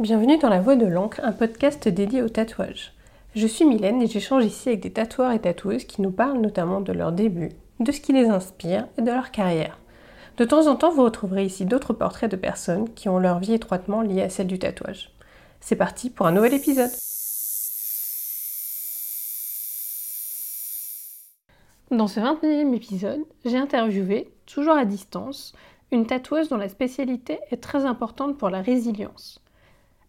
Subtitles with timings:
[0.00, 2.94] Bienvenue dans La Voix de l'encre, un podcast dédié au tatouage.
[3.34, 6.80] Je suis Mylène et j'échange ici avec des tatoueurs et tatoueuses qui nous parlent notamment
[6.80, 7.50] de leur début,
[7.80, 9.78] de ce qui les inspire et de leur carrière.
[10.38, 13.52] De temps en temps, vous retrouverez ici d'autres portraits de personnes qui ont leur vie
[13.52, 15.12] étroitement liée à celle du tatouage.
[15.60, 16.92] C'est parti pour un nouvel épisode.
[21.90, 25.52] Dans ce 29e épisode, j'ai interviewé, toujours à distance,
[25.92, 29.42] une tatoueuse dont la spécialité est très importante pour la résilience.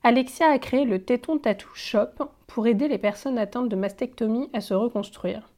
[0.03, 4.59] Alexia a créé le Téton Tattoo Shop pour aider les personnes atteintes de mastectomie à
[4.59, 5.51] se reconstruire.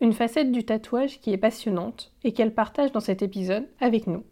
[0.00, 4.24] Une facette du tatouage qui est passionnante et qu'elle partage dans cet épisode avec nous.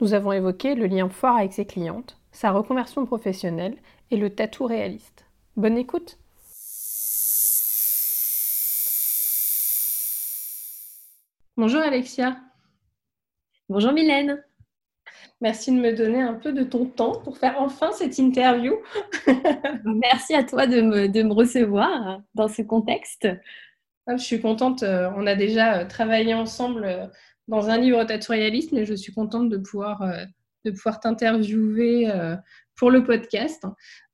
[0.00, 3.76] Nous avons évoqué le lien fort avec ses clientes, sa reconversion professionnelle
[4.10, 5.26] et le tatou réaliste.
[5.56, 6.18] Bonne écoute
[11.58, 12.40] Bonjour Alexia.
[13.68, 14.42] Bonjour Mylène.
[15.40, 18.76] Merci de me donner un peu de ton temps pour faire enfin cette interview.
[19.84, 23.28] Merci à toi de me, recevoir dans ce contexte.
[24.06, 24.82] Ah, je suis contente.
[24.82, 27.06] Euh, on a déjà euh, travaillé ensemble euh,
[27.48, 30.02] dans un livre tattoo-réaliste, mais je suis contente de pouvoir,
[30.64, 32.10] de pouvoir t'interviewer
[32.74, 33.66] pour le podcast.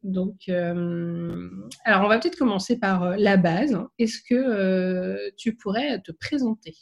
[0.02, 3.78] Donc, alors on va peut-être commencer par la base.
[4.00, 6.74] Est-ce que tu pourrais te présenter?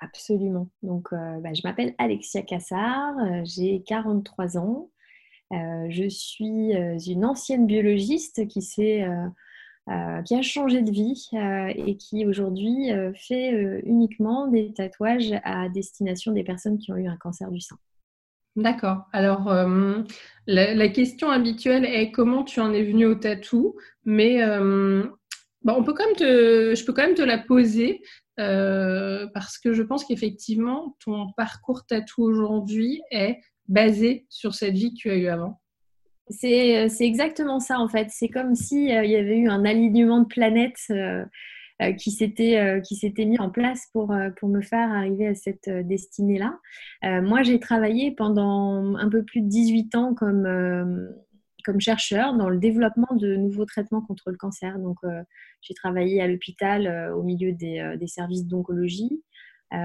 [0.00, 0.68] Absolument.
[0.82, 4.90] Donc, euh, bah, je m'appelle Alexia Cassard, euh, j'ai 43 ans.
[5.52, 6.72] Euh, je suis
[7.12, 11.28] une ancienne biologiste qui, qui a changé de vie
[11.74, 17.16] et qui aujourd'hui fait uniquement des tatouages à destination des personnes qui ont eu un
[17.16, 17.76] cancer du sein.
[18.54, 19.06] D'accord.
[19.12, 19.52] Alors,
[20.46, 26.06] la, question habituelle est comment tu en es venue au tatou, mais on peut quand
[26.06, 28.02] même te, je peux quand même te la poser
[28.40, 33.38] euh, parce que je pense qu'effectivement, ton parcours tatou aujourd'hui est
[33.68, 35.60] basé sur cette vie que tu as eue avant.
[36.30, 38.06] C'est exactement ça en fait.
[38.10, 41.24] C'est comme s'il euh, y avait eu un alignement de planètes euh,
[41.98, 46.58] qui s'était mis en place pour, pour me faire arriver à cette destinée-là.
[47.22, 50.46] moi, j'ai travaillé pendant un peu plus de 18 ans comme
[51.62, 54.78] comme chercheur dans le développement de nouveaux traitements contre le cancer.
[54.78, 55.22] Donc, euh,
[55.60, 59.22] j'ai travaillé à l'hôpital euh, au milieu des, euh, services d'oncologie,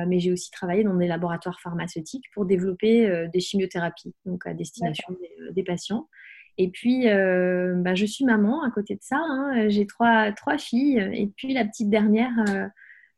[0.07, 5.15] mais j'ai aussi travaillé dans des laboratoires pharmaceutiques pour développer des chimiothérapies, donc à destination
[5.53, 6.09] des, patients.
[6.57, 9.19] Et puis, bah, je suis maman à côté de ça.
[9.19, 9.69] Hein.
[9.69, 10.97] J'ai trois, trois filles.
[11.13, 12.33] Et puis, la petite dernière,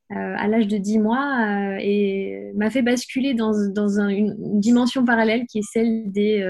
[0.09, 5.59] à l'âge de 10 mois, et m'a fait basculer dans, dans une dimension parallèle qui
[5.59, 6.43] est celle des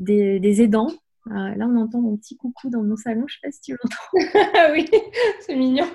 [0.00, 0.90] des, aidants.
[1.28, 3.24] Euh, là, on entend mon petit coucou dans mon salon.
[3.28, 4.72] Je ne sais pas si tu l'entends.
[4.72, 4.88] oui,
[5.40, 5.86] c'est mignon.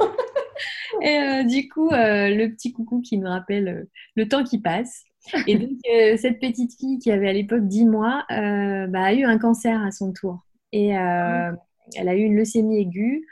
[1.01, 5.03] Et euh, du coup, euh, le petit coucou qui me rappelle le temps qui passe.
[5.47, 5.79] Et donc,
[6.19, 9.91] cette petite fille qui avait à l'époque 10 mois bah, a eu un cancer à
[9.91, 10.45] son tour.
[10.71, 11.53] Et ah
[11.95, 13.25] elle a eu une leucémie aiguë.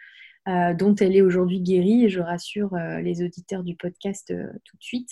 [0.49, 4.45] Euh, dont elle est aujourd'hui guérie, et je rassure euh, les auditeurs du podcast euh,
[4.65, 5.09] tout de suite.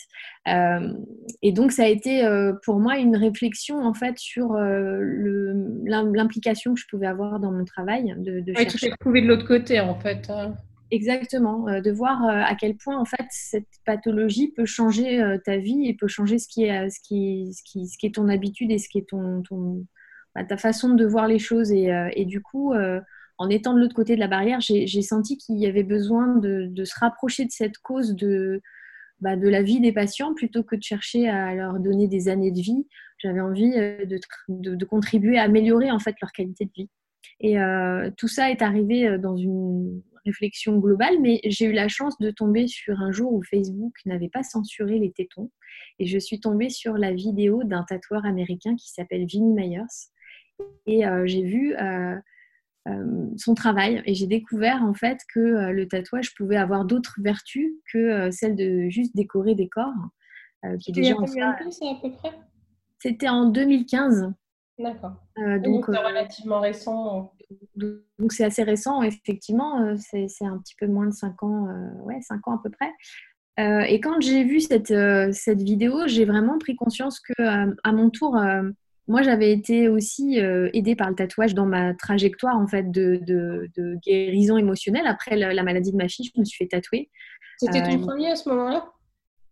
[1.41, 2.27] et donc, ça a été
[2.63, 4.53] pour moi une réflexion en fait sur
[5.85, 8.13] l'implication que je pouvais avoir dans mon travail.
[8.17, 10.29] De, de tu t'es de l'autre côté en fait.
[10.29, 10.55] Hein.
[10.89, 15.93] Exactement, de voir à quel point en fait cette pathologie peut changer ta vie et
[15.93, 18.79] peut changer ce qui est, ce qui, ce qui, ce qui est ton habitude et
[18.79, 19.85] ce qui est ton, ton
[20.35, 21.71] bah, ta façon de voir les choses.
[21.71, 22.73] Et, et du coup,
[23.41, 26.83] en étant de l'autre côté de la barrière, j'ai senti qu'il y avait besoin de,
[26.85, 28.61] se rapprocher de cette cause de,
[29.19, 32.51] bah, de la vie des patients plutôt que de chercher à leur donner des années
[32.51, 32.85] de vie.
[33.17, 34.05] J'avais envie euh,
[34.47, 36.89] de, contribuer à améliorer en fait leur qualité de vie.
[37.39, 41.87] Et euh, tout ça est arrivé euh, dans une réflexion globale, mais j'ai eu la
[41.87, 45.49] chance de tomber sur un jour où Facebook n'avait pas censuré les tétons.
[45.97, 49.81] Et je suis tombée sur la vidéo d'un tatoueur américain qui s'appelle Vinnie Myers.
[50.85, 51.75] Et j'ai vu
[53.37, 57.71] son travail et j'ai découvert en fait que euh, le tatouage pouvait avoir d'autres vertus
[57.91, 59.93] que euh, celle de juste décorer des corps.
[60.79, 62.31] qui déjà en à peu près?
[62.99, 64.33] C'était en 2015.
[64.79, 65.13] D'accord.
[65.63, 67.33] donc, c'est relativement récent.
[67.75, 69.95] Donc c'est assez récent, effectivement.
[69.97, 71.67] C'est, un petit peu moins de 5 ans,
[72.03, 72.91] ouais, 5 ans à peu près.
[73.87, 74.93] et quand j'ai vu cette,
[75.33, 77.33] cette vidéo, j'ai vraiment pris conscience que
[77.83, 78.39] à mon tour,
[79.07, 83.19] moi, j'avais été aussi euh, aidée par le tatouage dans ma trajectoire en fait de,
[84.05, 85.07] guérison émotionnelle.
[85.07, 87.09] Après la, maladie de ma fille, je me suis fait tatouer.
[87.57, 88.85] C'était ton euh, premier à ce moment-là?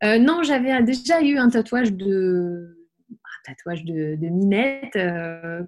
[0.03, 2.75] euh, Non, j'avais déjà eu un tatouage de
[3.11, 4.97] un tatouage de, minette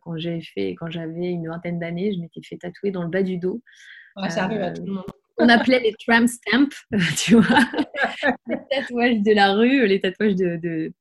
[0.01, 2.13] quand j'ai fait quand j'avais une vingtaine d'années.
[2.13, 3.62] Je m'étais fait tatouer dans le bas du dos.
[4.30, 5.06] ça arrive à tout le monde.
[5.38, 6.69] On appelait les tram stamps,
[7.18, 7.60] tu vois,
[8.48, 10.94] les tatouages de la rue, les tatouages de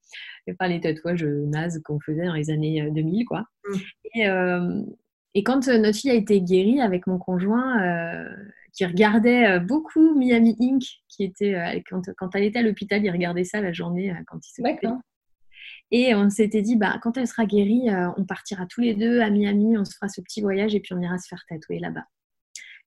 [0.59, 3.45] pas les tatouages nazes qu'on faisait dans les années 2000, euh, quoi.
[3.65, 3.77] Mm.
[4.15, 4.83] Et, euh,
[5.35, 7.79] et quand notre fille a été guérie avec mon conjoint,
[8.73, 13.45] qui regardait beaucoup Miami Inc., qui était, quand, quand, elle était à l'hôpital, il regardait
[13.45, 14.99] ça la journée quand il se D'accord.
[15.93, 19.31] Et on s'était dit, bah, quand elle sera guérie, on partira tous les deux à
[19.31, 22.07] Miami, on se fera ce petit voyage et puis on ira se faire tatouer là-bas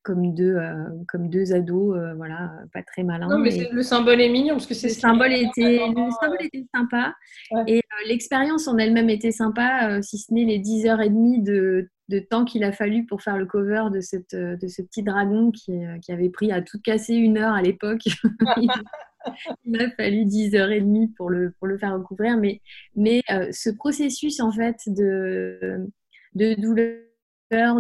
[0.04, 3.28] comme deux, euh, comme deux ados, euh, voilà, pas très malins.
[3.28, 6.66] Non, mais le symbole est mignon parce que c'est le, symbole était, le symbole était
[6.76, 7.16] sympa
[7.68, 11.42] et euh, l'expérience en elle-même était sympa, si ce n'est les 10 heures et demie
[11.42, 15.04] de, de temps qu'il a fallu pour faire le cover de, cette, de ce petit
[15.04, 15.72] dragon qui,
[16.02, 18.04] qui avait pris à tout casser une heure à l'époque.
[18.58, 18.70] il
[19.66, 22.62] m'a fallu 10 heures et demie pour le, pour le faire recouvrir, mais,
[22.96, 23.22] mais
[23.52, 25.88] ce processus en fait de,
[26.36, 26.98] de douleur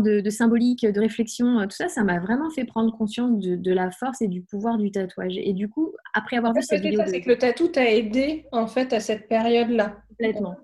[0.01, 3.91] de, symbolique, de réflexion, euh, tout ça, ça m'a vraiment fait prendre conscience de, la
[3.91, 5.37] force et du pouvoir du tatouage.
[5.37, 7.01] Et du coup, après avoir vu cette vidéo...
[7.05, 9.97] c'est que le tatou t'a aidé, en fait, à cette période-là.
[10.09, 10.55] Complètement.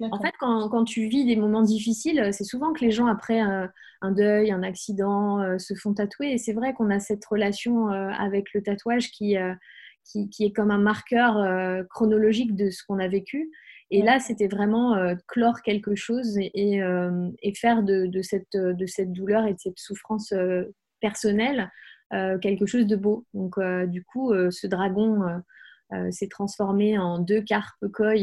[0.00, 4.10] En fait, quand, tu vis des moments difficiles, c'est souvent que les gens, après un,
[4.10, 6.32] deuil, un accident, euh, se font tatouer.
[6.32, 9.36] Et c'est vrai qu'on a cette relation euh, avec le tatouage qui,
[10.04, 13.50] qui, est comme un marqueur chronologique de ce qu'on a vécu.
[13.94, 19.12] Et là, c'était vraiment euh, clore quelque chose et, euh, faire de, cette, de, cette,
[19.12, 20.64] douleur et de cette souffrance euh,
[21.00, 21.70] personnelle
[22.42, 23.24] quelque chose de beau.
[23.32, 25.22] Donc, du coup, ce dragon
[26.10, 28.16] s'est transformé en deux carpes koi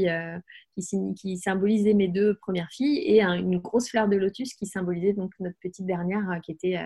[0.77, 5.13] qui, qui, symbolisaient mes deux premières filles et une grosse fleur de lotus qui symbolisait
[5.13, 6.77] donc notre petite dernière qui, était,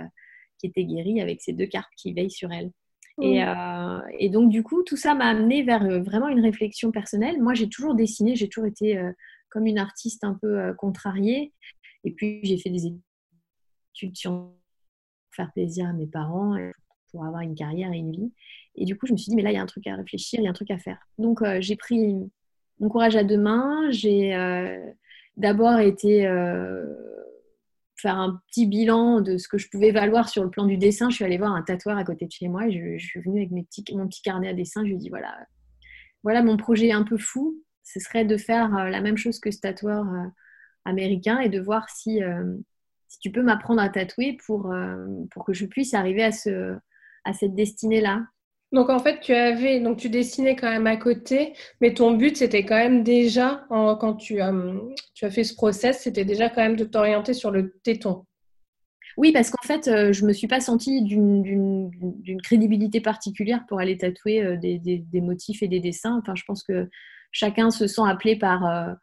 [0.58, 2.72] qui était guérie avec ces deux carpes qui veillent sur elle.
[3.22, 7.42] Euh, et, donc, du coup, tout ça m'a amené vers euh, vraiment une réflexion personnelle.
[7.42, 9.12] Moi, j'ai toujours dessiné, j'ai toujours été euh,
[9.50, 11.54] comme une artiste un peu contrariée.
[12.04, 14.54] Et puis, j'ai fait des études pour
[15.36, 16.58] faire plaisir à mes parents,
[17.12, 18.32] pour avoir une carrière et une vie.
[18.76, 19.96] Et du coup, je me suis dit, mais là, il y a un truc à
[19.96, 20.98] réfléchir, il y a un truc à faire.
[21.20, 22.16] Donc, j'ai pris
[22.80, 23.92] mon courage à deux mains.
[23.92, 24.36] J'ai
[25.38, 26.26] d'abord été
[28.04, 31.10] faire un petit bilan de ce que je pouvais valoir sur le plan du dessin,
[31.10, 33.40] je suis allée voir un tatoueur à côté de chez moi et je, suis venue
[33.40, 34.82] avec mes mon petit carnet à dessin.
[34.82, 35.34] Je lui ai dit voilà,
[36.22, 37.58] voilà mon projet un peu fou.
[37.84, 40.28] Ce serait de faire euh, la même chose que ce tatoueur euh,
[40.86, 42.56] américain et de voir si, euh,
[43.08, 44.74] si tu peux m'apprendre à tatouer pour,
[45.32, 46.76] pour que je puisse arriver à, ce,
[47.24, 48.26] à cette destinée-là.
[48.74, 52.36] Donc en fait, tu avais, donc tu dessinais quand même à côté, mais ton but
[52.36, 54.40] c'était quand même déjà, quand tu,
[55.14, 58.26] tu as fait ce process, c'était déjà quand même de t'orienter sur le téton.
[59.18, 61.92] Oui, parce qu'en fait, euh, je ne me suis pas sentie d'une
[62.44, 66.18] crédibilité particulière pour aller tatouer euh, des, des, motifs et des dessins.
[66.20, 66.90] Enfin, je pense que
[67.32, 68.94] chacun se sent appelé par, euh,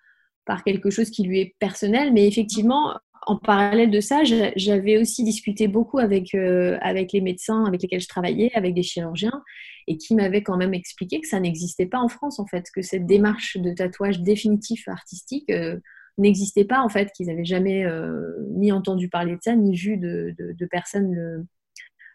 [0.47, 2.97] par quelque chose qui lui est personnel, mais effectivement,
[3.31, 8.01] en parallèle de ça, j'avais aussi discuté beaucoup avec, euh, avec les médecins avec lesquels
[8.01, 9.45] je travaillais, avec des chirurgiens,
[9.87, 12.83] et qui m'avaient quand même expliqué que ça n'existait pas en France, en fait, que
[12.83, 15.79] cette démarche de tatouage définitif artistique euh,
[16.19, 19.97] n'existait pas, en fait, qu'ils n'avaient jamais euh, ni entendu parler de ça, ni vu
[19.97, 20.69] de, de,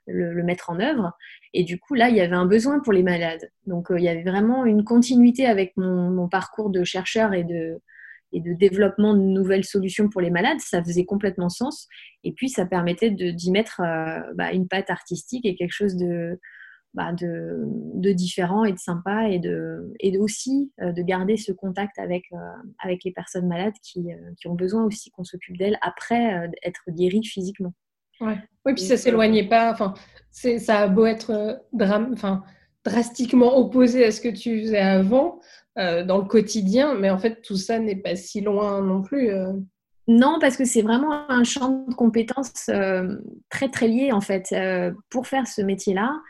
[0.08, 1.14] le, mettre en œuvre.
[1.54, 3.50] Et du coup, là, il y avait un besoin pour les malades.
[3.68, 7.80] Donc, il y avait vraiment une continuité avec mon parcours de chercheur et de
[8.32, 11.88] et de développement de nouvelles solutions pour les malades, ça faisait complètement sens.
[12.24, 16.40] Et puis, ça permettait d'y mettre euh, bah, une patte artistique et quelque chose de,
[16.94, 21.52] bah, de, de, différent et de sympa et, de, et aussi euh, de garder ce
[21.52, 22.38] contact avec, euh,
[22.84, 24.08] avec les personnes malades qui,
[24.38, 27.74] qui ont besoin aussi qu'on s'occupe d'elles après être guéries physiquement.
[28.22, 28.38] Ouais.
[28.66, 29.72] Oui, puis ça s'éloignait pas.
[29.72, 29.94] Enfin,
[30.32, 32.44] ça a beau être drame, enfin,
[32.84, 35.40] drastiquement opposé à ce que tu faisais avant.
[35.78, 39.30] Euh, dans le quotidien, mais en fait, tout ça n'est pas si loin non plus.
[39.30, 39.52] Euh.
[40.08, 43.18] Non, parce que c'est vraiment un champ de compétences euh,
[43.50, 44.56] très très lié en fait
[45.10, 46.22] pour faire ce métier-là.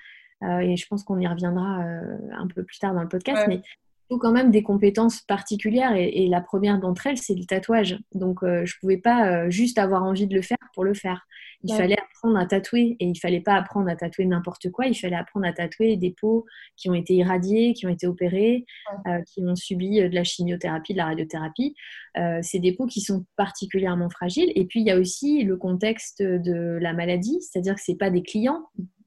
[0.61, 1.83] et je pense qu'on y reviendra
[2.31, 3.61] un peu plus tard dans le podcast, mais
[4.09, 7.97] faut quand même des compétences particulières et, la première d'entre elles, c'est le tatouage.
[8.13, 11.25] Donc, je ne pouvais pas juste avoir envie de le faire pour le faire.
[11.67, 14.85] Il fallait apprendre à tatouer et il fallait pas apprendre à tatouer n'importe quoi.
[14.87, 16.45] Il fallait apprendre à tatouer des peaux
[16.77, 18.65] qui ont été irradiées, qui ont été opérées,
[19.07, 21.75] euh, qui ont subi euh, de la chimiothérapie, de la radiothérapie.
[22.17, 24.51] Euh, c'est des peaux qui sont particulièrement fragiles.
[24.55, 28.09] Et puis il y a aussi le contexte de la maladie, c'est-à-dire que c'est pas
[28.09, 28.63] des clients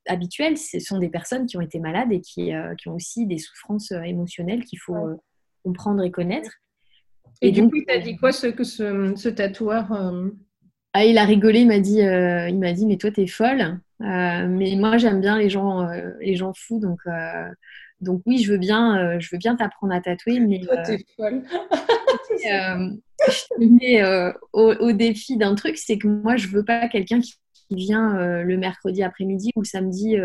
[0.08, 3.38] habituels, ce sont des personnes qui ont été malades et qui, qui ont aussi des
[3.38, 4.96] souffrances émotionnelles qu'il faut
[5.62, 6.50] comprendre et connaître.
[7.40, 9.92] Et, du coup, tu as dit quoi ce, que ce, ce tatoueur
[10.94, 13.78] ah, il a rigolé, il m'a dit, euh, il m'a dit, mais toi, t'es folle.
[14.00, 16.98] Euh, mais moi, j'aime bien les gens, euh, les gens fous, donc,
[18.00, 20.40] donc oui, je veux bien, je veux bien t'apprendre à tatouer.
[20.40, 21.42] Mais toi, t'es folle.
[23.28, 24.02] je te mets
[24.52, 27.34] au, défi d'un truc, c'est que moi, je veux pas quelqu'un qui
[27.70, 30.16] vient le mercredi après-midi ou le samedi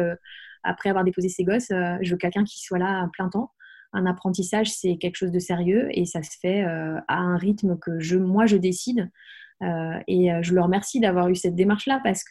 [0.64, 1.70] après avoir déposé ses gosses.
[1.70, 3.52] je veux quelqu'un qui soit là à plein temps
[3.96, 8.00] un apprentissage, c'est quelque chose de sérieux et ça se fait à un rythme que
[8.00, 9.10] je, moi, je décide.
[9.62, 12.24] et je le remercie d'avoir eu cette démarche-là parce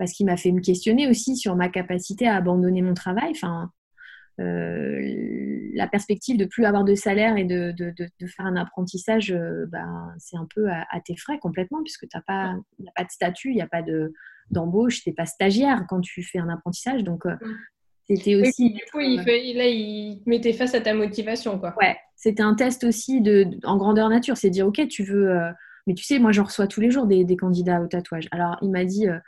[0.00, 3.32] parce qu'il m'a fait me questionner aussi sur ma capacité à abandonner mon travail.
[3.32, 3.70] Enfin,
[5.74, 9.34] la perspective de plus avoir de salaire et de, de, de, faire un apprentissage,
[9.68, 12.54] ben, c'est un peu à, tes frais complètement, puisque tu n'as pas,
[12.96, 13.82] pas de statut, il n'y a pas
[14.50, 17.04] d'embauche, tu n'es pas stagiaire quand tu fais un apprentissage.
[17.04, 17.24] Donc,
[18.08, 18.70] c'était aussi.
[18.70, 19.22] du coup, il,
[19.56, 21.58] là, il mettait face à ta motivation.
[21.58, 21.74] Quoi.
[21.80, 24.36] Ouais, c'était un test aussi de, en grandeur nature.
[24.36, 25.34] C'est dire, OK, tu veux.
[25.86, 28.28] mais tu sais, moi, j'en reçois tous les jours des, des, candidats au tatouage.
[28.32, 29.18] Alors, il m'a dit euh,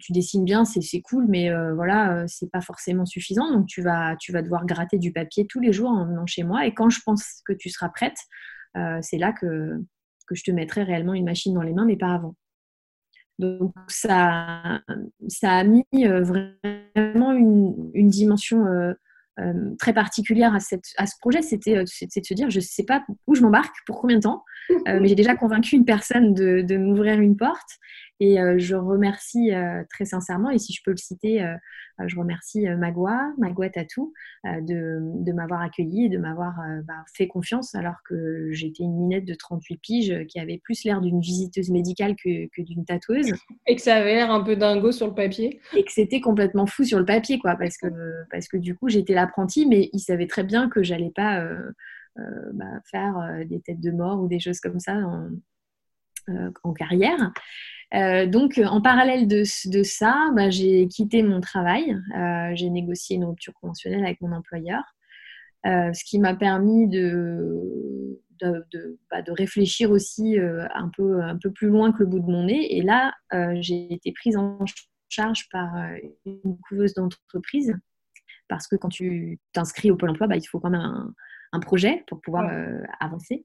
[0.00, 3.52] tu dessines bien, c'est cool, mais euh, voilà, euh, c'est pas forcément suffisant.
[3.52, 6.42] Donc tu vas, tu vas devoir gratter du papier tous les jours en venant chez
[6.42, 6.66] moi.
[6.66, 8.16] Et quand je pense que tu seras prête,
[9.02, 9.78] c'est là que,
[10.26, 12.34] que je te mettrai réellement une machine dans les mains, mais pas avant.
[13.38, 14.80] Donc ça,
[15.28, 18.64] ça a mis vraiment une, une dimension
[19.78, 21.42] très particulière à, cette, à ce projet.
[21.42, 24.42] C'était de se dire, je ne sais pas où je m'embarque, pour combien de temps,
[24.86, 27.78] mais j'ai déjà convaincu une personne de, de m'ouvrir une porte.
[28.20, 31.56] Et euh, je remercie euh, très sincèrement, et si je peux le citer, euh,
[32.06, 34.12] je remercie Magua, Magua Tatou,
[34.44, 36.54] de, de m'avoir accueilli et de m'avoir
[36.84, 41.00] bah, fait confiance alors que j'étais une minette de 38 piges qui avait plus l'air
[41.00, 43.32] d'une visiteuse médicale que, que d'une tatoueuse.
[43.66, 45.60] Et que ça avait l'air un peu dingo sur le papier.
[45.76, 47.88] Et que c'était complètement fou sur le papier, quoi, parce que,
[48.30, 51.46] parce que du coup, j'étais l'apprentie, mais il savait très bien que j'allais pas
[52.16, 55.28] bah, faire des têtes de mort ou des choses comme ça en,
[56.64, 57.32] en carrière.
[57.94, 61.96] Euh, donc, en parallèle de, ça, bah, j'ai quitté mon travail.
[62.16, 64.82] Euh, j'ai négocié une rupture conventionnelle avec mon employeur,
[65.66, 71.68] euh, ce qui m'a permis de, bah, de, réfléchir aussi un, peu, un peu plus
[71.68, 72.76] loin que le bout de mon nez.
[72.76, 73.12] Et là,
[73.60, 74.58] j'ai été prise en
[75.08, 75.74] charge par
[76.24, 77.74] une couveuse d'entreprise.
[78.48, 81.14] Parce que quand tu t'inscris au Pôle emploi, bah, il faut quand même
[81.52, 82.50] un, projet pour pouvoir
[82.98, 83.44] avancer.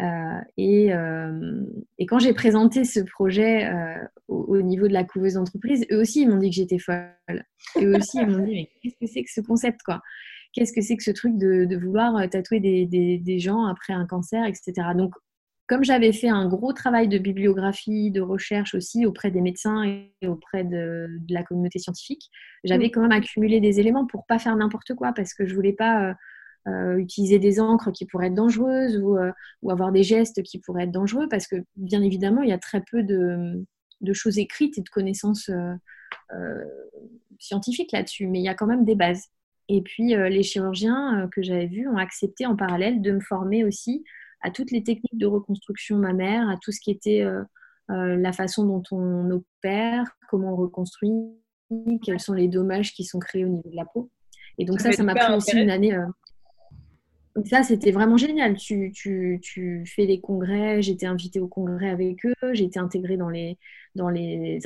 [0.00, 1.66] Euh, euh,
[1.98, 6.22] et, quand j'ai présenté ce projet euh, au, niveau de la couveuse d'entreprise, eux aussi,
[6.22, 7.44] ils m'ont dit que j'étais folle.
[7.76, 10.00] Eux aussi, ils m'ont dit, mais qu'est-ce que c'est que ce concept, quoi?
[10.52, 14.72] Qu'est-ce que c'est que ce truc de, vouloir tatouer des, gens après un cancer, etc.
[14.96, 15.14] Donc,
[15.66, 20.26] comme j'avais fait un gros travail de bibliographie, de recherche aussi auprès des médecins et
[20.26, 22.28] auprès de, la communauté scientifique,
[22.64, 22.90] j'avais mmh.
[22.90, 26.14] quand même accumulé des éléments pour pas faire n'importe quoi parce que je voulais pas
[26.68, 30.84] euh, utiliser des encres qui pourraient être dangereuses euh, ou, avoir des gestes qui pourraient
[30.84, 33.64] être dangereux parce que bien évidemment il y a très peu de,
[34.12, 36.64] choses écrites et de connaissances euh,
[37.40, 39.24] scientifiques là-dessus, mais il y a quand même des bases.
[39.68, 44.04] Et puis les chirurgiens que j'avais vus ont accepté en parallèle de me former aussi
[44.42, 47.24] à toutes les techniques de reconstruction mammaire, à tout ce qui était
[47.88, 51.12] la façon dont on opère, comment on reconstruit,
[52.04, 54.10] quels sont les dommages qui sont créés au niveau de la peau.
[54.58, 55.96] Et donc ça, ça m'a pris aussi une année
[57.46, 58.56] ça, c'était vraiment génial.
[58.56, 58.92] Tu,
[59.86, 63.58] fais des congrès, j'étais invitée au congrès avec eux, j'ai été intégrée dans les,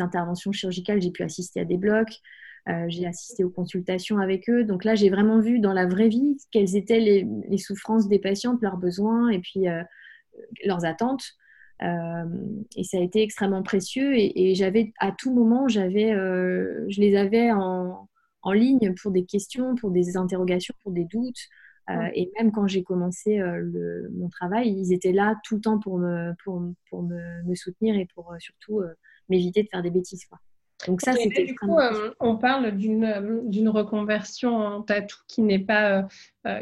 [0.01, 2.21] interventions chirurgicales, j'ai pu assister à des blocs,
[2.69, 4.65] euh, j'ai assisté aux consultations avec eux.
[4.65, 8.61] Donc là, j'ai vraiment vu dans la vraie vie quelles étaient les, souffrances des patientes,
[8.63, 9.83] leurs besoins et puis euh,
[10.65, 11.25] leurs attentes.
[11.83, 12.25] Euh,
[12.77, 14.15] et ça a été extrêmement précieux.
[14.17, 19.93] Et, j'avais à tout moment, j'avais, je les avais en ligne pour des questions, pour
[19.93, 21.49] des interrogations, pour des doutes.
[21.91, 25.61] Euh, et même quand j'ai commencé euh, le, mon travail, ils étaient là tout le
[25.61, 28.83] temps pour me, pour, pour me, me soutenir et pour euh, surtout
[29.29, 30.25] m'éviter de faire des bêtises.
[30.25, 30.39] Quoi.
[30.87, 31.79] Donc ça, c'était Du coup,
[32.21, 36.07] on parle d'une reconversion en tatou qui n'est pas,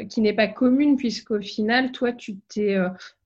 [0.09, 2.77] qui n'est pas commune, puisqu'au final, toi, tu t'es,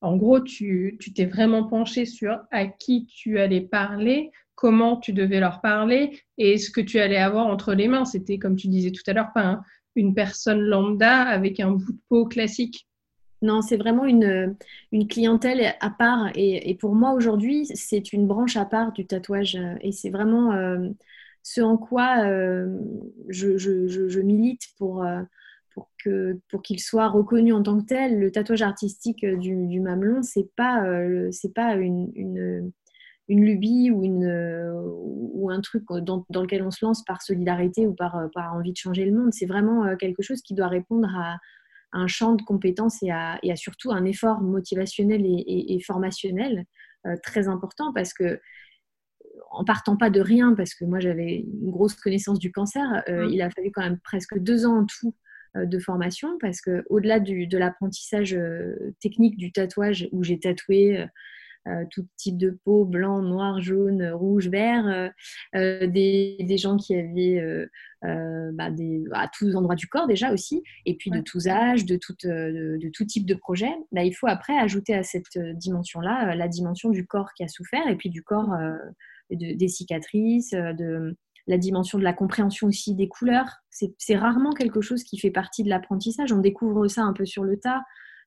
[0.01, 5.39] en gros, tu t'es vraiment penché sur à qui tu allais parler, comment tu devais
[5.39, 8.03] leur parler et ce que tu allais avoir entre les mains.
[8.03, 9.63] C'était, comme tu disais tout à l'heure, pas un,
[10.00, 12.88] une personne lambda avec un bout de peau classique.
[13.41, 14.56] Non, c'est vraiment une,
[14.91, 16.29] une, clientèle à part.
[16.36, 19.58] Et, pour moi, aujourd'hui, c'est une branche à part du tatouage.
[19.82, 20.89] Et c'est vraiment euh,
[21.44, 22.68] ce en quoi euh,
[23.29, 25.22] je, je, milite pour, euh,
[25.74, 28.20] pour qu'il pour qu'il soit reconnu en tant que tel.
[28.20, 30.84] Le tatouage artistique du, du mamelon, ce n'est pas,
[31.32, 32.72] c'est pas une,
[33.30, 37.86] une lubie ou, une, euh, ou un truc dans, lequel on se lance par solidarité
[37.86, 39.32] ou par, euh, par envie de changer le monde.
[39.32, 41.38] C'est vraiment euh, quelque chose qui doit répondre à,
[41.92, 46.66] un champ de compétences et à, et à, surtout un effort motivationnel et, formationnel
[47.24, 48.40] très important parce que
[49.50, 53.30] en partant pas de rien, parce que moi j'avais une grosse connaissance du cancer, mmh.
[53.32, 55.16] il a fallu quand même presque deux ans en tout
[55.56, 58.38] de formation parce que au-delà de l'apprentissage
[59.00, 61.08] technique du tatouage où j'ai tatoué
[61.92, 65.12] tout type de peau, blanc, noir, jaune, rouge, vert,
[65.54, 67.68] des, gens qui avaient
[68.01, 71.96] bah, des, à tous endroits du corps déjà aussi, et puis de tous âges, de
[71.96, 73.72] tout, de, tout type de projet.
[73.92, 77.88] Bah, il faut après ajouter à cette dimension-là la dimension du corps qui a souffert,
[77.88, 78.56] et puis du corps
[79.30, 81.16] des cicatrices, de
[81.50, 83.58] la dimension de la compréhension aussi des couleurs.
[83.72, 86.32] C'est rarement quelque chose qui fait partie de l'apprentissage.
[86.32, 87.82] On découvre ça un peu sur le tas,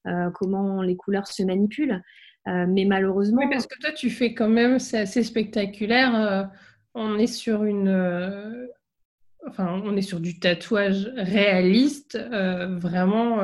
[0.08, 2.02] euh, comment les couleurs se manipulent.
[2.48, 3.48] Euh, mais malheureusement.
[3.50, 6.14] Parce que toi, tu fais quand même, c'est assez spectaculaire.
[6.14, 6.44] Euh,
[6.94, 8.68] on est sur une.
[9.46, 13.38] Enfin, on est sur du tatouage réaliste, vraiment.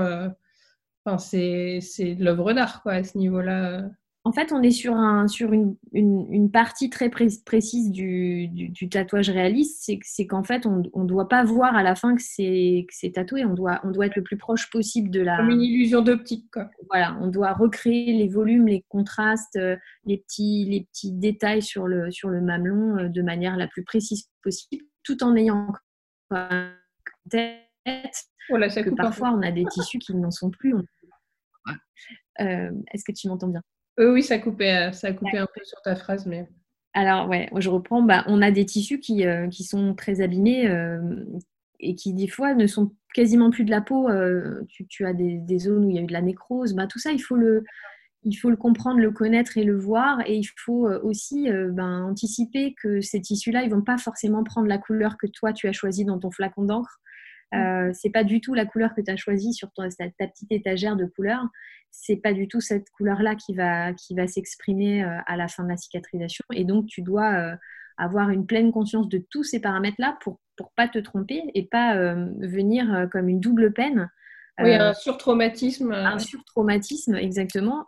[1.04, 1.80] Enfin, c'est
[2.18, 3.88] l'œuvre d'art, quoi, à ce niveau-là.
[4.28, 9.30] En fait, on est sur, un, sur une, une, partie très précise du, du, tatouage
[9.30, 13.46] réaliste, c'est qu'en fait, on ne doit pas voir à la fin que c'est tatoué,
[13.46, 15.38] on doit, on doit être le plus proche possible de la...
[15.38, 16.68] Comme une illusion d'optique, quoi.
[16.90, 21.86] Voilà, on doit recréer les volumes, les contrastes, euh, les petits, les petits détails sur
[21.86, 25.72] le, sur le mamelon euh, de manière la plus précise possible, tout en ayant
[26.32, 26.68] en
[27.30, 27.62] tête
[28.50, 30.74] voilà, oh que parfois on a des tissus qui n'en sont plus.
[32.40, 33.62] Euh, est-ce que tu m'entends bien?
[33.98, 36.48] Oui, ça coupait, euh, ça coupait un peu sur ta phrase, mais.
[36.94, 38.02] Alors, ouais, je reprends.
[38.02, 41.24] Bah, on a des tissus qui, euh, sont très abîmés euh,
[41.80, 44.08] et qui, des fois, ne sont quasiment plus de la peau.
[44.88, 46.74] tu, as des, zones où il y a eu de la nécrose.
[46.74, 47.64] Bah, tout ça, il faut, le,
[48.22, 50.20] il faut le comprendre, le connaître et le voir.
[50.26, 54.78] Et il faut aussi ben, anticiper que ces tissus-là, ils vont pas forcément prendre la
[54.78, 57.00] couleur que toi, tu as choisie dans ton flacon d'encre.
[57.52, 57.56] Mm.
[57.56, 59.88] Euh, c'est pas du tout la couleur que tu as choisie sur ta,
[60.18, 61.46] petite étagère de couleurs.
[61.90, 65.64] C'est pas du tout cette couleur-là qui va, qui va s'exprimer euh, à la fin
[65.64, 66.44] de la cicatrisation.
[66.52, 67.56] Et donc, tu dois euh,
[67.96, 71.94] avoir une pleine conscience de tous ces paramètres-là pour pour pas te tromper et pas
[72.40, 74.10] venir comme une double peine.
[74.60, 75.92] Oui, un surtraumatisme.
[75.92, 77.86] Un surtraumatisme, exactement.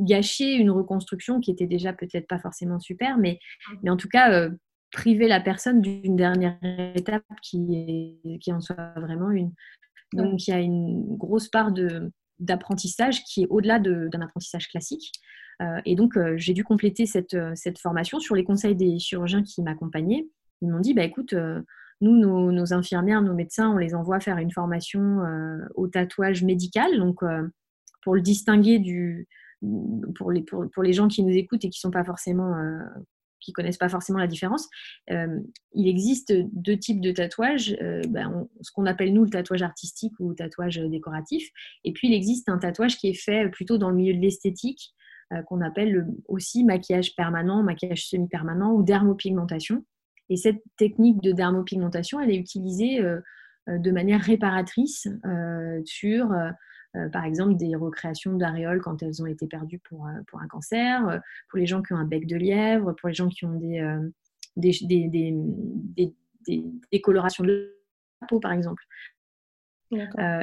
[0.00, 3.38] gâcher une reconstruction qui était déjà peut-être pas forcément super, mais,
[3.70, 3.74] mm.
[3.84, 4.48] mais en tout cas
[4.92, 6.58] priver la personne d'une dernière
[6.94, 9.52] étape qui, est, qui en soit vraiment une.
[10.12, 15.12] Donc il y a une grosse part de, d'apprentissage qui est au-delà d'un apprentissage classique.
[15.62, 19.42] Euh, et donc euh, j'ai dû compléter cette, cette, formation sur les conseils des chirurgiens
[19.42, 20.28] qui m'accompagnaient.
[20.60, 21.62] Ils m'ont dit, bah, écoute, euh,
[22.00, 25.22] nous, nos, infirmières, nos médecins, on les envoie faire une formation
[25.76, 26.98] au tatouage médical.
[26.98, 27.20] Donc
[28.02, 29.26] pour le distinguer du,
[30.14, 32.54] pour les, pour, pour, les gens qui nous écoutent et qui ne sont pas forcément
[33.46, 34.68] qui connaissent pas forcément la différence,
[35.10, 35.38] euh,
[35.72, 40.12] il existe deux types de tatouages, euh, ben, ce qu'on appelle nous le tatouage artistique
[40.18, 41.48] ou tatouage décoratif,
[41.84, 44.92] et puis il existe un tatouage qui est fait plutôt dans le milieu de l'esthétique,
[45.32, 49.84] euh, qu'on appelle aussi maquillage permanent, maquillage semi-permanent ou dermopigmentation.
[50.28, 53.00] Et cette technique de dermopigmentation, elle est utilisée
[53.68, 55.06] de manière réparatrice
[55.84, 56.34] sur
[56.96, 60.46] euh, par exemple des recréations d'aréoles quand elles ont été perdues pour, euh, pour un
[60.46, 63.44] cancer, euh, pour les gens qui ont un bec de lièvre, pour les gens qui
[63.44, 63.82] ont des,
[64.56, 66.14] des, des,
[66.90, 67.76] des, colorations de
[68.20, 68.82] la peau, par exemple.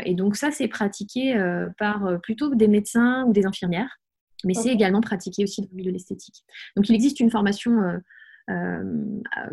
[0.05, 1.33] et donc ça, c'est pratiqué
[1.77, 3.99] par plutôt des médecins ou des infirmières,
[4.45, 6.43] mais c'est également pratiqué aussi dans le milieu de l'esthétique.
[6.75, 8.01] Donc il existe une formation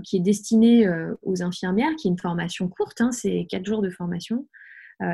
[0.05, 0.87] qui est destinée
[1.23, 4.47] aux infirmières, qui est une formation courte, hein, c'est quatre jours de formation,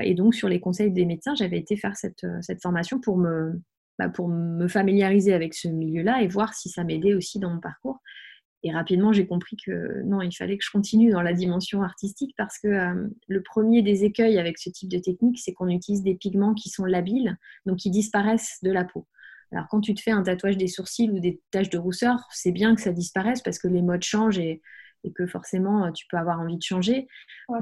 [0.03, 3.19] et donc, sur les conseils des médecins, j'avais été faire cette, euh, cette formation pour
[3.19, 3.61] me,
[3.99, 7.61] bah, pour me familiariser avec ce milieu-là et voir si ça m'aidait aussi dans mon
[7.61, 8.01] parcours.
[8.63, 12.35] Et rapidement, j'ai compris que non, il fallait que je continue dans la dimension artistique
[12.37, 16.03] parce que euh, le premier des écueils avec ce type de technique, c'est qu'on utilise
[16.03, 19.07] des pigments qui sont labiles, donc qui disparaissent de la peau.
[19.53, 22.51] Alors quand tu te fais un tatouage des sourcils ou des taches de rousseur, c'est
[22.51, 24.63] bien que ça disparaisse parce que les modes changent et,
[25.07, 27.07] et que forcément euh, tu peux avoir envie de changer.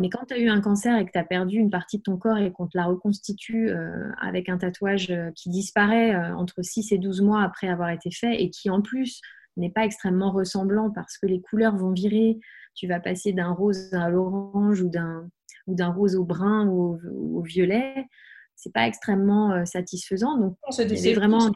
[0.00, 2.02] Mais quand tu as eu un cancer et que tu as perdu une partie de
[2.02, 6.62] ton corps et qu'on te la reconstitue euh, avec un tatouage euh, qui disparaît entre
[6.62, 9.20] 6 et 12 mois après avoir été fait et qui en plus
[9.57, 12.38] n'est pas extrêmement ressemblant parce que les couleurs vont virer,
[12.74, 15.28] tu vas passer d'un rose à l'orange ou d'un
[15.66, 16.98] ou d'un rose au brun ou
[17.38, 18.07] au, violet,
[18.54, 20.37] c'est pas extrêmement satisfaisant.
[20.37, 21.50] Donc c'est vraiment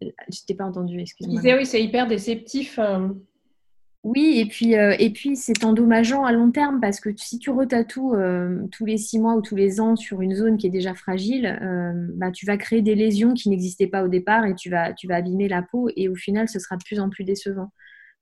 [0.00, 1.42] Je t'ai pas entendu, excuse-moi.
[1.42, 2.78] oui, c'est hyper déceptif.
[4.06, 7.50] Oui, et puis, euh, et puis c'est endommageant à long terme parce que si tu
[7.50, 10.70] retatoues euh, tous les six mois ou tous les ans sur une zone qui est
[10.70, 14.54] déjà fragile, euh, bah, tu vas créer des lésions qui n'existaient pas au départ et
[14.54, 17.10] tu vas, tu vas abîmer la peau et au final, ce sera de plus en
[17.10, 17.72] plus décevant.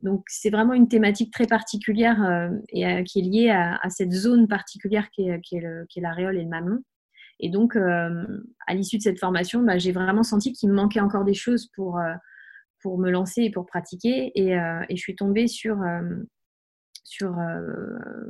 [0.01, 5.11] Donc, c'est vraiment une thématique très particulière et qui est liée à, cette zone particulière
[5.11, 6.79] qui est, qui est l'aréole et le mamelon.
[7.41, 11.25] Et donc, à l'issue de cette formation, bah, j'ai vraiment senti qu'il me manquait encore
[11.25, 11.99] des choses pour
[12.85, 14.31] pour me lancer et pour pratiquer.
[14.35, 16.03] Et, euh, et je suis tombée sur, euh,
[17.03, 17.35] sur,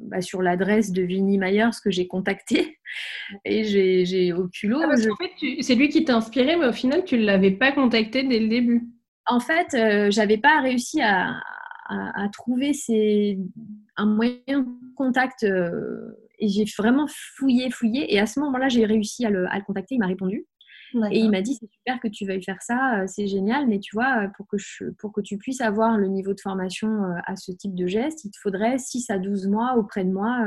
[0.02, 2.78] bah, sur l'adresse de Vinnie Myers que j'ai contacté.
[3.44, 4.78] Et j'ai au culot.
[4.80, 7.72] Ah, en fait, c'est lui qui t'a inspiré, mais au final, tu ne l'avais pas
[7.72, 8.86] contacté dès le début.
[9.26, 9.76] En fait,
[10.12, 11.40] j'avais pas réussi à,
[11.88, 12.72] à, trouver
[13.96, 15.42] un moyen de contact.
[15.42, 18.14] et j'ai vraiment fouillé, fouillé.
[18.14, 19.96] Et à ce moment-là, j'ai réussi à le, à le contacter.
[19.96, 20.46] Il m'a répondu.
[21.10, 23.78] Et il m'a dit c'est super que tu veuilles faire ça, euh, c'est génial, mais
[23.78, 26.88] tu vois, euh, pour que, je, pour que tu puisses avoir le niveau de formation
[26.88, 30.10] euh, à ce type de geste, il te faudrait 6 à 12 mois auprès de
[30.10, 30.46] moi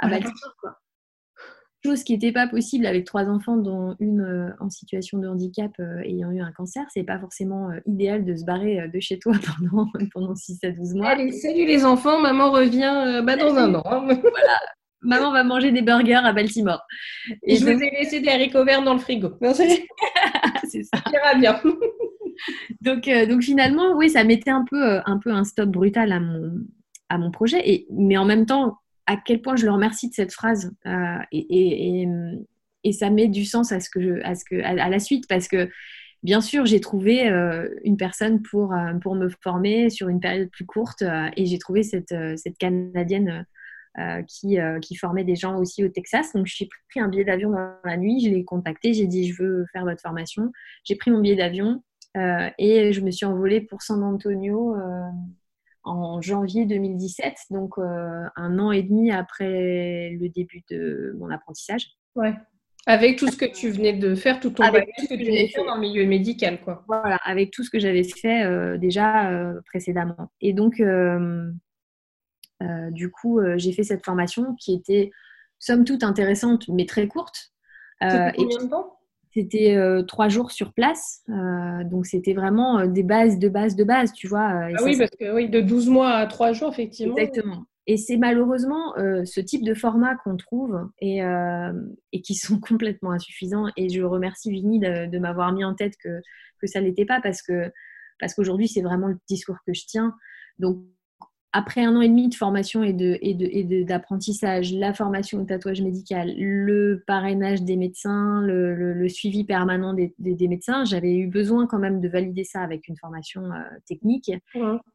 [0.00, 0.56] à Baltimore.
[0.60, 0.78] Quoi.
[1.84, 5.70] Chose qui n'était pas possible avec trois enfants, dont une en situation de handicap
[6.04, 6.82] ayant eu un cancer.
[6.88, 10.94] C'est pas forcément idéal de se barrer de chez toi pendant, pendant 6 à 12
[10.94, 11.08] mois.
[11.08, 13.82] Allez, salut les enfants, maman revient bah, dans un an.
[13.84, 14.06] Hein.
[14.06, 14.58] voilà,
[15.04, 16.82] maman va manger des burgers à Baltimore.
[17.42, 19.32] Et je vous ai laissé des haricots verts dans le frigo.
[19.54, 21.02] c'est ça.
[21.04, 21.60] Ça ira bien.
[22.80, 26.12] donc, euh, donc finalement, oui, ça mettait un peu, euh, un peu un stop brutal
[26.12, 26.52] à mon,
[27.08, 27.60] à mon projet.
[27.68, 30.74] Et, mais en même temps, à quel point je le remercie de cette phrase.
[30.86, 32.08] Euh, et, et,
[32.84, 35.26] et, ça met du sens à, ce que je, à, ce que, à, la suite
[35.28, 35.68] parce que
[36.22, 37.28] bien sûr, j'ai trouvé
[37.84, 41.02] une personne pour, pour me former sur une période plus courte
[41.36, 43.44] et j'ai trouvé cette, cette Canadienne
[44.26, 46.32] qui, euh, qui, formait des gens aussi au Texas.
[46.34, 49.42] Donc, j'ai pris un billet d'avion dans la nuit, je l'ai contacté, j'ai dit je
[49.42, 50.50] veux faire votre formation.
[50.84, 51.82] J'ai pris mon billet d'avion
[52.16, 54.76] euh, et je me suis envolée pour San Antonio
[55.84, 61.88] en janvier 2017, donc un an et demi après le début de mon apprentissage.
[62.16, 62.34] Ouais.
[62.86, 65.48] Avec tout ce que tu venais de faire, tout ton tout ce que, tu venais
[65.48, 66.84] faire dans le milieu médical, quoi.
[66.86, 69.30] Voilà, avec tout ce que j'avais fait déjà
[69.66, 70.30] précédemment.
[70.40, 70.82] Et donc,
[72.62, 75.10] euh, du coup, euh, j'ai fait cette formation qui était
[75.58, 77.52] somme toute intéressante, mais très courte.
[78.02, 78.98] Euh, C'était combien de temps?
[79.32, 81.24] C'était trois jours sur place.
[81.26, 84.48] donc, c'était vraiment des bases, de bases, de bases, tu vois.
[84.48, 87.16] ah oui, parce que oui, de 12 mois à 3 jours, effectivement.
[87.16, 87.64] Exactement.
[87.88, 91.18] Et c'est malheureusement ce type de format qu'on trouve et,
[92.12, 93.66] et, qui sont complètement insuffisants.
[93.76, 96.20] Et je remercie Vini de, de m'avoir mis en tête que,
[96.60, 97.72] que ça n'était pas parce que
[98.20, 100.14] parce qu'aujourd'hui, c'est vraiment le discours que je tiens.
[100.58, 100.78] Donc,
[101.56, 102.92] après un an et demi de formation et
[103.84, 109.44] d'apprentissage, de, et de, la formation au tatouage médical, le parrainage des médecins, le, suivi
[109.44, 110.12] permanent des,
[110.48, 114.32] médecins, j'avais eu besoin quand même de valider ça avec une formation euh, technique.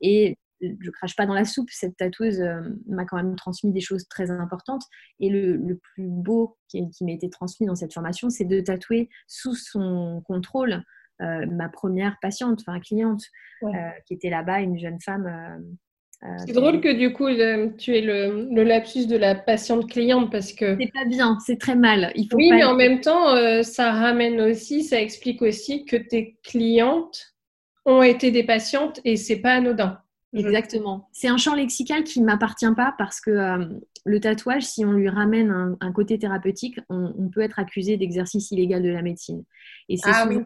[0.01, 3.79] Et je crache pas dans la soupe, cette tatoueuse euh, m'a quand même transmis des
[3.79, 4.83] choses très importantes.
[5.21, 9.55] Et le, plus beau qui, m'a été transmis dans cette formation, c'est de tatouer sous
[9.55, 10.83] son contrôle
[11.21, 13.23] euh, ma première patiente, enfin cliente,
[14.05, 15.63] qui était là-bas, une jeune femme
[16.45, 17.27] c'est drôle que du coup,
[17.77, 20.77] tu aies le, lapsus de la patiente cliente parce que.
[20.79, 22.11] C'est pas bien, c'est très mal.
[22.15, 25.95] Il faut oui, mais en même temps, euh, ça ramène aussi, ça explique aussi que
[25.95, 27.35] tes clientes
[27.85, 29.99] ont été des patientes et c'est pas anodin.
[30.33, 31.09] Exactement.
[31.11, 33.65] C'est un champ lexical qui ne m'appartient pas parce que euh,
[34.05, 38.83] le tatouage, si on lui ramène un, côté thérapeutique, on, peut être accusé d'exercice illégal
[38.83, 39.43] de la médecine.
[39.87, 40.43] Et c'est ah souvent,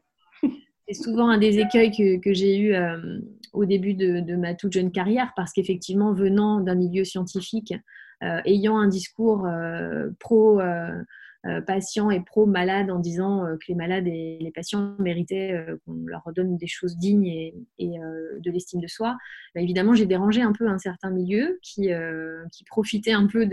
[0.93, 2.75] souvent, un des écueils que, j'ai eu
[3.53, 7.73] au début de, ma toute jeune carrière, parce qu'effectivement, venant d'un milieu scientifique,
[8.23, 10.91] euh, ayant un discours euh, pro euh,
[11.67, 16.23] patient et pro malade en disant que les malades et les patients méritaient qu'on leur
[16.33, 19.17] donne des choses dignes et, de l'estime de soi,
[19.53, 21.89] bah, évidemment, j'ai dérangé un peu un certain milieu qui,
[22.67, 23.45] profitait un peu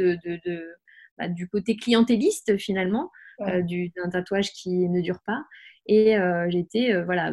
[1.18, 5.44] bah, du côté clientéliste finalement, d'un tatouage qui ne dure pas.
[5.86, 6.16] Et
[6.50, 7.32] j'étais voilà,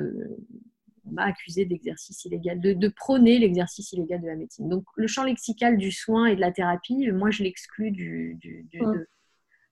[1.11, 4.69] m'a accusé d'exercice illégal, de, prôner l'exercice illégal de la médecine.
[4.69, 8.37] Donc le champ lexical du soin et de la thérapie, moi je l'exclus du,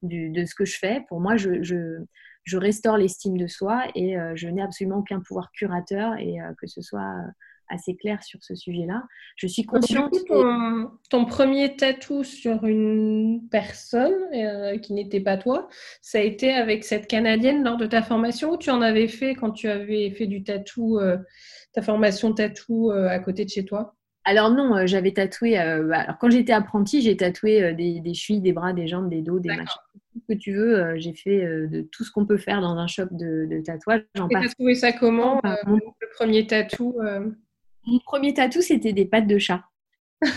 [0.01, 1.03] de, ce que je fais.
[1.07, 5.51] Pour moi, je, je, restaure l'estime de soi et euh, je n'ai absolument aucun pouvoir
[5.51, 7.15] curateur et euh, que ce soit
[7.69, 9.03] assez clair sur ce sujet-là.
[9.35, 10.13] Je suis consciente.
[10.27, 15.67] ton, ton, premier tatou sur une personne euh, qui n'était pas toi,
[16.01, 19.35] ça a été avec cette Canadienne lors de ta formation ou tu en avais fait
[19.35, 21.17] quand tu avais fait du tatou, euh,
[21.73, 23.95] ta formation tatou euh, à côté de chez toi?
[24.27, 25.53] Alors non, j'avais tatoué.
[25.53, 29.21] Bah, alors quand j'étais apprentie, j'ai tatoué des, des, chevilles, des bras, des jambes, des
[29.21, 29.81] dos, des machins.
[30.13, 30.97] Tout ce que tu veux.
[30.97, 34.01] j'ai fait de tout ce qu'on peut faire dans un shop de, de tatouage.
[34.15, 36.95] Et tu as trouvé ça comment Le premier tatou
[37.85, 39.63] mon premier tatou, c'était des pattes de chat.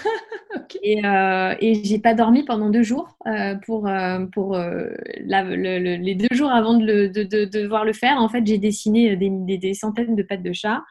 [0.83, 6.15] Et, euh, et j'ai pas dormi pendant deux jours euh, pour, euh, pour euh, les
[6.15, 8.19] deux jours avant de, de, de, devoir le faire.
[8.19, 10.83] En fait, j'ai dessiné des, des, centaines de pattes de chat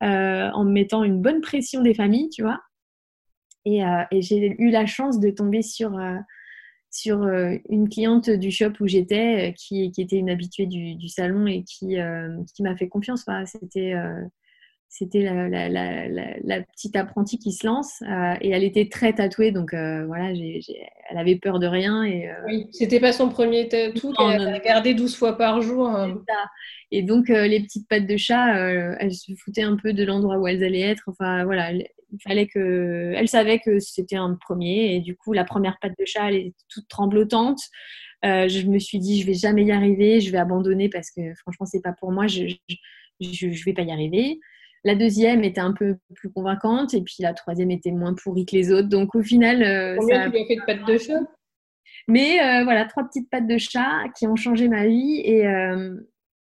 [0.00, 2.60] en mettant une bonne pression des familles, tu vois.
[3.64, 5.98] Et, et j'ai eu la chance de tomber sur,
[6.90, 7.22] sur
[7.68, 11.64] une cliente du shop où j'étais qui, qui, était une habituée du, du salon et
[11.64, 11.96] qui,
[12.54, 13.24] qui m'a fait confiance.
[13.46, 13.94] C'était
[14.88, 20.06] c'était la, petite apprentie qui se lance euh, et elle était très tatouée, donc euh,
[20.06, 22.02] voilà, elle avait peur de rien.
[22.04, 25.88] Et, euh, oui, c'était pas son premier tatou qu'elle a gardé 12 fois par jour.
[25.88, 26.22] Hein.
[26.90, 28.56] Et donc les petites pattes de chat,
[29.00, 31.04] elles se foutaient un peu de l'endroit où elles allaient être.
[31.08, 35.44] Enfin voilà, il fallait que, elle savait que c'était un premier et du coup la
[35.44, 37.60] première patte de chat, elle était toute tremblotante.
[38.22, 41.66] je me suis dit, je vais jamais y arriver, je vais abandonner parce que franchement,
[41.66, 42.46] c'est pas pour moi, je,
[43.20, 44.38] je, je vais pas y arriver.
[44.86, 48.54] La deuxième était un peu plus convaincante et puis la troisième était moins pourrie que
[48.54, 48.88] les autres.
[48.88, 51.22] Donc au final, euh, Combien ça tu as fait de pattes de chat?
[52.06, 55.96] Mais euh, voilà, trois petites pattes de chat qui ont changé ma vie et, euh,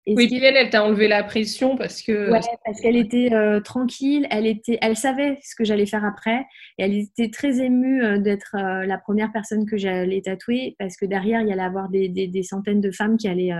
[0.07, 2.31] oui, puis elle, elle t'a enlevé la pression parce que.
[2.31, 3.29] Ouais, parce qu'elle était
[3.63, 6.39] tranquille, elle, était, elle savait ce que j'allais faire après
[6.79, 11.41] et elle était très émue d'être la première personne que j'allais tatouer parce que derrière,
[11.41, 13.53] il y allait avoir des, des, centaines de femmes qui allaient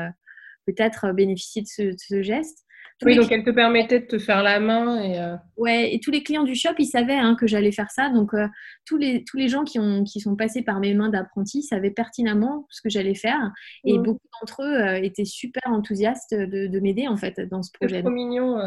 [0.66, 2.66] peut-être bénéficier de ce, de ce geste
[3.04, 5.02] oui, donc elle te permettait de te faire la main.
[5.02, 7.90] Et euh, Ouais, et tous les clients du shop, ils savaient hein, que j'allais faire
[7.92, 8.10] ça.
[8.10, 8.48] Donc, euh,
[8.86, 11.92] tous, les, tous les gens qui, ont, qui sont passés par mes mains d'apprenti savaient
[11.92, 13.52] pertinemment ce que j'allais faire.
[13.84, 17.98] Et beaucoup d'entre eux euh, étaient super enthousiastes de, m'aider, en fait, dans ce projet.
[17.98, 18.58] C'est trop mignon.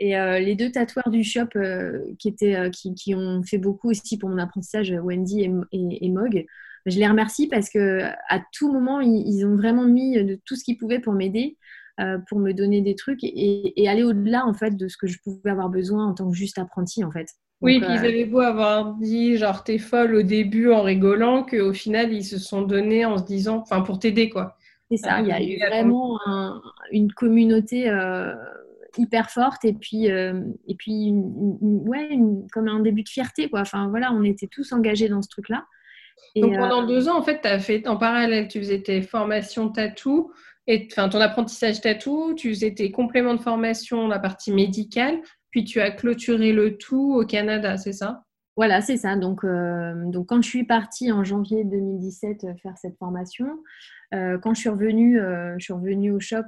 [0.00, 1.50] Et les deux tatoueurs du shop
[2.18, 6.44] qui, étaient, qui, qui, ont fait beaucoup aussi pour mon apprentissage, Wendy et, et, Mog,
[6.86, 10.56] je les remercie parce que à tout moment, ils, ils ont vraiment mis de tout
[10.56, 11.56] ce qu'ils pouvaient pour m'aider.
[12.02, 15.18] Euh, pour me donner des trucs et, aller au-delà en fait de ce que je
[15.22, 17.26] pouvais avoir besoin en tant que juste apprenti en fait.
[17.60, 21.44] oui, puis ils euh, avaient beau avoir dit genre t'es folle au début en rigolant,
[21.44, 24.56] qu'au final ils se sont donnés en se disant, enfin pour t'aider quoi.
[24.90, 26.18] C'est ça, il y a euh, eu vraiment
[26.90, 27.90] une communauté
[28.96, 32.08] hyper forte et puis et puis ouais
[32.52, 33.60] comme un début de fierté quoi.
[33.60, 35.66] Enfin voilà, on était tous engagés dans ce truc là.
[36.36, 39.68] Donc pendant deux ans en fait, tu as fait en parallèle, tu faisais tes formations
[39.68, 40.32] tatou
[40.66, 45.20] et enfin, ton apprentissage tatou, tu faisais tes compléments de formation, la partie médicale,
[45.50, 48.24] puis tu as clôturé le tout au Canada, c'est ça?
[48.56, 49.16] Voilà, c'est ça.
[49.16, 53.46] Donc, euh, donc, quand je suis partie en janvier 2017 euh, faire cette formation,
[54.12, 55.18] euh, quand je suis revenue,
[55.58, 56.42] je suis revenue au shop.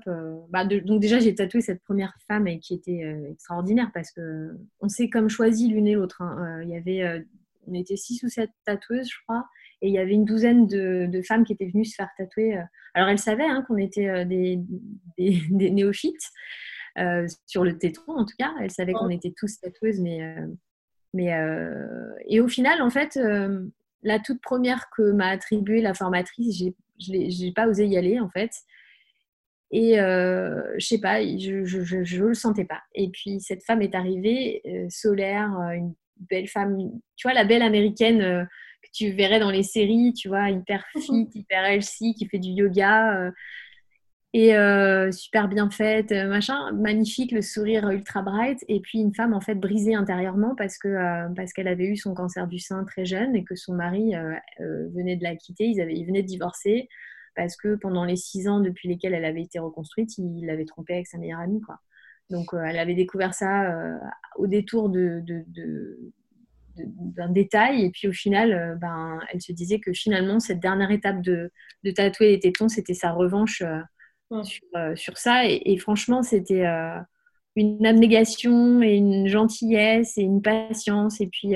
[0.50, 3.00] Bah, donc déjà, j'ai tatoué cette première femme et qui était
[3.30, 6.20] extraordinaire parce que on s'est comme choisi l'une et l'autre.
[6.20, 6.62] Hein.
[6.64, 7.24] Y avait,
[7.66, 9.46] on était six ou sept tatoueuses, je crois.
[9.84, 12.56] Et il y avait une douzaine de, femmes qui étaient venues se faire tatouer.
[12.56, 12.62] Euh.
[12.94, 14.58] Alors, elles savaient hein, qu'on était euh, des,
[15.50, 16.30] néophytes,
[16.96, 18.54] euh, sur le tétron en tout cas.
[18.62, 20.20] Elles savaient qu'on était tous tatoueuses, mais.
[21.12, 21.32] mais
[22.26, 23.20] et au final, en fait,
[24.02, 26.64] la toute première que m'a attribuée la formatrice,
[26.98, 28.52] je n'ai pas osé y aller, en fait.
[29.70, 32.80] Et je je sais pas, je ne le sentais pas.
[32.94, 35.92] Et puis cette femme est arrivée, solaire, une
[36.30, 36.78] belle femme,
[37.16, 38.48] tu vois, la belle américaine
[38.92, 41.02] tu verrais dans les séries, tu vois, hyper mhm.
[41.02, 43.30] fit, hyper healthy, qui fait du yoga euh,
[44.32, 49.14] et euh, super bien faite, euh, machin, magnifique, le sourire ultra bright, et puis une
[49.14, 52.84] femme en fait brisée intérieurement parce que parce qu'elle avait eu son cancer du sein
[52.84, 54.12] très jeune et que son mari
[54.58, 56.88] venait de la quitter, ils avaient, ils venaient de divorcer
[57.36, 60.94] parce que pendant les six ans depuis lesquels elle avait été reconstruite, il l'avait trompée
[60.94, 61.78] avec sa meilleure amie, quoi.
[62.30, 64.00] Donc elle avait découvert ça
[64.36, 65.44] au détour de, de,
[66.76, 67.84] d'un détail.
[67.84, 71.50] Et puis au final, euh, ben, elle se disait que finalement, cette dernière étape de,
[71.84, 73.80] de tatouer les tétons, c'était sa revanche euh,
[74.76, 75.46] euh, sur, ça.
[75.46, 76.64] Et, franchement, c'était
[77.56, 81.20] une abnégation et une gentillesse et une patience.
[81.20, 81.54] Et puis,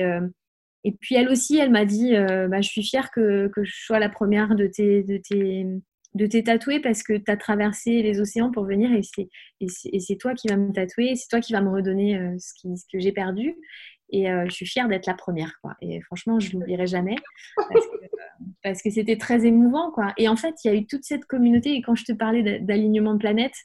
[0.85, 3.99] et puis elle aussi, elle m'a dit, bah, je suis fière que, que, je sois
[3.99, 5.03] la première de tes...
[5.03, 5.65] De tes
[6.15, 9.03] de tes tatouer parce que tu as traversé les océans pour venir et
[9.67, 12.85] c'est toi qui vas me tatouer, c'est toi qui vas me redonner ce, qui, ce
[12.91, 13.55] que j'ai perdu.
[14.11, 15.53] Et euh, je suis fière d'être la première.
[15.61, 15.75] Quoi.
[15.81, 17.15] Et franchement, je ne l'oublierai jamais
[18.63, 19.91] parce que, c'était très émouvant.
[19.91, 20.13] Quoi.
[20.17, 21.73] Et en fait, il y a eu toute cette communauté.
[21.73, 23.55] Et quand je te parlais d'alignement de planète,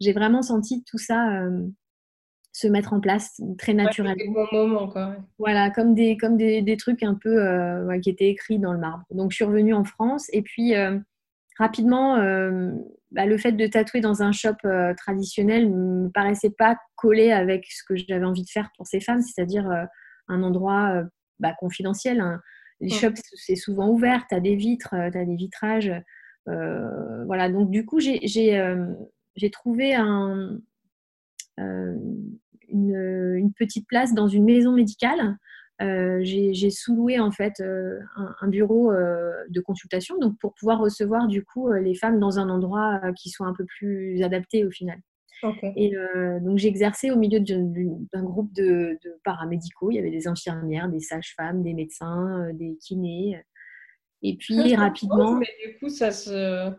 [0.00, 1.66] j'ai vraiment senti tout ça euh,
[2.52, 4.46] se mettre en place très naturellement.
[4.52, 5.16] moment, quoi.
[5.38, 8.78] Voilà, comme, des, comme des, des trucs un peu euh, qui étaient écrits dans le
[8.78, 9.04] marbre.
[9.10, 10.28] Donc, je suis revenue en France.
[10.32, 10.74] Et puis,
[11.58, 12.16] rapidement,
[13.10, 14.56] bah, le fait de tatouer dans un shop
[14.96, 19.00] traditionnel ne me paraissait pas coller avec ce que j'avais envie de faire pour ces
[19.00, 19.68] femmes, c'est-à-dire
[20.28, 21.02] un endroit
[21.38, 22.20] bah, confidentiel.
[22.20, 22.40] Hein.
[22.80, 25.92] Les shops, c'est souvent ouvert, tu as des vitres, tu as des vitrages.
[26.46, 30.58] voilà, donc du coup, j'ai trouvé un,
[32.68, 35.36] une, petite place dans une maison médicale
[35.82, 37.98] euh, j'ai sous-loué en fait euh,
[38.40, 42.48] un, bureau euh, de consultation donc pour pouvoir recevoir du coup les femmes dans un
[42.48, 44.98] endroit qui soit un peu plus adapté au final.
[45.76, 45.92] Et
[46.40, 49.90] donc j'ai exercé au milieu d'un groupe de, paramédicaux.
[49.90, 53.44] Il y avait des infirmières, des sages-femmes, des médecins, des kinés.
[54.22, 55.34] Et puis rapidement.
[55.34, 56.72] Mais du coup, ça se,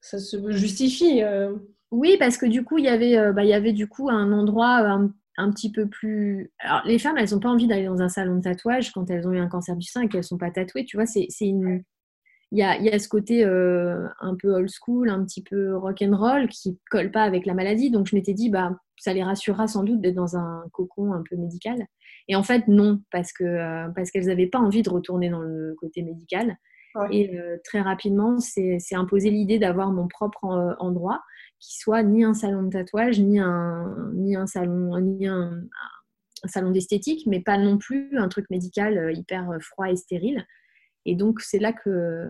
[0.00, 1.22] ça se justifie.
[1.90, 4.30] Oui, parce que du coup, il y avait, bah, il y avait du coup un
[4.30, 5.12] endroit un
[5.50, 6.52] petit peu plus.
[6.58, 9.26] Alors, les femmes, elles n'ont pas envie d'aller dans un salon de tatouage quand elles
[9.26, 10.84] ont eu un cancer du sein et qu'elles ne sont pas tatouées.
[10.84, 11.82] Tu vois, c'est une.
[12.50, 15.74] Il y a, y a, ce côté euh, un peu old school, un petit peu
[15.74, 17.90] rock and roll qui colle pas avec la maladie.
[17.90, 21.22] Donc je m'étais dit, bah, ça les rassurera sans doute d'être dans un cocon un
[21.28, 21.86] peu médical.
[22.28, 25.40] Et en fait, non, parce que euh, parce qu'elles n'avaient pas envie de retourner dans
[25.40, 26.56] le côté médical.
[27.10, 31.22] Et euh, très rapidement, c'est imposé l'idée d'avoir mon propre endroit
[31.62, 35.62] qui soit ni un salon de tatouage, ni un, salon, ni un,
[36.44, 40.44] salon d'esthétique, mais pas non plus un truc médical euh, hyper euh, froid et stérile.
[41.06, 42.28] Et donc, c'est là que,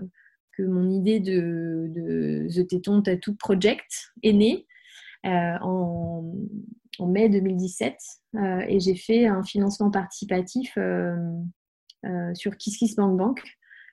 [0.56, 4.66] que mon idée de, The Teton Tattoo Project est née
[5.24, 6.30] euh, en,
[7.00, 7.96] mai 2017.
[8.68, 10.78] et j'ai fait un financement participatif
[12.34, 13.42] sur KissKissBankBank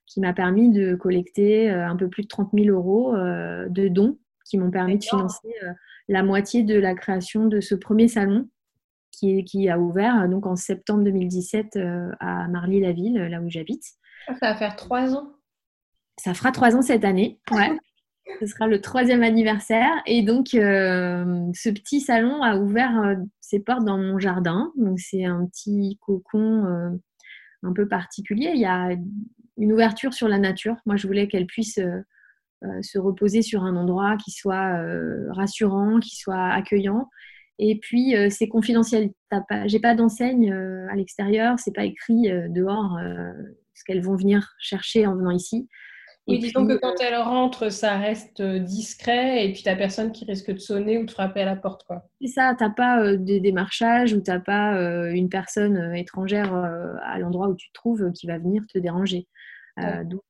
[0.05, 4.17] qui m'a permis de collecter un peu plus de 30 000 euros de dons
[4.49, 5.71] qui m'ont permis de financer euh,
[6.07, 8.49] la moitié de la création de ce premier salon
[9.11, 13.83] qui, qui a ouvert euh, donc en septembre 2017 euh, à Marly-la-Ville, là où j'habite.
[14.27, 15.31] Ça va faire trois ans.
[16.17, 17.39] Ça fera trois ans cette année.
[17.51, 17.69] Ouais.
[18.39, 19.89] Ce sera le troisième anniversaire.
[20.05, 24.71] Et donc, ce petit salon a ouvert ses portes dans mon jardin.
[24.75, 26.99] Donc, c'est un petit cocon
[27.63, 28.51] un peu particulier.
[28.53, 28.89] Il y a
[29.57, 30.75] une ouverture sur la nature.
[30.85, 31.79] Moi, je voulais qu'elle puisse
[32.65, 37.07] euh, se reposer sur un endroit qui soit euh, rassurant, qui soit accueillant.
[37.57, 39.11] Et puis, euh, c'est confidentiel.
[39.65, 42.97] J'ai pas d'enseigne à l'extérieur, c'est pas écrit dehors
[43.73, 45.69] ce qu'elles vont venir chercher en venant ici.
[46.27, 50.25] Et oui, disons que quand elles rentrent, ça reste discret et puis tu personne qui
[50.25, 51.85] risque de sonner ou de frapper à la porte.
[52.21, 54.73] C'est ça, tu n'as pas des démarchages ou tu n'as pas
[55.11, 59.27] une personne étrangère à l'endroit où tu te trouves qui va venir te déranger.
[60.05, 60.23] Donc,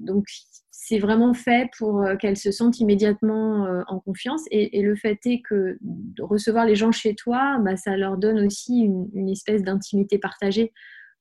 [0.00, 0.24] donc,
[0.70, 4.42] c'est vraiment fait pour euh, qu'elles se sentent immédiatement euh, en confiance.
[4.50, 8.38] Et, le fait est que de recevoir les gens chez toi, bah, ça leur donne
[8.46, 10.72] aussi une, espèce d'intimité partagée.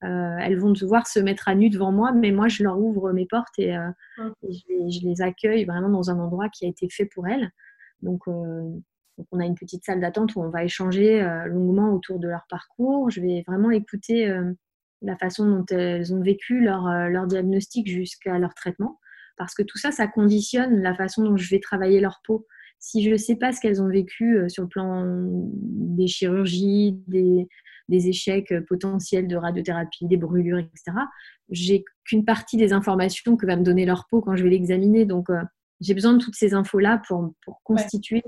[0.03, 3.11] Euh, elles vont devoir se mettre à nu devant moi, mais moi, je leur ouvre
[3.11, 3.73] mes portes et,
[4.19, 7.49] je, les, accueille vraiment dans un endroit qui a été fait pour elles.
[8.01, 12.45] Donc, on a une petite salle d'attente où on va échanger longuement autour de leur
[12.49, 13.09] parcours.
[13.09, 14.31] Je vais vraiment écouter
[15.01, 18.99] la façon dont elles ont vécu leur, leur diagnostic jusqu'à leur traitement
[19.37, 22.45] parce que tout ça, ça conditionne la façon dont je vais travailler leur peau.
[22.79, 26.99] Si je ne sais pas ce qu'elles ont vécu euh, sur le plan des chirurgies,
[27.07, 27.47] des,
[27.89, 30.97] échecs euh, potentiels de radiothérapie, des brûlures, etc.,
[31.49, 35.05] j'ai qu'une partie des informations que va me donner leur peau quand je vais l'examiner.
[35.05, 35.41] Donc, euh,
[35.81, 38.23] j'ai besoin de toutes ces infos-là pour, constituer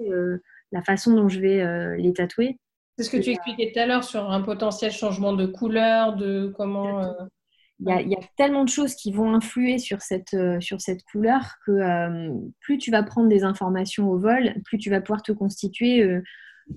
[0.74, 2.60] la façon dont je vais les tatouer.
[2.98, 6.52] C'est ce que tu expliquais tout à l'heure sur un potentiel changement de couleur, de
[6.58, 7.14] comment.
[7.80, 11.58] Il y, a, tellement de choses qui vont influer sur cette, euh, sur cette couleur
[11.64, 15.32] que euh, plus tu vas prendre des informations au vol, plus tu vas pouvoir te
[15.32, 16.24] constituer euh,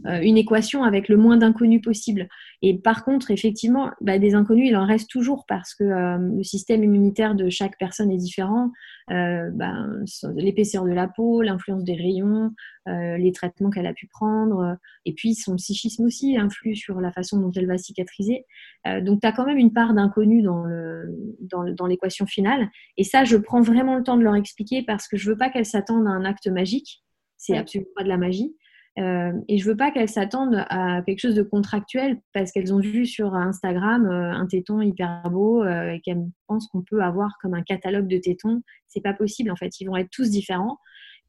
[0.07, 2.29] euh, une équation avec le moins d'inconnus possible.
[2.63, 6.45] Et par contre, effectivement, bah, des inconnus, il en reste toujours parce que euh, le
[6.45, 8.71] système immunitaire de chaque personne est différent.
[9.11, 9.87] Euh, bah,
[10.37, 12.53] l'épaisseur de la peau, l'influence des rayons,
[12.87, 17.39] les traitements qu'elle a pu prendre, et puis son psychisme aussi influe sur la façon
[17.39, 18.47] dont elle va cicatriser.
[19.03, 20.65] donc, tu as quand même une part d'inconnu dans,
[21.41, 22.69] dans, l'équation finale.
[22.97, 25.51] Et ça, je prends vraiment le temps de leur expliquer parce que je veux pas
[25.51, 27.05] qu'elles s'attendent à un acte magique.
[27.37, 28.57] C'est absolument pas de la magie.
[28.99, 32.81] Euh, et je veux pas qu'elles s'attendent à quelque chose de contractuel parce qu'elles ont
[32.81, 37.37] vu sur Instagram euh, un téton hyper beau euh, et qu'elles pensent qu'on peut avoir
[37.41, 38.63] comme un catalogue de tétons.
[38.89, 39.81] C'est pas possible en fait.
[39.81, 40.79] Ils vont être tous différents.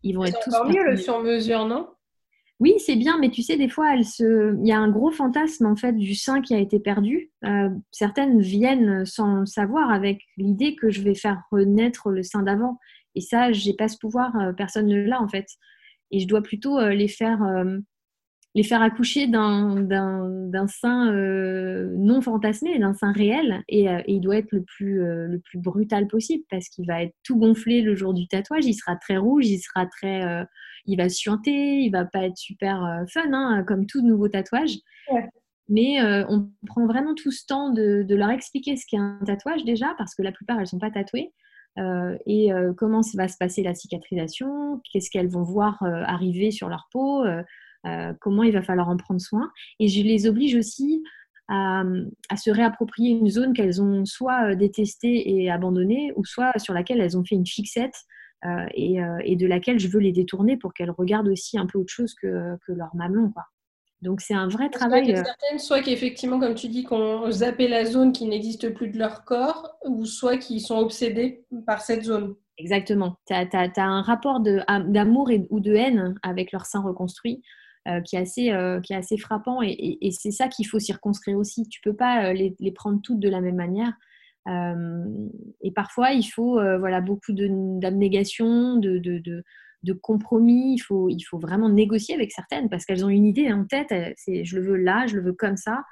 [0.03, 0.55] Ils vont être tous.
[0.55, 1.87] Encore mieux le sur mesure, non?
[2.59, 4.55] Oui, c'est bien, mais tu sais, des fois, elle se...
[4.59, 7.31] il y a un gros fantasme en fait du sein qui a été perdu.
[7.91, 12.77] certaines viennent sans le savoir avec l'idée que je vais faire renaître le sein d'avant.
[13.15, 15.47] Et ça, j'ai pas ce pouvoir, personne ne l'a en fait
[16.11, 17.77] et je dois plutôt euh, les faire euh,
[18.53, 19.87] les faire accoucher d'un
[20.67, 23.63] sein euh, non fantasmé, d'un sein réel.
[23.69, 27.37] Et, il doit être le plus, le plus brutal possible parce qu'il va être tout
[27.37, 28.65] gonflé le jour du tatouage.
[28.65, 30.45] Il sera très rouge, il sera très,
[30.85, 34.79] il va suinter, il va pas être super fun, hein, comme tout nouveau tatouage.
[35.69, 39.63] Mais on prend vraiment tout ce temps de, de, leur expliquer ce qu'est un tatouage
[39.63, 41.31] déjà, parce que la plupart, elles ne sont pas tatouées.
[41.79, 46.51] Euh, et euh, comment va se passer la cicatrisation, qu'est-ce qu'elles vont voir euh, arriver
[46.51, 47.23] sur leur peau,
[48.19, 49.51] comment il va falloir en prendre soin?
[49.79, 51.03] Et je les oblige aussi
[51.47, 51.83] à,
[52.37, 57.17] se réapproprier une zone qu'elles ont soit détestée et abandonnée, ou soit sur laquelle elles
[57.17, 57.95] ont fait une fixette
[58.75, 62.13] et, de laquelle je veux les détourner pour qu'elles regardent aussi un peu autre chose
[62.13, 63.33] que, leur mamelon.
[64.01, 65.11] Donc c'est un vrai travail.
[65.11, 68.97] Euh, certaines, soit qu'effectivement, comme tu dis, qu'on zappé la zone qui n'existe plus de
[68.97, 72.35] leur corps, ou soit qu'ils sont obsédés par cette zone.
[72.57, 73.15] Exactement.
[73.27, 77.41] Tu as, un rapport d'amour ou de haine avec leur sein reconstruit
[78.05, 79.61] qui, est assez, qui est assez frappant.
[79.63, 81.67] Et, c'est ça qu'il faut circonscrire aussi.
[81.69, 83.93] Tu peux pas les, prendre toutes de la même manière.
[84.47, 89.43] et parfois, il faut voilà, beaucoup d'abnégation, de, de, de,
[89.93, 90.75] compromis.
[90.75, 93.93] Il faut, il faut vraiment négocier avec certaines parce qu'elles ont une idée en tête.
[94.17, 95.83] C'est je le veux là, je le veux comme ça.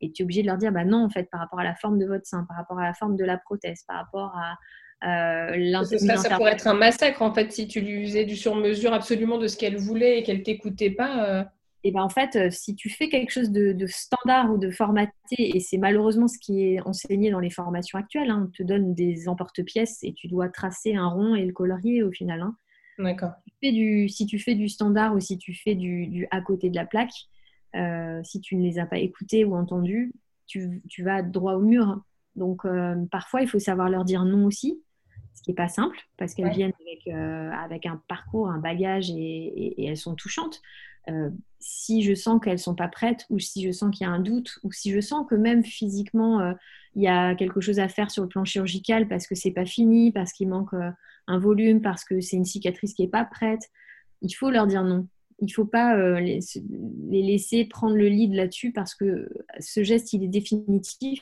[0.00, 1.74] Et tu es obligé de leur dire, bah non, en fait, par rapport à la
[1.74, 4.56] forme de votre sein, par rapport à la forme de la prothèse, par rapport à
[5.02, 8.92] euh, ça, ça, pourrait être un massacre, en fait, si tu lui faisais du sur-mesure
[8.92, 11.28] absolument de ce qu'elle voulait et qu'elle t'écoutait pas.
[11.28, 11.44] Euh.
[11.82, 15.12] Et ben en fait, euh, si tu fais quelque chose de, standard ou de formaté,
[15.38, 18.92] et c'est malheureusement ce qui est enseigné dans les formations actuelles, hein, on te donne
[18.92, 22.42] des emporte-pièces et tu dois tracer un rond et le colorier au final.
[22.42, 22.54] Hein.
[23.02, 23.32] D'accord.
[23.62, 26.86] Si tu fais du standard ou si tu fais du, du à côté de la
[26.86, 27.12] plaque,
[27.76, 30.12] euh, si tu ne les as pas écoutés ou entendus,
[30.46, 32.02] tu, vas droit au mur.
[32.36, 34.82] Donc euh, parfois, il faut savoir leur dire non aussi,
[35.34, 36.72] ce qui n'est pas simple, parce qu'elles viennent
[37.08, 40.60] euh, avec, un parcours, un bagage et, elles sont touchantes.
[41.58, 44.20] Si je sens qu'elles sont pas prêtes, ou si je sens qu'il y a un
[44.20, 46.54] doute, ou si je sens que même physiquement
[46.94, 49.66] il y a quelque chose à faire sur le plan chirurgical parce que c'est pas
[49.66, 50.74] fini, parce qu'il manque
[51.26, 53.70] un volume, parce que c'est une cicatrice qui est pas prête,
[54.22, 55.06] il faut leur dire non
[55.40, 56.40] il faut pas euh, les,
[57.10, 59.28] laisser prendre le lead là-dessus parce que
[59.58, 61.20] ce geste, il est définitif.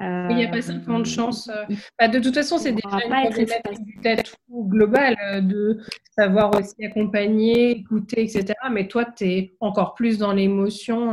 [0.00, 1.48] Il n'y a pas simplement de chance.
[1.48, 1.74] Euh.
[1.98, 5.80] Bah, de toute façon, c'est déjà une problématique du tatou global, euh, de
[6.16, 8.54] savoir aussi accompagner, écouter, etc.
[8.70, 11.12] Mais toi, tu es encore plus dans l'émotion.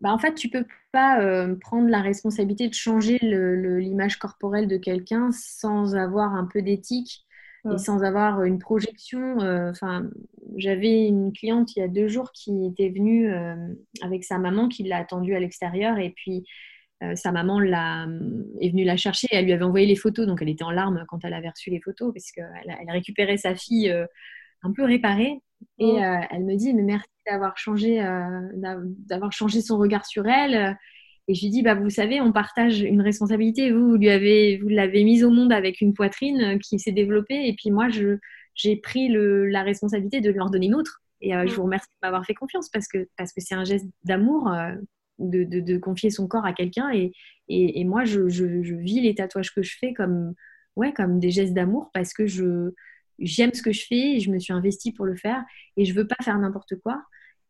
[0.00, 5.30] Bah, en fait, tu peux pas prendre la responsabilité de changer l'image corporelle de quelqu'un
[5.32, 7.26] sans avoir un peu d'éthique
[7.72, 9.40] et sans avoir une projection.
[9.40, 10.08] Euh, enfin,
[10.56, 13.54] j'avais une cliente il y a deux jours qui était venue euh,
[14.02, 16.44] avec sa maman qui l'a attendue à l'extérieur et puis
[17.02, 18.06] euh, sa maman l'a,
[18.60, 20.26] est venue la chercher et elle lui avait envoyé les photos.
[20.26, 23.36] Donc elle était en larmes quand elle avait reçu les photos parce qu'elle elle récupérait
[23.36, 23.90] sa fille
[24.62, 25.40] un peu réparée
[25.78, 27.98] et elle me dit mais merci d'avoir changé,
[28.54, 30.76] d'avoir changé son regard sur elle.
[31.30, 33.70] Et je lui dis, bah, vous savez, on partage une responsabilité.
[33.70, 36.90] Vous, vous lui avez, vous l'avez mise au monde avec une poitrine euh, qui s'est
[36.90, 37.46] développée.
[37.46, 38.16] Et puis moi, je,
[38.54, 41.02] j'ai pris le, la responsabilité de lui en donner une autre.
[41.20, 43.62] Et euh, je vous remercie de m'avoir fait confiance parce que parce que c'est un
[43.62, 44.72] geste d'amour euh,
[45.20, 46.90] de, confier son corps à quelqu'un.
[46.92, 47.12] Et,
[47.48, 50.34] et, moi, je, je, vis les tatouages que je fais comme,
[50.76, 52.72] ouais, comme des gestes d'amour parce que je,
[53.18, 55.44] j'aime ce que je fais je me suis investie pour le faire.
[55.76, 57.02] Et je veux pas faire n'importe quoi.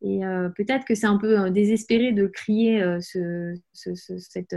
[0.03, 2.99] Et euh, peut-être que c'est un peu euh, désespéré de crier euh,
[3.73, 4.57] cette,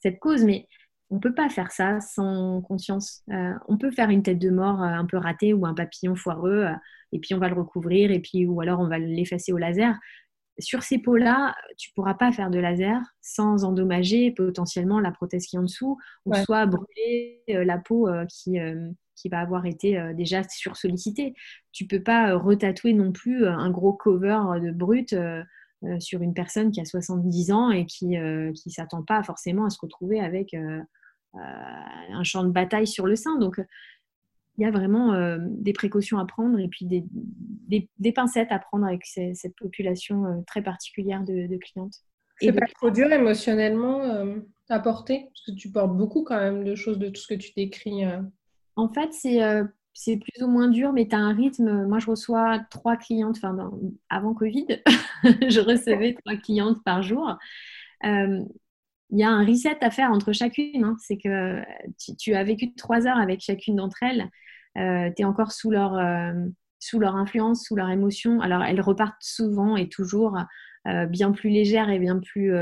[0.00, 0.66] cette, cause, mais
[1.10, 3.24] on peut pas faire ça sans conscience.
[3.66, 6.66] on peut faire une tête de mort un peu ratée ou un papillon foireux,
[7.12, 9.96] et puis on va le recouvrir, et puis ou alors on va l'effacer au laser.
[10.58, 15.46] Sur ces peaux-là, tu ne pourras pas faire de laser sans endommager potentiellement la prothèse
[15.46, 18.58] qui est en dessous, ou soit brûler la peau qui,
[19.20, 21.34] qui va avoir été euh, déjà sursollicité.
[21.72, 25.14] Tu peux pas euh, retatouer non plus euh, un gros cover de brut
[26.00, 29.78] sur une personne qui a 70 ans et qui ne s'attend pas forcément à se
[29.80, 30.52] retrouver avec
[31.34, 33.38] un champ de bataille sur le sein.
[33.38, 33.60] Donc,
[34.58, 39.06] il y a vraiment des précautions à prendre et puis des, pincettes à prendre avec
[39.06, 41.94] cette population très particulière de, clientes.
[42.40, 44.02] C'est pas trop dur émotionnellement
[44.68, 45.30] à porter?
[45.32, 48.04] Parce que tu portes beaucoup quand même de choses de tout ce que tu décris.
[48.76, 51.86] En fait, euh, c'est plus ou moins dur, mais tu as un rythme.
[51.86, 53.70] Moi, je reçois trois clientes, enfin,
[54.08, 54.66] avant Covid,
[55.24, 57.36] je recevais trois clientes par jour.
[58.04, 58.44] Euh,
[59.10, 60.84] il y a un reset à faire entre chacune.
[60.84, 60.96] Hein.
[61.00, 61.62] C'est que
[62.18, 64.28] tu, as vécu trois heures avec chacune d'entre elles.
[64.76, 65.98] Euh, tu es encore sous leur,
[66.78, 68.40] sous leur influence, sous leur émotion.
[68.40, 70.36] Alors, elles repartent souvent et toujours
[71.08, 72.52] bien plus légères et bien plus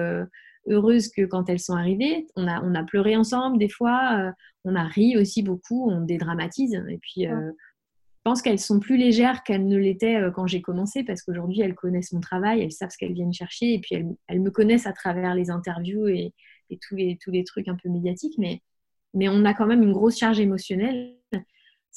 [0.68, 2.26] heureuses que quand elles sont arrivées.
[2.36, 4.32] On a, on a pleuré ensemble des fois, euh,
[4.64, 6.74] on a ri aussi beaucoup, on dédramatise.
[6.88, 10.62] Et puis, euh, je pense qu'elles sont plus légères qu'elles ne l'étaient euh, quand j'ai
[10.62, 13.96] commencé parce qu'aujourd'hui, elles connaissent mon travail, elles savent ce qu'elles viennent chercher et puis
[14.26, 16.32] elles, me connaissent à travers les interviews et,
[16.88, 18.36] tous, les, tous les trucs un peu médiatiques.
[18.38, 18.60] Mais,
[19.14, 21.14] mais on a quand même une grosse charge émotionnelle.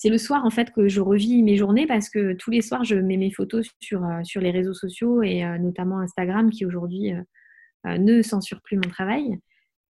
[0.01, 2.85] C'est le soir en fait que je revis mes journées parce que tous les soirs
[2.85, 7.13] je mets mes photos sur, sur les réseaux sociaux et notamment Instagram qui aujourd'hui
[7.85, 9.37] euh, ne censure plus mon travail.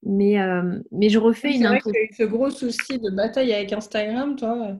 [0.03, 1.89] Mais, euh, mais je refais une intro.
[1.91, 4.80] eu ce gros souci de bataille avec Instagram, toi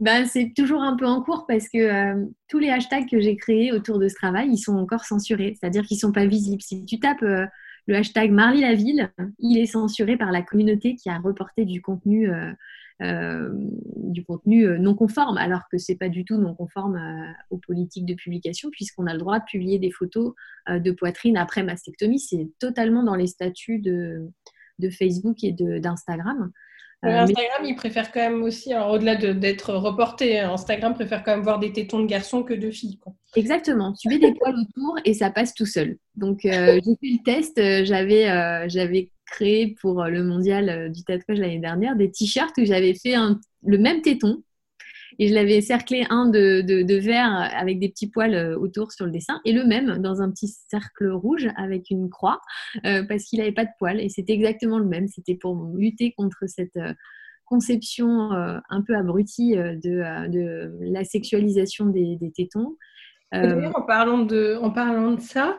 [0.00, 3.36] ben, c'est toujours un peu en cours parce que euh, tous les hashtags que j'ai
[3.36, 6.62] créés autour de ce travail, ils sont encore censurés, c'est-à-dire qu'ils ne sont pas visibles.
[6.62, 11.18] Si tu tapes le hashtag Marly Laville, il est censuré par la communauté qui a
[11.18, 12.52] reporté du contenu euh,
[13.00, 17.58] du contenu euh, non conforme, alors que c'est pas du tout non conforme euh, aux
[17.58, 20.32] politiques de publication, puisqu'on a le droit de publier des photos
[20.68, 22.18] de poitrine après mastectomie.
[22.18, 24.30] C'est totalement dans les statuts de,
[24.78, 26.50] de Facebook et d'Instagram.
[27.02, 31.60] Instagram, il préfère quand même aussi, au-delà d'être reporté, hein, Instagram préfère quand même voir
[31.60, 32.98] des tétons de garçons que de filles.
[33.36, 33.92] Exactement.
[33.92, 35.98] Tu mets des poils autour et ça passe tout seul.
[36.16, 37.84] Donc, j'ai fait le test.
[37.84, 39.12] J'avais, j'avais
[39.80, 43.14] pour le mondial du tatouage l'année dernière des t-shirts où j'avais fait
[43.64, 44.42] le même téton
[45.18, 49.06] et je l'avais cerclé un de, de, vert avec des petits poils euh, autour sur
[49.06, 52.40] le dessin et le même dans un petit cercle rouge avec une croix
[52.84, 55.08] euh, parce qu'il n'avait pas de poils et c'était exactement le même.
[55.08, 56.92] C'était pour lutter contre cette euh,
[57.44, 62.76] conception un peu abrutie de, de, la sexualisation des, tétons.
[63.32, 65.56] en parlant de, en parlant de ça,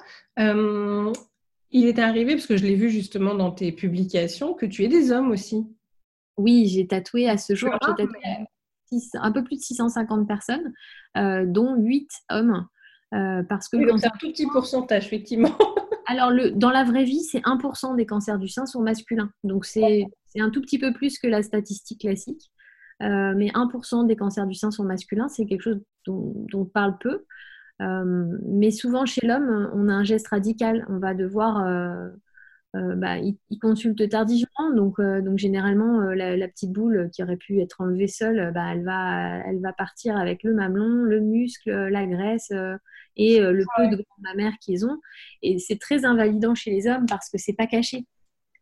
[1.71, 4.87] il est arrivé, parce que je l'ai vu justement dans tes publications, que tu es
[4.87, 5.67] des hommes aussi.
[6.37, 7.71] Oui, j'ai tatoué à ce jour.
[7.71, 8.47] J'ai tatoué
[9.15, 10.73] un peu plus de 650 personnes,
[11.17, 12.67] euh, dont 8 hommes.
[13.13, 15.57] Euh, parce que c'est un tout petit pourcentage, effectivement.
[16.07, 19.31] alors, le, dans la vraie vie, c'est 1% des cancers du sein sont masculins.
[19.43, 20.05] Donc, c'est
[20.37, 22.51] un tout petit peu plus que la statistique classique.
[23.03, 25.29] Euh, mais 1% des cancers du sein sont masculins.
[25.29, 27.25] C'est quelque chose dont, dont, on parle peu.
[27.79, 30.85] Mais souvent, chez l'homme, on a un geste radical.
[30.89, 31.63] On va devoir
[32.77, 34.71] euh, bah, il, consulte tardivement.
[34.75, 38.73] Donc, euh, donc généralement, euh, la, petite boule qui aurait pu être enlevée seule, bah,
[38.73, 42.51] elle, va, elle va partir avec le mamelon, le muscle, la graisse
[43.15, 44.99] et le peu de grands mammaires qu'ils ont.
[45.41, 48.05] Et c'est très invalidant chez les hommes parce que c'est pas caché.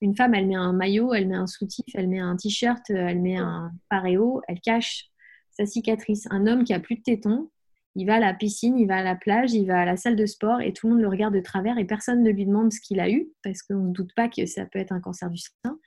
[0.02, 3.22] Une femme, elle met un maillot, elle met un soutif, elle met un t-shirt, elle
[3.22, 5.06] met un paréo, elle cache
[5.52, 6.28] sa cicatrice.
[6.32, 7.50] Un homme qui a plus de tétons,
[7.96, 10.18] il va à la piscine, il va à la plage, il va à la salle
[10.18, 12.74] de sport et tout le monde le regarde de travers et personne ne lui demande
[12.74, 15.30] ce qu'il a eu parce qu'on ne doute pas que ça peut être un cancer
[15.30, 15.80] du sein.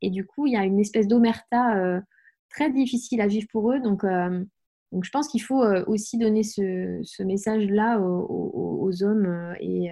[0.00, 2.00] Et du coup, il y a une espèce d'omerta euh,
[2.50, 3.80] très difficile à vivre pour eux.
[3.80, 4.44] Donc, euh,
[5.02, 9.90] je pense qu'il faut euh, aussi donner ce, message-là aux, hommes et,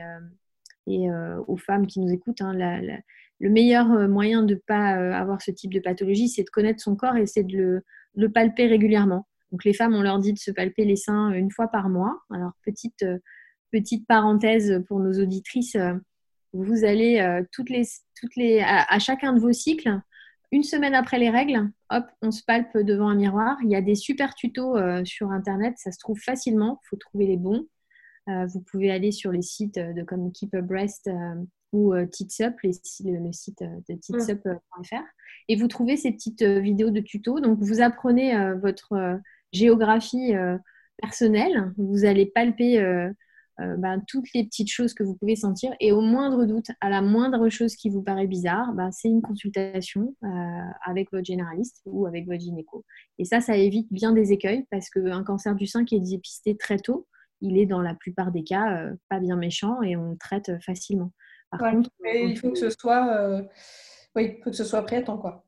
[1.49, 2.41] aux femmes qui nous écoutent.
[2.41, 2.53] Hein.
[2.55, 6.95] le meilleur moyen de ne pas avoir ce type de pathologie, c'est de connaître son
[6.95, 7.83] corps et c'est de
[8.15, 9.27] le palper régulièrement.
[9.53, 12.19] Donc les femmes, on leur dit de se palper les seins une fois par mois.
[12.31, 13.19] Alors petite, euh,
[13.71, 15.95] petite parenthèse pour nos auditrices, euh,
[16.53, 17.43] vous allez euh,
[18.65, 20.01] à, chacun de vos cycles,
[20.53, 23.57] une semaine après les règles, hop, on se palpe devant un miroir.
[23.65, 27.27] Il y a des super tutos sur Internet, ça se trouve facilement, il faut trouver
[27.27, 27.67] les bons.
[28.29, 31.11] vous pouvez aller sur les sites de, comme Keep Breast
[31.75, 32.73] ou Titsup, le,
[33.33, 35.03] site de titsup.fr,
[35.49, 37.41] et vous trouvez ces petites vidéos de tutos.
[37.41, 39.21] Donc vous apprenez votre
[39.55, 40.59] géographie euh,
[40.99, 41.73] personnelle.
[41.79, 43.11] Vous allez palper euh,
[43.61, 46.91] euh, ben, toutes les petites choses que vous pouvez sentir et au moindre doute, à
[46.91, 50.15] la moindre chose qui vous paraît bizarre, ben, c'est une consultation
[50.85, 52.85] avec votre généraliste ou avec votre gynéco.
[53.19, 56.57] Et ça, ça évite bien des écueils parce qu'un cancer du sein qui est dépisté
[56.57, 57.07] très tôt,
[57.41, 61.13] il est dans la plupart des cas pas bien méchant et on le traite facilement.
[61.51, 63.47] Par contre, il faut que ce soit,
[64.17, 65.45] oui, faut que ce soit prêt à temps, quoi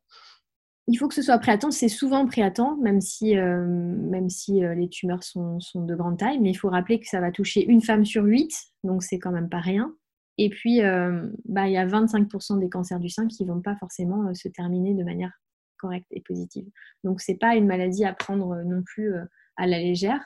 [0.88, 1.70] il faut que ce soit prêt à temps.
[1.70, 5.94] C'est souvent prêt à temps, même si, euh, même si euh, les tumeurs sont, de
[5.94, 6.38] grande taille.
[6.40, 8.52] Mais il faut rappeler que ça va toucher une femme sur huit,
[8.84, 9.94] donc c'est quand même pas rien.
[10.38, 13.62] Et puis, euh, bah, il y a 25% des cancers du sein qui ne vont
[13.62, 15.32] pas forcément se terminer de manière
[15.78, 16.66] correcte et positive.
[17.04, 19.14] Donc, ce n'est pas une maladie à prendre non plus
[19.56, 20.20] à la légère.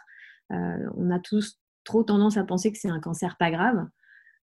[0.50, 3.86] on a tous trop tendance à penser que c'est un cancer pas grave.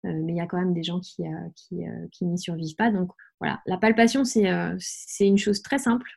[0.07, 2.77] Euh, mais il y a quand même des gens qui, euh, euh, qui n'y survivent
[2.77, 2.91] pas.
[2.91, 6.09] Donc voilà, la palpation, c'est une chose très simple.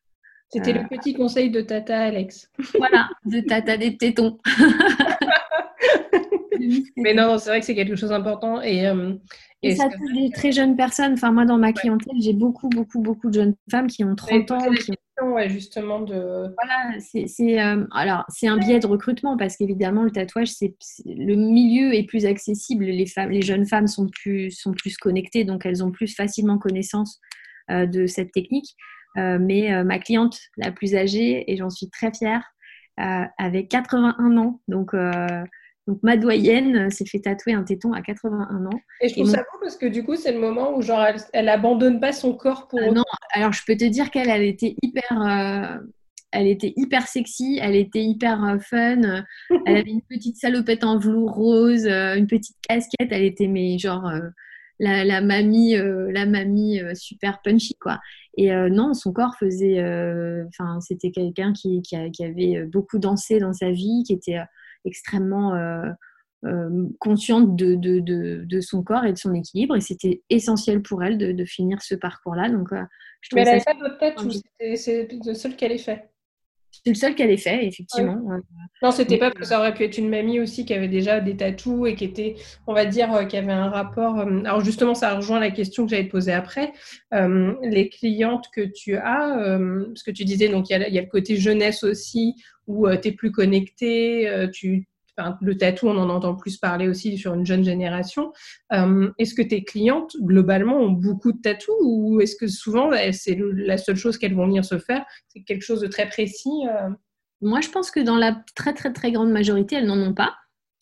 [0.51, 2.49] C'était le petit conseil de Tata Alex.
[2.77, 4.39] Voilà, de Tata des tétons.
[6.97, 8.61] mais non, c'est vrai que c'est quelque chose d'important.
[8.61, 8.91] Et,
[9.61, 11.13] et, ça touche des très jeunes personnes.
[11.13, 14.51] Enfin, moi, dans ma clientèle, j'ai beaucoup, beaucoup, beaucoup de jeunes femmes qui ont 30
[14.51, 14.69] ans.
[14.71, 14.93] Qui
[15.47, 16.53] justement de.
[16.55, 20.75] Voilà, c'est euh, alors c'est un biais de recrutement parce qu'évidemment le tatouage, c'est
[21.05, 22.85] le milieu est plus accessible.
[22.85, 26.57] Les femmes, les jeunes femmes sont plus sont plus connectées, donc elles ont plus facilement
[26.57, 27.19] connaissance
[27.69, 28.75] euh, de cette technique.
[29.17, 32.43] Euh, mais ma cliente la plus âgée et j'en suis très fière,
[32.97, 34.93] avait 81 ans, donc
[35.89, 38.79] donc ma doyenne euh, s'est fait tatouer un téton à 81 ans.
[39.01, 41.03] Et je trouve ça beau parce que du coup, c'est le moment où genre
[41.33, 42.79] elle, abandonne pas son corps pour.
[42.79, 43.03] Ah non,
[43.33, 45.11] alors je peux te dire qu'elle, elle était hyper.
[45.11, 45.79] Euh,
[46.31, 49.23] elle était hyper sexy, elle était hyper euh, fun.
[49.65, 53.09] Elle avait une petite salopette en velours rose, une petite casquette.
[53.09, 54.11] Elle était mais genre
[54.79, 57.99] la, mamie, la mamie super punchy quoi.
[58.37, 59.79] Et non, son corps faisait,
[60.47, 64.39] enfin c'était quelqu'un qui, qui, avait beaucoup dansé dans sa vie, qui était
[64.85, 65.89] extrêmement euh,
[66.45, 67.99] euh, consciente de, de,
[68.45, 69.75] de, son corps et de son équilibre.
[69.75, 72.49] Et c'était essentiel pour elle de, finir ce parcours-là.
[72.49, 72.83] Donc, euh,
[73.21, 74.31] je Mais elle n'avait pas d'autres têtes ou
[74.75, 76.09] c'est le seul qu'elle ait fait?
[76.83, 78.21] C'est le seul qu'elle ait fait, effectivement.
[78.81, 81.19] Non, c'était pas parce que ça aurait pu être une mamie aussi qui avait déjà
[81.19, 84.19] des tatous et qui était, on va dire, euh, qui avait un rapport.
[84.19, 86.71] Euh, alors justement, ça rejoint la question que j'allais te poser après.
[87.13, 91.07] Euh, les clientes que tu as, parce que tu disais, donc il y, a le
[91.07, 92.35] côté jeunesse aussi,
[92.67, 94.87] où tu es plus connecté, tu
[95.41, 98.31] le tatou, on en entend plus parler aussi sur une jeune génération.
[98.73, 103.11] Euh, est-ce que tes clientes, globalement, ont beaucoup de tatous ou est-ce que souvent, bah,
[103.11, 106.49] c'est la seule chose qu'elles vont venir se faire C'est quelque chose de très précis
[106.67, 106.89] euh?
[107.41, 110.35] Moi, je pense que dans la très, très, très grande majorité, elles n'en ont pas.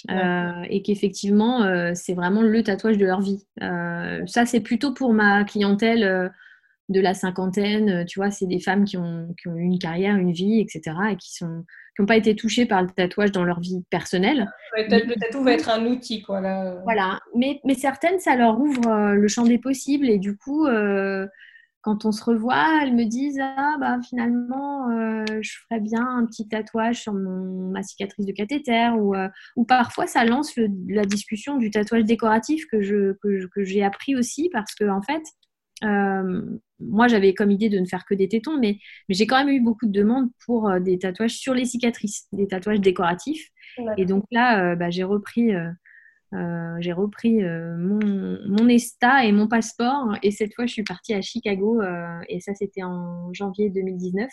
[0.09, 3.45] Euh, et qu'effectivement, c'est vraiment le tatouage de leur vie.
[3.59, 6.31] ça, c'est plutôt pour ma clientèle
[6.89, 8.05] de la cinquantaine.
[8.05, 10.95] Tu vois, c'est des femmes qui ont, qui ont eu une carrière, une vie, etc.
[11.11, 11.63] et qui sont
[11.97, 14.47] qui n'ont pas été touchés par le tatouage dans leur vie personnelle.
[14.75, 16.41] le tatou va être un outil, quoi.
[16.83, 20.67] Voilà, mais, mais, certaines, ça leur ouvre euh, le champ des possibles et du coup,
[20.67, 21.25] euh,
[21.81, 26.27] quand on se revoit, elles me disent ah bah finalement, euh, je ferais bien un
[26.27, 29.15] petit tatouage sur mon, ma cicatrice de cathéter ou,
[29.55, 30.53] ou parfois ça lance
[30.89, 35.23] la discussion du tatouage décoratif que je que, j'ai appris aussi parce que en fait
[36.79, 39.61] moi, j'avais comme idée de ne faire que des tétons, mais, j'ai quand même eu
[39.61, 43.49] beaucoup de demandes pour euh, des tatouages sur les cicatrices, des tatouages décoratifs.
[43.97, 47.99] Et donc là, euh, bah, j'ai repris, euh, j'ai repris mon,
[48.47, 50.17] mon, ESTA et mon passeport.
[50.23, 51.81] Et cette fois, je suis partie à Chicago.
[52.27, 54.29] et ça, c'était en janvier 2019,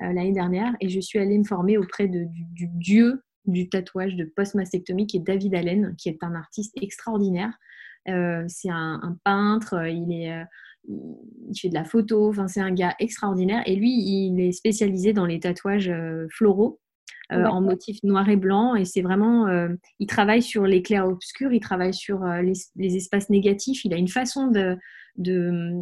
[0.00, 0.74] l'année dernière.
[0.80, 5.16] Et je suis allée me former auprès de, du, dieu du tatouage de post-mastectomie, qui
[5.16, 7.52] est David Allen, qui est un artiste extraordinaire.
[8.06, 10.44] C'est un, un, peintre, il est
[10.88, 13.62] il fait de la photo, enfin, c'est un gars extraordinaire.
[13.66, 16.78] Et lui, il est spécialisé dans les tatouages euh, floraux.
[17.30, 19.68] Euh, en motif noir et blanc et c'est vraiment euh,
[20.00, 24.08] il travaille sur les clairs obscurs il travaille sur les, espaces négatifs il a une
[24.08, 24.76] façon de
[25.16, 25.80] de,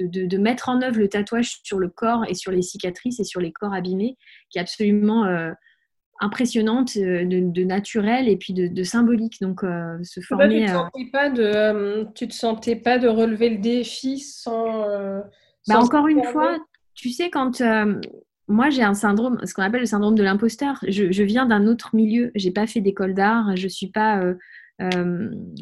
[0.00, 3.24] de, de, mettre en œuvre le tatouage sur le corps et sur les cicatrices et
[3.24, 4.16] sur les corps abîmés
[4.50, 5.24] qui est absolument
[6.20, 9.40] impressionnante euh, de, naturel et puis de, symbolique.
[9.40, 10.60] Donc, euh, se former.
[10.60, 14.86] tu, te sentais pas de, euh, tu te sentais pas de relever le défi sans.
[15.68, 16.58] bah, encore une fois,
[16.94, 17.62] tu sais, quand.
[18.48, 20.78] moi, j'ai un syndrome, ce qu'on appelle le syndrome de l'imposteur.
[20.86, 22.30] Je, viens d'un autre milieu.
[22.34, 23.56] J'ai pas fait d'école d'art.
[23.56, 24.22] Je suis pas.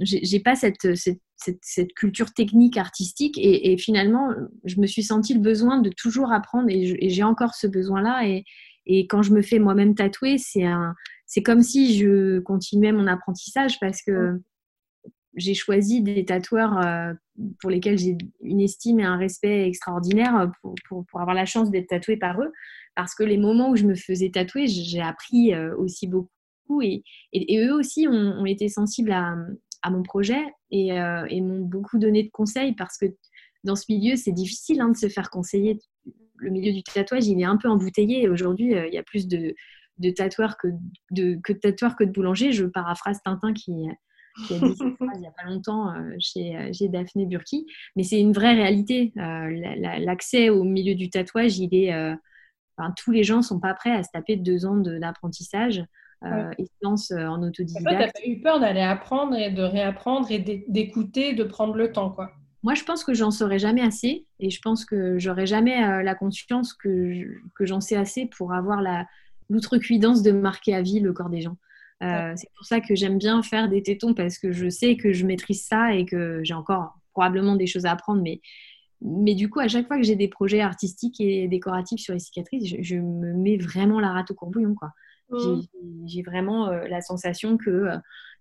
[0.01, 1.21] j'ai pas cette, cette,
[1.63, 4.29] cette, culture technique artistique et, finalement
[4.65, 8.27] je me suis senti le besoin de toujours apprendre et j'ai encore ce besoin là
[8.27, 8.45] et,
[8.87, 10.95] et quand je me fais moi-même tatouer, c'est un,
[11.27, 14.41] c'est comme si je continuais mon apprentissage parce que
[15.35, 17.15] j'ai choisi des tatoueurs euh,
[17.61, 21.71] pour lesquels j'ai une estime et un respect extraordinaire pour, pour, pour avoir la chance
[21.71, 22.53] d'être tatouée par eux.
[22.95, 26.29] Parce que les moments où je me faisais tatouer, j'ai appris euh, aussi beaucoup
[26.83, 27.03] et,
[27.33, 29.35] et, eux aussi ont, ont, été sensibles à,
[29.83, 33.07] à mon projet et, euh, et m'ont beaucoup donné de conseils parce que
[33.65, 35.79] dans ce milieu, c'est difficile hein, de se faire conseiller
[36.43, 38.29] le milieu du tatouage, il est un peu embouteillé.
[38.29, 39.55] Aujourd'hui, euh, il y a plus de,
[40.17, 40.69] tatoueurs que
[41.11, 42.53] de, que de tatoueurs que de boulangers.
[42.53, 44.85] Je paraphrase Tintin qui, a dit ça
[45.15, 47.67] il n'y a pas longtemps euh, chez, euh, chez, Daphné Burki.
[47.97, 49.13] Mais c'est une vraie réalité.
[49.15, 51.95] L'accès au milieu du tatouage, il est,
[52.97, 55.85] tous les gens ne sont pas prêts à se taper deux ans d'apprentissage.
[56.59, 57.87] et se lancent en autodidacte.
[57.89, 61.93] Tu n'as pas eu peur d'aller apprendre et de réapprendre et d'écouter, de prendre le
[61.93, 62.33] temps, quoi?
[62.63, 66.03] Moi, je pense que j'en saurais jamais assez et je pense que j'aurais jamais euh,
[66.03, 68.83] la conscience que, que j'en sais assez pour avoir
[69.49, 71.57] l'outrecuidance de marquer à vie le corps des gens.
[72.03, 75.13] Euh, c'est pour ça que j'aime bien faire des tétons parce que je sais que
[75.13, 78.23] je maîtrise ça et que j'ai encore probablement des choses à apprendre.
[78.23, 78.41] Mais,
[79.01, 82.21] mais du coup, à chaque fois que j'ai des projets artistiques et décoratifs sur les
[82.21, 84.75] cicatrices, je, me mets vraiment la rate au courbouillon.
[84.75, 84.91] Quoi.
[85.31, 85.63] Mmh.
[86.07, 87.89] J'ai, vraiment euh, la sensation que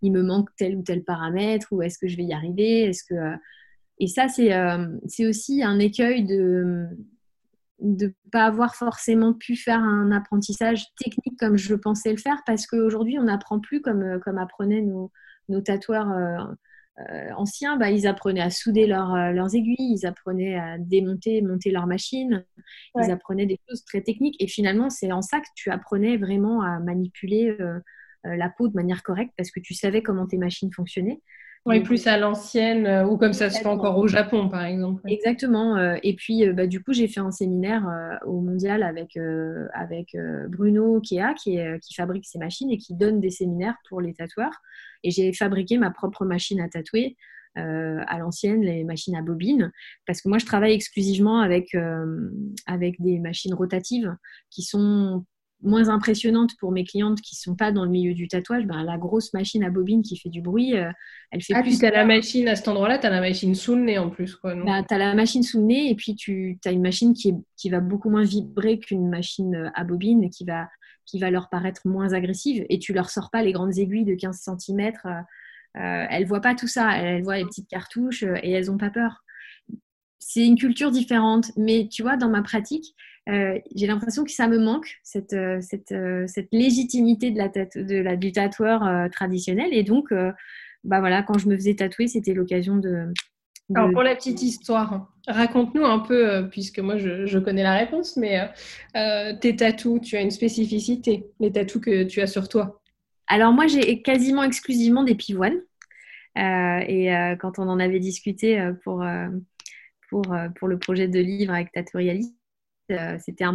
[0.01, 3.03] il me manque tel ou tel paramètre ou est-ce que je vais y arriver Est-ce
[3.03, 3.15] que
[4.01, 6.87] et ça, euh, c'est aussi un écueil de
[7.81, 12.65] ne pas avoir forcément pu faire un apprentissage technique comme je pensais le faire parce
[12.65, 15.11] qu'aujourd'hui, on n'apprend plus comme, comme apprenaient nos,
[15.49, 16.37] nos tatoueurs euh,
[17.11, 17.77] euh, anciens.
[17.77, 22.43] Bah, ils apprenaient à souder leurs aiguilles, ils apprenaient à démonter, monter leurs machines,
[22.99, 24.41] ils apprenaient des choses très techniques.
[24.41, 27.55] Et finalement, c'est en ça que tu apprenais vraiment à manipuler
[28.23, 31.21] la peau de manière correcte parce que tu savais comment tes machines fonctionnaient.
[31.65, 35.03] Oui, plus à l'ancienne, euh, ou comme ça se fait encore au Japon, par exemple.
[35.07, 35.77] Exactement.
[35.77, 37.87] Euh, et puis, euh, bah, du coup, j'ai fait un séminaire
[38.25, 39.17] au mondial avec,
[39.73, 40.15] avec
[40.49, 44.59] Bruno Kea, qui, qui fabrique ces machines et qui donne des séminaires pour les tatoueurs.
[45.03, 47.15] Et j'ai fabriqué ma propre machine à tatouer.
[47.55, 49.71] à l'ancienne, les machines à bobines,
[50.07, 51.75] parce que moi je travaille exclusivement avec,
[52.65, 54.15] avec des machines rotatives
[54.49, 55.25] qui sont
[55.61, 58.97] moins impressionnante pour mes clientes qui sont pas dans le milieu du tatouage, ben, la
[58.97, 60.91] grosse machine à bobine qui fait du bruit, euh,
[61.31, 61.79] elle fait ah, plus.
[61.79, 64.09] tu as la machine à cet endroit-là, tu as la machine sous le nez en
[64.09, 64.37] plus.
[64.43, 67.29] Ben, tu as la machine sous le nez et puis tu as une machine qui,
[67.29, 70.67] est, qui va beaucoup moins vibrer qu'une machine à bobine qui va,
[71.05, 74.15] qui va leur paraître moins agressive et tu leur sors pas les grandes aiguilles de
[74.15, 74.93] 15 cm.
[75.05, 75.09] Euh,
[75.77, 78.77] euh, elles voient pas tout ça, elles, voient les petites cartouches euh, et elles ont
[78.77, 79.23] pas peur.
[80.19, 82.95] C'est une culture différente, mais tu vois, dans ma pratique,
[83.29, 87.49] euh, j'ai l'impression que ça me manque, cette, euh, cette, euh, cette légitimité de la,
[87.49, 89.69] de la du tatoueur traditionnel.
[89.73, 90.13] Et donc,
[90.83, 93.13] bah voilà, quand je me faisais tatouer, c'était l'occasion de,
[93.75, 98.17] Alors pour la petite histoire, raconte-nous un peu, puisque moi je, je, connais la réponse,
[98.17, 98.49] mais
[99.39, 102.81] tes tatous, tu as une spécificité, les tatous que tu as sur toi
[103.27, 105.61] Alors moi j'ai quasiment exclusivement des pivoines.
[106.35, 109.05] et quand on en avait discuté pour,
[110.09, 110.23] pour,
[110.55, 112.40] pour le projet de livre avec Tatouerialist, euh,
[113.19, 113.45] c'était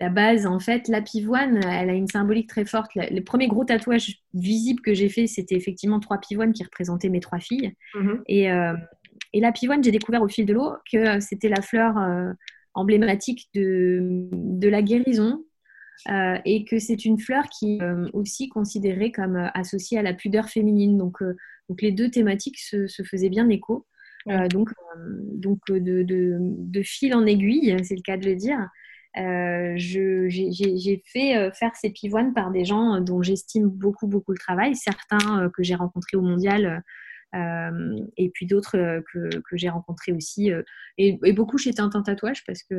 [0.00, 0.46] la base.
[0.46, 2.90] En fait, la pivoine, elle a une symbolique très forte.
[2.94, 7.20] Les premiers gros tatouages visibles que j'ai fait, c'était effectivement trois pivoines qui représentaient mes
[7.20, 7.72] trois filles.
[7.94, 8.24] Mhm.
[8.30, 8.74] Euh,
[9.32, 12.32] et, la pivoine, j'ai découvert au fil de l'eau que c'était la fleur euh,
[12.74, 14.28] emblématique de,
[14.68, 15.44] la guérison.
[16.44, 20.98] et que c'est une fleur qui est aussi considérée comme associée à la pudeur féminine.
[20.98, 21.22] Donc,
[21.68, 23.86] donc les deux thématiques se, se faisaient bien écho.
[24.28, 28.68] Euh, donc, euh, donc euh, de, fil en aiguille, c'est le cas de le dire.
[29.76, 34.74] j'ai fait faire ces pivoines par des gens dont j'estime beaucoup, beaucoup le travail.
[34.76, 36.82] Certains que j'ai rencontrés au mondial
[37.34, 40.50] et puis d'autres que, j'ai rencontrés aussi.
[40.98, 42.76] Et, beaucoup chez Tintin Tatouage parce que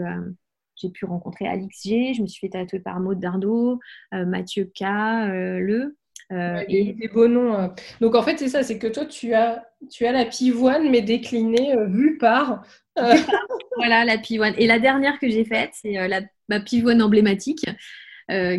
[0.76, 3.80] j'ai pu rencontrer Alix G, je me suis fait tatouer par Maud Dardot,
[4.12, 5.96] Mathieu K, Le.
[6.32, 7.54] Euh, et des beaux noms.
[7.56, 7.68] Euh.
[8.02, 11.02] Donc en fait, c'est ça, c'est que toi, tu as, tu as la pivoine, mais
[11.02, 12.66] déclinée, euh, vue par.
[13.78, 14.54] voilà, la pivoine.
[14.58, 17.66] Et la dernière que j'ai faite, c'est la, ma pivoine emblématique.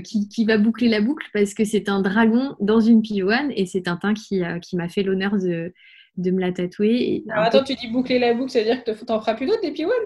[0.04, 3.66] qui, qui, va boucler la boucle parce que c'est un dragon dans une pivoine et
[3.66, 5.72] c'est Tintin qui, qui m'a fait l'honneur de,
[6.18, 7.24] de, me la tatouer.
[7.30, 9.46] Alors attends, tu dis boucler la boucle, ça veut dire que tu en feras plus
[9.46, 9.96] d'autres des pivoines?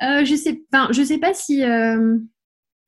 [0.00, 1.62] Je sais, je sais pas si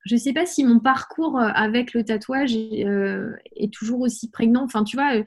[0.05, 4.29] je ne sais pas si mon parcours euh, avec le tatouage euh, est, toujours aussi
[4.29, 4.63] prégnant.
[4.63, 5.23] Enfin, tu vois, euh,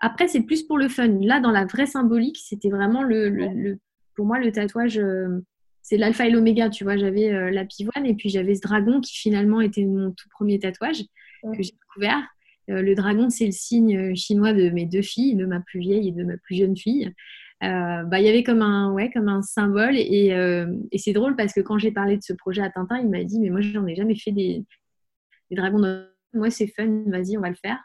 [0.00, 1.18] après, c'est plus pour le fun.
[1.20, 3.78] Là, dans la vraie symbolique, c'était vraiment le,
[4.14, 5.00] Pour moi, le tatouage,
[5.82, 6.70] c'est l'alpha et l'oméga.
[6.70, 10.28] Tu vois, j'avais la pivoine et puis j'avais ce dragon qui finalement était mon tout
[10.30, 11.02] premier tatouage
[11.42, 12.22] que j'ai découvert.
[12.68, 16.12] le dragon, c'est le signe chinois de mes deux filles, de ma plus vieille et
[16.12, 17.12] de ma plus jeune fille.
[17.62, 19.96] Euh, bah, il y avait comme un, ouais, comme un symbole.
[19.96, 22.98] Et, euh, et c'est drôle parce que quand j'ai parlé de ce projet à Tintin,
[22.98, 24.64] il m'a dit Mais moi, j'en ai jamais fait des,
[25.50, 25.80] des dragons.
[25.80, 26.06] De...
[26.32, 27.78] Moi, c'est fun, vas-y, on va le faire.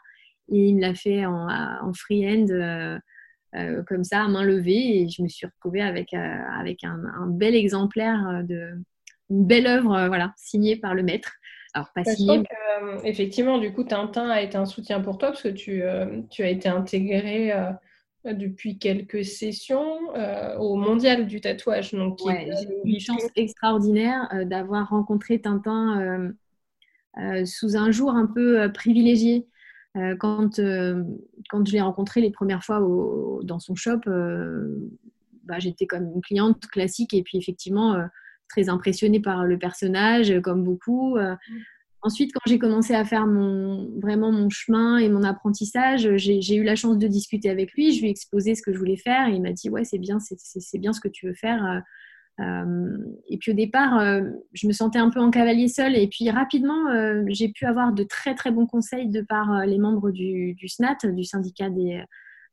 [0.50, 2.98] Et il me l'a fait en, en freehand, euh,
[3.86, 5.02] comme ça, à main levée.
[5.02, 8.70] Et je me suis retrouvée avec, avec un, un, bel exemplaire de
[9.28, 11.32] une belle œuvre, voilà, signée par le maître.
[11.74, 12.44] Alors, pas signé.
[13.04, 15.82] effectivement, du coup, Tintin a été un soutien pour toi parce que tu,
[16.30, 17.52] tu as été intégré
[18.34, 21.92] depuis quelques sessions euh, au mondial du tatouage.
[21.92, 26.32] Donc, j'ai eu une chance extraordinaire euh, d'avoir rencontré Tintin
[27.18, 29.46] euh, sous un jour un peu privilégié.
[30.18, 30.60] quand,
[31.48, 32.80] quand je l'ai rencontré les premières fois
[33.42, 34.00] dans son shop,
[35.44, 37.96] bah, j'étais comme une cliente classique et puis effectivement
[38.50, 41.16] très impressionnée par le personnage, comme beaucoup.
[42.06, 46.62] Ensuite, quand j'ai commencé à faire mon, vraiment mon chemin et mon apprentissage, j'ai eu
[46.62, 47.92] la chance de discuter avec lui.
[47.92, 49.98] Je lui ai exposé ce que je voulais faire et il m'a dit Ouais, c'est
[49.98, 51.82] bien, c'est bien ce que tu veux faire.
[52.38, 52.98] Euh,
[53.28, 54.20] et puis au départ, euh,
[54.52, 55.96] je me sentais un peu en cavalier seul.
[55.96, 59.78] Et puis rapidement, euh, j'ai pu avoir de très très bons conseils de par les
[59.78, 62.04] membres du, SNAT, du syndicat des,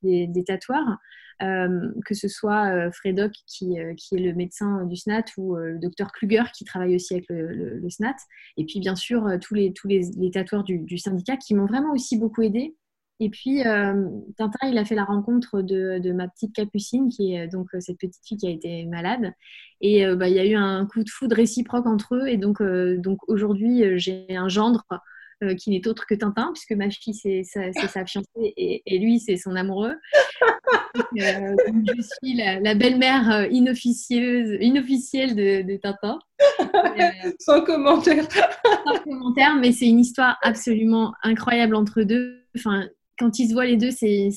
[0.04, 0.96] des, tatoueurs, euh,
[1.40, 5.80] que ce soit euh, Fredoc qui, euh, qui, est le médecin du SNAT ou le
[5.80, 8.16] docteur Kluger qui travaille aussi avec le, SNAT,
[8.58, 12.18] et puis bien sûr tous les, tous les, tatoueurs du, syndicat qui m'ont vraiment aussi
[12.18, 12.76] beaucoup aidé.
[13.20, 17.48] Et puis, Tintin, il a fait la rencontre de, de, ma petite Capucine, qui est
[17.48, 19.32] donc cette petite fille qui a été malade.
[19.82, 22.28] Et bah, il y a eu un coup de foudre réciproque entre eux.
[22.28, 24.84] Et donc, donc aujourd'hui, j'ai un gendre
[25.44, 29.38] euh, qui n'est autre que Tintin, puisque ma fille, c'est sa, fiancée et, lui, c'est
[29.38, 29.96] son amoureux.
[30.96, 31.56] Euh,
[31.88, 36.20] je suis la, belle-mère euh, inofficieuse, inofficielle de, Tintin.
[37.40, 38.26] sans commentaire.
[38.86, 42.44] sans commentaire, mais c'est une histoire absolument incroyable entre deux.
[42.56, 42.88] Enfin,
[43.18, 44.30] quand ils se voient les deux, c'est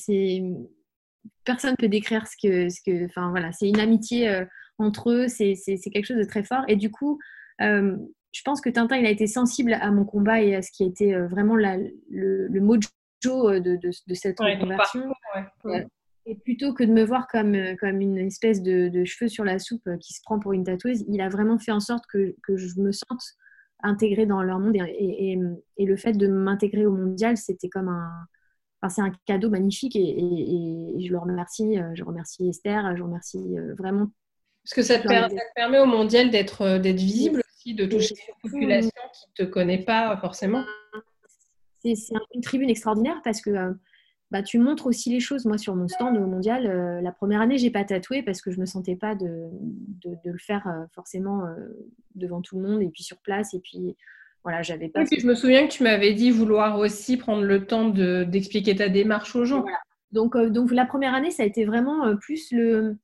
[1.45, 4.43] personne ne peut décrire ce que, ce que, enfin voilà, c'est une amitié
[4.77, 5.55] entre eux, c'est
[5.91, 6.63] quelque chose de très fort.
[6.67, 7.19] Et du coup,
[8.31, 10.83] je pense que Tintin, il a été sensible à mon combat et à ce qui
[10.83, 12.87] a été euh, vraiment le, le, mojo
[13.25, 15.11] euh, de, de, cette conversion.
[15.65, 15.83] Euh,
[16.25, 19.89] et plutôt que de me voir comme, comme une espèce de, cheveux sur la soupe
[19.99, 22.79] qui se prend pour une tatoueuse, il a vraiment fait en sorte que, que je
[22.79, 23.23] me sente
[23.81, 24.75] intégrée dans leur monde.
[24.75, 25.39] Et,
[25.79, 28.11] le fait de m'intégrer au mondial, c'était comme un.
[28.81, 31.77] Enfin, c'est un cadeau magnifique et, je le remercie.
[31.95, 34.11] Je remercie Esther, je remercie vraiment.
[34.63, 35.07] Parce que ça te,
[35.55, 40.15] permet au mondial d'être visible aussi, de toucher une population qui ne te connaît pas
[40.17, 40.63] forcément.
[41.83, 41.93] C'est
[42.33, 43.51] une tribune extraordinaire parce que
[44.29, 45.45] bah, tu montres aussi les choses.
[45.45, 48.51] Moi, sur mon stand au mondial, euh, la première année, j'ai pas tatoué parce que
[48.51, 49.47] je me sentais pas de,
[50.03, 51.53] de, le faire euh, forcément euh,
[52.15, 53.53] devant tout le monde et puis sur place.
[53.53, 53.95] Et puis
[54.43, 55.05] voilà, j'avais pas.
[55.05, 59.35] je me souviens que tu m'avais dit vouloir aussi prendre le temps d'expliquer ta démarche
[59.35, 59.63] aux gens.
[60.11, 62.97] Donc, donc la première année, ça a été vraiment plus le.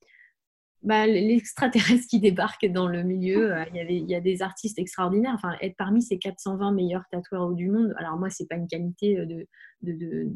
[0.84, 3.54] Bah, l'extraterrestre qui débarque dans le milieu.
[3.72, 5.34] Il y, avait, il y a des artistes extraordinaires.
[5.36, 7.94] Enfin, être parmi ces 420 meilleurs tatoueurs du monde.
[7.98, 9.48] Alors moi, c'est pas une qualité de,
[9.82, 10.30] de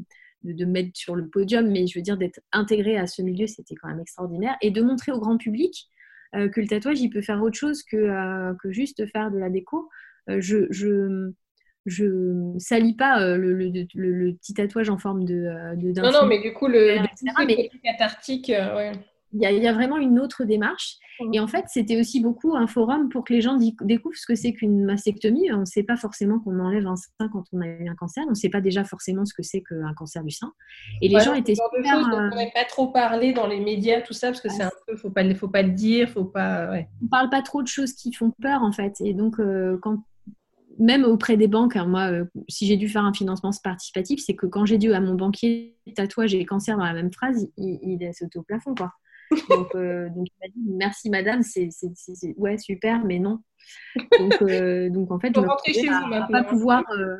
[0.43, 3.75] de, mettre sur le podium, mais je veux dire d'être intégré à ce milieu, c'était
[3.75, 4.55] quand même extraordinaire.
[4.61, 5.87] Et de montrer au grand public
[6.35, 9.37] euh, que le tatouage, il peut faire autre chose que, euh, que juste faire de
[9.37, 9.89] la déco.
[10.29, 11.31] Euh, je, je,
[11.85, 16.53] je salis pas le, le, petit tatouage en forme de, de Non, non, mais du
[16.53, 18.91] coup, le, le cathartique, ouais
[19.39, 20.95] il y, a vraiment une autre démarche.
[21.19, 21.33] Mmh.
[21.33, 24.35] Et en fait, c'était aussi beaucoup un forum pour que les gens découvrent ce que
[24.35, 25.51] c'est qu'une mastectomie.
[25.51, 28.23] On ne sait pas forcément qu'on enlève un sein quand on a eu un cancer.
[28.27, 30.51] On ne sait pas déjà forcément ce que c'est qu'un cancer du sein.
[31.01, 31.97] Et les gens étaient super...
[31.97, 34.71] Euh, on n'a pas trop parlé dans les médias, tout ça, parce que c'est un
[34.87, 34.95] peu...
[34.95, 36.71] faut pas, faut pas le dire, faut pas...
[36.71, 36.87] Ouais.
[37.03, 38.95] On parle pas trop de choses qui font peur, en fait.
[39.01, 40.03] Et donc, euh, quand
[40.79, 44.35] même auprès des banques, hein, moi, euh, si j'ai dû faire un financement participatif, c'est
[44.35, 47.79] que quand j'ai dit à mon banquier tatouage et cancer dans la même phrase, il,
[47.81, 48.91] il est sauté au plafond, quoi.
[49.49, 51.69] Donc, euh, donc, il m'a dit merci madame, c'est
[52.37, 53.39] ouais super, mais non.
[54.19, 56.83] Donc, euh, donc en fait, je me chez vous, à, pas pouvoir.
[56.91, 57.17] Euh,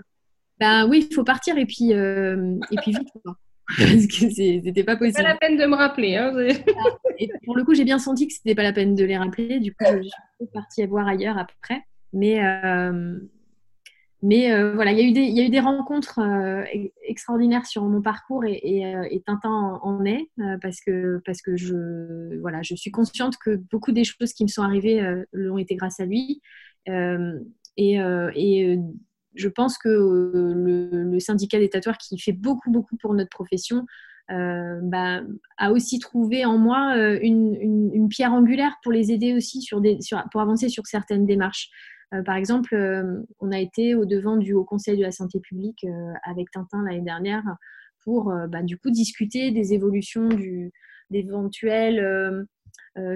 [0.59, 3.37] ben oui, il faut partir et puis et puis vite quoi.
[3.77, 5.17] Parce que c'était pas possible.
[5.17, 6.15] Pas la peine de me rappeler.
[6.15, 6.33] Hein,
[7.19, 9.59] et pour le coup, j'ai bien senti que c'était pas la peine de les rappeler.
[9.59, 11.83] Du coup, je suis partie voir ailleurs après.
[12.13, 12.39] Mais
[14.23, 16.63] mais euh, voilà, il y, a eu des, rencontres euh,
[17.03, 20.27] extraordinaires sur mon parcours et, euh, Tintin en, est
[20.61, 24.47] parce que, parce que je, voilà, je suis consciente que beaucoup des choses qui me
[24.47, 25.01] sont arrivées
[25.33, 26.41] l'ont été grâce à lui.
[27.77, 28.79] et,
[29.35, 33.85] je pense que le, syndicat des tatoueurs qui fait beaucoup, beaucoup pour notre profession
[34.29, 35.21] bah,
[35.57, 39.99] a aussi trouvé en moi une, pierre angulaire pour les aider aussi sur des,
[40.31, 41.69] pour avancer sur certaines démarches.
[42.13, 45.39] Euh, par exemple, euh, on a été au devant du Haut Conseil de la santé
[45.39, 47.43] publique euh, avec Tintin l'année dernière
[48.03, 50.29] pour bah, du coup discuter des évolutions
[51.09, 52.47] d'éventuelles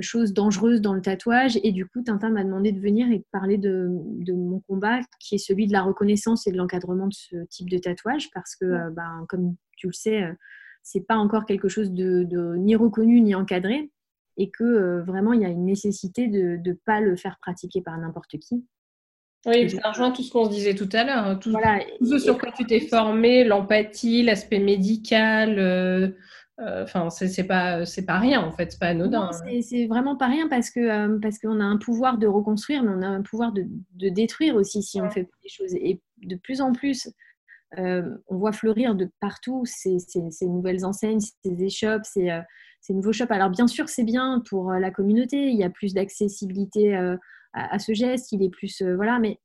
[0.01, 1.57] choses dangereuses dans le tatouage.
[1.63, 3.87] Et du coup, Tintin m'a demandé de venir et de parler de,
[4.33, 7.77] mon combat, qui est celui de la reconnaissance et de l'encadrement de ce type de
[7.77, 10.29] tatouage, parce que, ben, comme tu le sais,
[10.83, 13.91] c'est pas encore quelque chose de, ni reconnu ni encadré,
[14.35, 17.97] et que vraiment il y a une nécessité de ne pas le faire pratiquer par
[17.97, 18.65] n'importe qui.
[19.45, 21.25] Oui, ça rejoint tout ce qu'on se disait tout à l'heure.
[21.25, 21.51] Hein, tout,
[22.05, 25.57] ce sur quoi tu t'es formé, l'empathie, l'aspect médical.
[25.57, 26.09] Euh,
[26.59, 29.31] euh, enfin, c'est pas c'est pas rien en fait, c'est pas anodin.
[29.33, 29.61] Hein.
[29.61, 32.91] C'est vraiment pas rien parce que euh, parce qu'on a un pouvoir de reconstruire, mais
[32.95, 33.65] on a un pouvoir de,
[33.95, 35.73] de détruire aussi si on fait des choses.
[35.73, 37.09] Et de plus en plus,
[37.77, 42.29] on voit fleurir de partout ces, ces, ces nouvelles enseignes, ces échoppes, ces,
[42.79, 43.31] ces nouveaux shops.
[43.31, 45.47] Alors bien sûr, c'est bien pour la communauté.
[45.47, 47.15] Il y a plus d'accessibilité
[47.53, 49.39] à, ce geste, il est plus euh, voilà, mais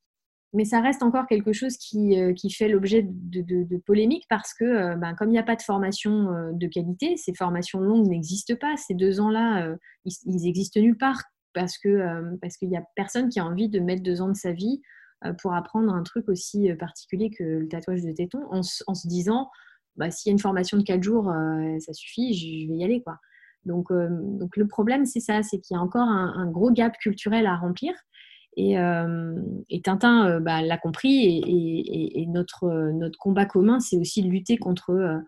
[0.52, 4.54] mais ça reste encore quelque chose qui, euh, qui fait l'objet de, de, polémiques parce
[4.54, 8.06] que, euh, ben, comme il n'y a pas de formation de qualité, ces formations longues
[8.06, 8.74] n'existent pas.
[8.76, 11.20] Ces deux ans-là, ils, ils, existent nulle part
[11.52, 14.36] parce que parce qu'il n'y a personne qui a envie de mettre deux ans de
[14.36, 14.80] sa vie
[15.42, 19.50] pour apprendre un truc aussi particulier que le tatouage de téton en, en se disant,
[19.96, 21.30] bah, s'il y a une formation de quatre jours,
[21.80, 23.02] ça suffit, je vais y aller.
[23.02, 23.18] quoi.
[23.66, 26.96] Donc, euh, donc le problème, c'est ça, c'est qu'il y a encore un, gros gap
[26.98, 27.92] culturel à remplir.
[28.56, 29.34] Et, euh,
[29.84, 35.20] Tintin euh, bah, l'a compris et, notre, combat commun, c'est aussi de lutter contre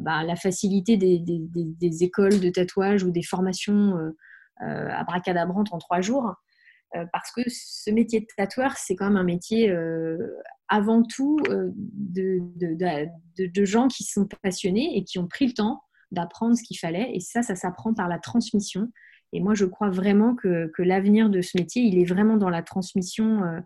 [0.00, 3.96] bah, la facilité des, écoles de tatouage ou des formations
[4.60, 6.34] abracadabrantes en trois jours.
[7.12, 9.74] parce que ce métier de tatoueur, c'est quand même un métier
[10.68, 15.80] avant tout de, gens qui sont passionnés et qui ont pris le temps
[16.10, 17.10] d'apprendre ce qu'il fallait.
[17.14, 18.90] Et ça, ça s'apprend par la transmission.
[19.32, 22.50] Et moi, je crois vraiment que, que l'avenir de ce métier, il est vraiment dans
[22.50, 23.60] la transmission euh,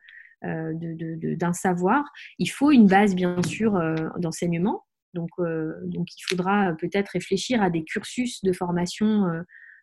[0.45, 2.05] euh d'un savoir.
[2.39, 4.85] Il faut une base, bien sûr, euh, d'enseignement.
[5.15, 5.29] Donc,
[5.85, 9.27] donc, il faudra peut-être réfléchir à des cursus de formation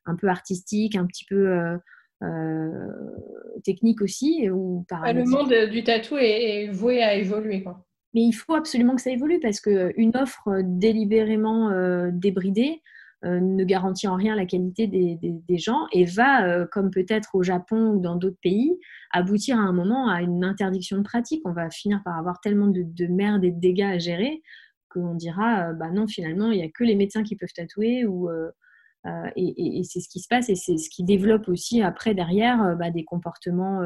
[0.05, 1.77] un peu artistique, un petit peu
[3.63, 4.49] technique aussi.
[4.49, 7.61] Ou le monde du tatou est, voué à évoluer.
[7.61, 7.85] Quoi.
[8.13, 12.81] Mais il faut absolument que ça évolue parce qu'une offre délibérément euh, débridée,
[13.21, 17.99] ne garantit en rien la qualité des, gens et va, comme peut-être au Japon ou
[17.99, 18.79] dans d'autres pays,
[19.11, 21.41] aboutir à un moment à une interdiction de pratique.
[21.43, 24.41] On va finir par avoir tellement de, de merde et de dégâts à gérer
[24.87, 28.29] qu'on dira, bah non, finalement, il n'y a que les médecins qui peuvent tatouer ou
[29.05, 32.61] euh, et, c'est ce qui se passe et c'est ce qui développe aussi après derrière
[32.61, 33.81] euh, bah, des comportements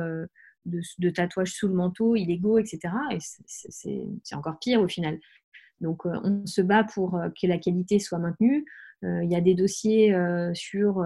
[0.67, 2.79] euh, de, tatouage sous le manteau illégaux, etc.
[3.11, 5.19] Et c'est encore pire au final.
[5.81, 8.65] Donc on se bat pour que la qualité soit maintenue.
[9.01, 10.15] Il y a des dossiers
[10.53, 11.03] sur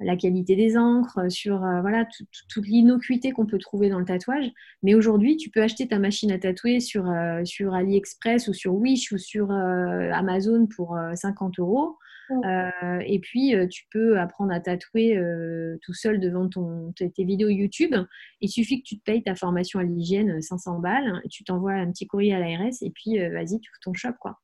[0.00, 2.06] la qualité des encres, sur voilà
[2.48, 4.50] toute l'innocuité qu'on peut trouver dans le tatouage.
[4.82, 7.04] Mais aujourd'hui, tu peux acheter ta machine à tatouer sur,
[7.44, 11.96] sur AliExpress ou sur Wish ou sur Amazon pour 50 euros.
[12.44, 17.24] Euh, et puis, euh, tu peux apprendre à tatouer euh, tout seul devant ton, tes,
[17.24, 17.94] vidéos YouTube.
[18.40, 21.90] Il suffit que tu te payes ta formation à l'hygiène 500 balles, tu t'envoies un
[21.90, 24.14] petit courrier à l'ARS et puis vas-y, tu fais ton shop.
[24.20, 24.38] Quoi.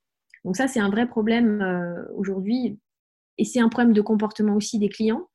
[0.44, 2.78] Donc ça, c'est un vrai problème aujourd'hui.
[3.38, 5.28] Et c'est un problème de comportement aussi des clients.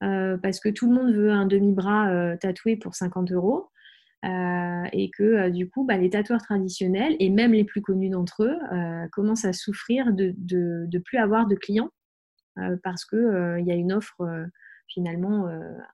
[0.00, 3.68] Parce que tout le monde veut un demi-bras tatoué pour 50 euros.
[4.24, 9.08] et que du coup, bah, les tatoueurs traditionnels et même les plus connus d'entre eux
[9.12, 11.90] commencent à souffrir de ne plus avoir de clients
[12.82, 14.22] parce qu'il y a une offre
[14.88, 15.48] finalement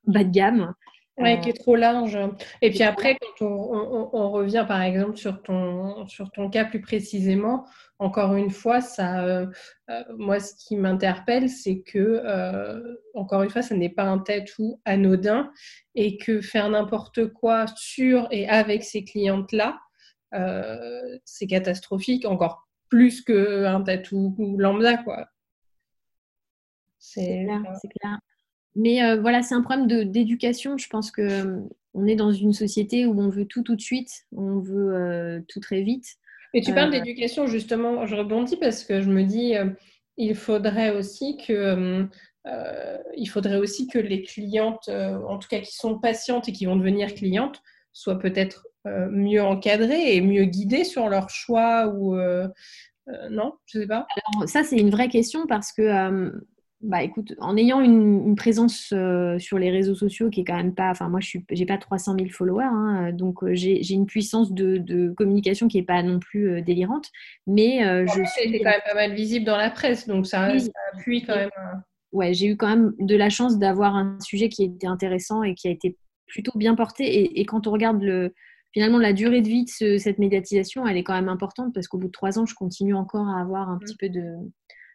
[0.07, 0.75] bas de gamme
[1.19, 2.19] oui, qui est trop large.
[2.61, 7.65] Et puis après, quand on, revient par exemple sur ton, sur ton cas plus précisément,
[7.99, 9.47] encore une fois, ça, euh,
[9.89, 14.19] euh, moi, ce qui m'interpelle, c'est que, euh, encore une fois, ce n'est pas un
[14.19, 15.51] tatou anodin
[15.95, 19.81] et que faire n'importe quoi sur et avec ces clientes-là,
[21.25, 25.29] c'est catastrophique, encore plus qu'un tatou lambda, quoi.
[26.99, 28.19] C'est clair, c'est clair.
[28.77, 30.77] Mais euh, voilà, c'est un problème d'éducation.
[30.77, 34.27] Je pense qu'on euh, est dans une société où on veut tout tout de suite,
[34.37, 36.07] on veut euh, tout très vite.
[36.55, 39.55] Et tu parles d'éducation, justement, je rebondis parce que je me dis,
[40.17, 42.07] il faudrait aussi que...
[43.15, 46.77] il faudrait aussi que les clientes, en tout cas qui sont patientes et qui vont
[46.77, 47.61] devenir clientes,
[47.93, 52.17] soient peut-être mieux encadrées et mieux guidées sur leur choix ou
[53.29, 54.07] non, je sais pas.
[54.17, 56.33] Alors ça c'est une vraie question parce que
[56.87, 60.75] bah écoute, en ayant une, présence euh, sur les réseaux sociaux qui est quand même
[60.75, 64.53] pas, enfin moi je n'ai pas 300 000 followers, hein, donc euh, j'ai une puissance
[64.53, 67.11] de, communication qui n'est pas non plus euh, délirante,
[67.49, 68.61] mais je suis.
[68.61, 70.49] quand même pas mal visible dans la presse, donc ça,
[70.93, 71.51] appuie quand même.
[72.13, 75.55] Ouais, j'ai eu quand même de la chance d'avoir un sujet qui était intéressant et
[75.55, 75.97] qui a été
[76.29, 77.41] plutôt bien porté.
[77.41, 78.33] Et, quand on regarde le,
[78.73, 81.99] finalement la durée de vie de cette médiatisation, elle est quand même importante parce qu'au
[81.99, 83.81] bout de trois ans, je continue encore à avoir un mmh.
[83.81, 84.37] petit peu de,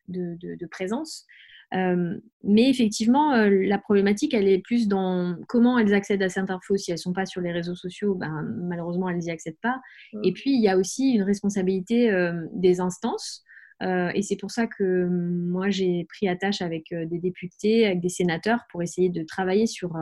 [0.07, 1.27] de, de présence.
[1.73, 6.49] Euh, mais effectivement, euh, la problématique, elle est plus dans comment elles accèdent à cette
[6.49, 6.75] info.
[6.75, 9.79] Si elles ne sont pas sur les réseaux sociaux, ben, malheureusement, elles n'y accèdent pas.
[10.23, 13.43] Et puis, il y a aussi une responsabilité euh, des instances.
[13.81, 18.61] et c'est pour ça que moi, j'ai pris attache avec des députés, avec des sénateurs,
[18.69, 19.97] pour essayer de travailler sur,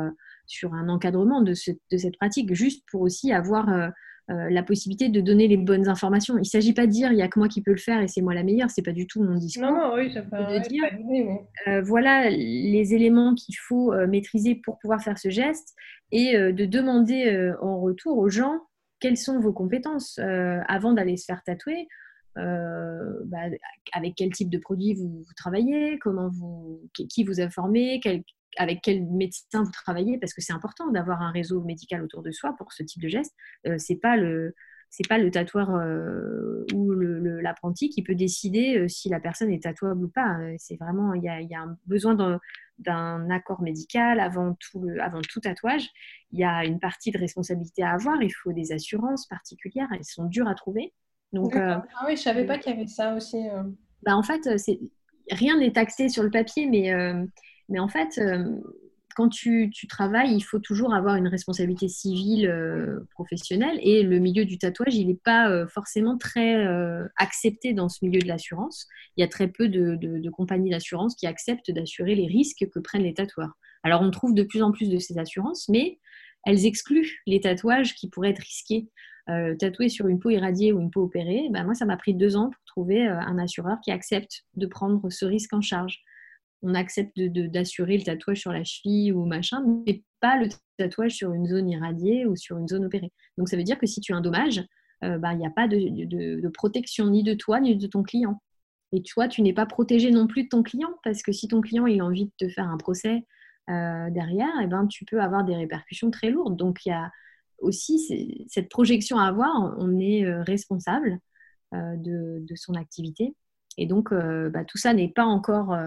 [0.47, 1.53] sur un encadrement de,
[1.91, 3.91] de, cette pratique, juste pour aussi avoir
[4.29, 6.35] euh, la possibilité de donner les bonnes informations.
[6.37, 8.01] Il ne s'agit pas de dire il n'y a que moi qui peux le faire
[8.01, 9.71] et c'est moi la meilleure, c'est pas du tout mon discours.
[9.71, 10.83] Non, oui, ça peut de dire
[11.67, 15.75] euh, voilà les éléments qu'il faut euh, maîtriser pour pouvoir faire ce geste
[16.11, 18.61] et de demander en retour aux gens
[18.99, 20.19] quelles sont vos compétences
[20.67, 21.87] avant d'aller se faire tatouer.
[22.35, 23.45] Bah,
[23.93, 28.23] avec quel type de produit vous, travaillez, comment vous, qui vous a formé, quel,
[28.57, 32.31] avec quel médecin vous travaillez, parce que c'est important d'avoir un réseau médical autour de
[32.31, 33.33] soi pour ce type de geste.
[33.67, 34.55] Euh, c'est pas le
[34.91, 39.61] c'est pas le tatoueur euh, ou l'apprenti qui peut décider euh, si la personne est
[39.61, 40.39] tatouable ou pas.
[40.57, 42.15] C'est vraiment il y a, y a, un besoin
[42.79, 45.87] d'un accord médical avant tout, le, avant tout tatouage.
[46.31, 48.19] Il y a une partie de responsabilité à avoir.
[48.23, 49.89] Il faut des assurances particulières.
[49.93, 50.91] Elles sont dures à trouver.
[51.33, 53.47] Donc, ah oui, je savais pas qu'il y avait ça aussi.
[54.01, 54.49] Bah, en fait,
[55.29, 56.91] rien n'est taxé sur le papier, mais
[57.69, 58.59] mais en fait, euh,
[59.15, 64.45] quand tu, travailles, il faut toujours avoir une responsabilité civile euh, professionnelle et le milieu
[64.45, 66.55] du tatouage, il n'est pas euh, forcément très
[67.17, 68.87] accepté dans ce milieu de l'assurance.
[69.17, 73.03] Il y a très peu de, compagnies d'assurance qui acceptent d'assurer les risques que prennent
[73.03, 73.53] les tatoueurs.
[73.83, 75.99] Alors on trouve de plus en plus de ces assurances, mais
[76.45, 78.89] elles excluent les tatouages qui pourraient être risqués.
[79.59, 82.35] tatouer sur une peau irradiée ou une peau opérée, ben moi ça m'a pris deux
[82.35, 86.03] ans pour trouver un assureur qui accepte de prendre ce risque en charge
[86.61, 91.33] on accepte d'assurer le tatouage sur la cheville ou machin, mais pas le tatouage sur
[91.33, 93.11] une zone irradiée ou sur une zone opérée.
[93.37, 94.61] Donc ça veut dire que si tu as un dommage,
[95.03, 98.41] euh, bah, il n'y a pas de, protection ni de toi ni de ton client.
[98.91, 101.61] Et toi, tu n'es pas protégé non plus de ton client, parce que si ton
[101.61, 103.25] client il a envie de te faire un procès
[103.69, 106.57] euh, derrière, eh ben, tu peux avoir des répercussions très lourdes.
[106.57, 107.11] Donc il y a
[107.59, 111.19] aussi cette projection à avoir, on est euh, responsable
[111.71, 113.35] de, son activité.
[113.77, 115.77] Et donc, bah, tout ça n'est pas encore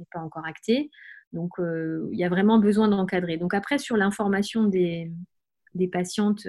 [0.00, 0.90] n'est pas encore acté.
[1.32, 3.36] Donc, il y a vraiment besoin d'encadrer.
[3.36, 5.12] Donc après, sur l'information des,
[5.74, 6.46] des patientes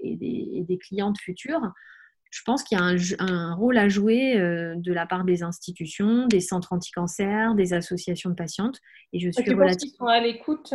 [0.00, 1.60] et des, et, des, clientes futures,
[2.30, 6.26] je pense qu'il y a un, un, rôle à jouer de la part des institutions,
[6.26, 8.78] des centres anti-cancer, des associations de patientes.
[9.12, 9.98] Et je suis tu relativement...
[9.98, 10.72] sont à l'écoute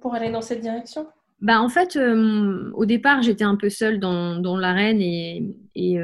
[0.00, 1.06] pour aller dans cette direction?
[1.40, 5.44] Bah, en fait, au départ, j'étais un peu seule dans, dans l'arène et,
[5.74, 5.98] et,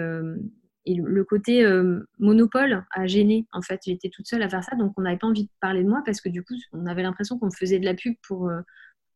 [0.87, 3.47] et le côté euh, monopole a gêné.
[3.53, 5.83] En fait, j'étais toute seule à faire ça, donc on n'avait pas envie de parler
[5.83, 8.49] de moi parce que du coup, on avait l'impression qu'on faisait de la pub pour,
[8.49, 8.61] euh,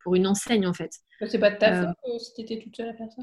[0.02, 0.90] pour une enseigne en fait.
[1.26, 3.22] C'est pas de ta euh, faute si tu étais toute seule à faire ça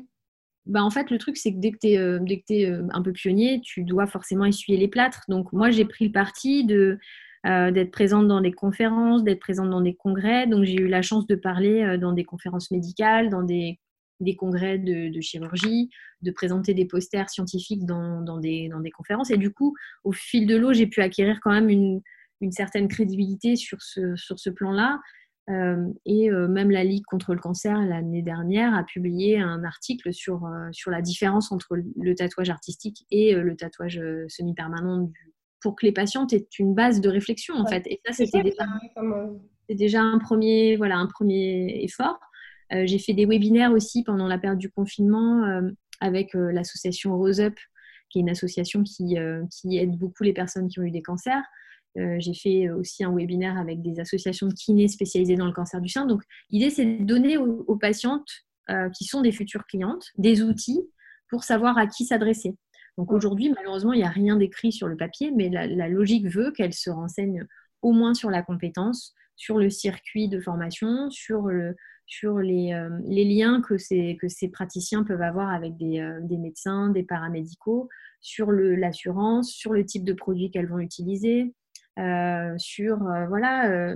[0.65, 3.61] bah en fait, le truc, c'est que dès que tu es, es, un peu pionnier,
[3.63, 5.21] tu dois forcément essuyer les plâtres.
[5.29, 6.99] Donc, moi, j'ai pris le parti de,
[7.45, 10.45] d'être présente dans des conférences, d'être présente dans des congrès.
[10.45, 13.79] Donc, j'ai eu la chance de parler dans des conférences médicales, dans des
[14.19, 15.89] des congrès de, chirurgie,
[16.21, 19.31] de présenter des posters scientifiques dans, dans, des, dans, des, conférences.
[19.31, 22.01] Et du coup, au fil de l'eau, j'ai pu acquérir quand même une,
[22.41, 24.99] une, certaine crédibilité sur ce, sur ce plan-là.
[25.49, 30.13] Euh, et euh, même la Ligue contre le cancer l'année dernière a publié un article
[30.13, 35.09] sur, euh, sur la différence entre le tatouage artistique et le tatouage semi-permanent
[35.61, 37.83] pour que les patientes aient une base de réflexion en fait.
[37.87, 38.65] Et ça, c'était déjà,
[39.69, 42.19] déjà, un premier, voilà, un premier effort.
[42.73, 45.69] Euh, j'ai fait des webinaires aussi pendant la période du confinement euh,
[46.01, 47.55] avec euh, l'association Rose Up,
[48.09, 51.43] qui est une association qui, aide beaucoup les personnes qui ont eu des cancers.
[51.95, 55.89] j'ai fait aussi un webinaire avec des associations de kinés spécialisées dans le cancer du
[55.89, 56.05] sein.
[56.05, 58.45] Donc, l'idée, c'est de donner aux, patientes
[58.95, 60.79] qui sont des futures clientes des outils
[61.29, 62.55] pour savoir à qui s'adresser.
[62.97, 66.51] Donc, aujourd'hui, malheureusement, il n'y a rien d'écrit sur le papier, mais la logique veut
[66.51, 67.45] qu'elles se renseignent
[67.81, 71.75] au moins sur la compétence, sur le circuit de formation, sur le,
[72.07, 74.17] sur les, euh, liens que ces,
[74.51, 77.89] praticiens peuvent avoir avec des, euh, médecins, des paramédicaux,
[78.21, 81.53] sur l'assurance, sur le type de produit qu'elles vont utiliser,
[81.99, 83.95] euh, sur voilà,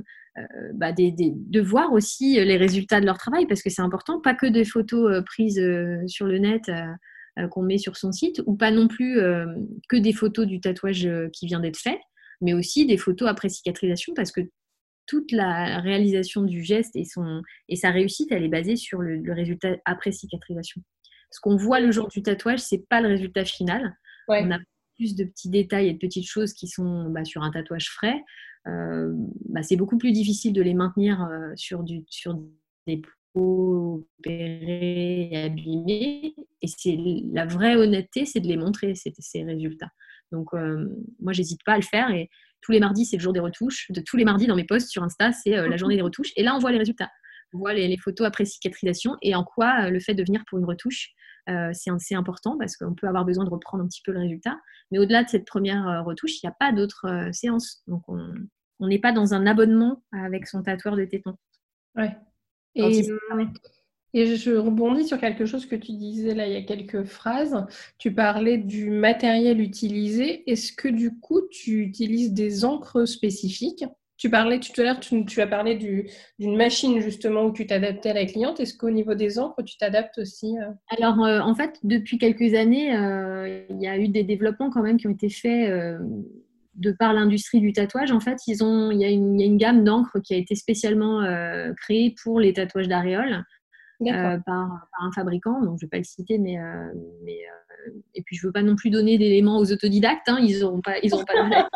[0.75, 4.35] bah des, de voir aussi les résultats de leur travail, parce que c'est important, pas
[4.35, 5.61] que des photos prises
[6.07, 6.71] sur le net
[7.49, 9.15] qu'on met sur son site, ou pas non plus
[9.89, 11.99] que des photos du tatouage qui vient d'être fait,
[12.41, 14.41] mais aussi des photos après cicatrisation, parce que
[15.11, 19.21] toute la réalisation du geste et, son, et sa réussite, elle est basée sur le,
[19.33, 20.81] résultat après cicatrisation.
[21.31, 23.93] Ce qu'on voit le jour du tatouage, c'est pas le résultat final.
[24.29, 24.59] On a
[24.95, 28.23] plus de petits détails et de petites choses qui sont bah, sur un tatouage frais.
[28.69, 29.11] Euh,
[29.49, 32.39] bah, c'est beaucoup plus difficile de les maintenir euh, sur, du, sur
[32.87, 33.01] des
[33.33, 36.35] peaux opérées et abîmées.
[36.61, 36.97] Et c'est
[37.33, 39.91] la vraie honnêteté, c'est de les montrer, ces, ces résultats.
[40.31, 40.87] Donc, euh,
[41.19, 42.11] moi, j'hésite pas à le faire.
[42.11, 42.29] Et
[42.61, 43.91] tous les mardis, c'est le jour des retouches.
[43.91, 46.31] De tous les mardis dans mes posts sur Insta, c'est euh, la journée des retouches.
[46.35, 47.11] Et là, on voit les résultats.
[47.53, 50.57] On voit les, photos après cicatrisation et en quoi euh, le fait de venir pour
[50.57, 51.09] une retouche,
[51.49, 54.57] euh, c'est important parce qu'on peut avoir besoin de reprendre un petit peu le résultat.
[54.91, 57.81] Mais au-delà de cette première retouche, il n'y a pas d'autres séances.
[57.87, 61.35] Donc, on n'est pas dans un abonnement avec son tatoueur de téton.
[61.95, 62.15] Ouais.
[62.75, 63.03] Et,
[64.13, 67.65] et je rebondis sur quelque chose que tu disais là il y a quelques phrases.
[67.97, 70.49] Tu parlais du matériel utilisé.
[70.49, 73.85] Est-ce que du coup tu utilises des encres spécifiques?
[74.17, 75.75] Tu parlais tout à l'heure, tu, as parlé
[76.37, 78.59] d'une machine justement où tu t'adaptais à la cliente.
[78.59, 80.69] Est-ce qu'au niveau des encres, tu t'adaptes aussi euh?
[80.95, 84.83] Alors euh, en fait, depuis quelques années, euh, il y a eu des développements quand
[84.83, 85.71] même qui ont été faits
[86.75, 89.43] de par l'industrie du tatouage, en fait, ils ont, il, y a une, il y
[89.43, 91.25] a une gamme d'encre qui a été spécialement
[91.77, 93.43] créée pour les tatouages d'aréoles.
[94.09, 96.91] Euh, par, un fabricant, donc je ne vais pas le citer, mais, euh,
[97.23, 100.39] mais euh, et puis je ne veux pas non plus donner d'éléments aux autodidactes, hein,
[100.41, 101.67] ils n'auront pas, ils auront pas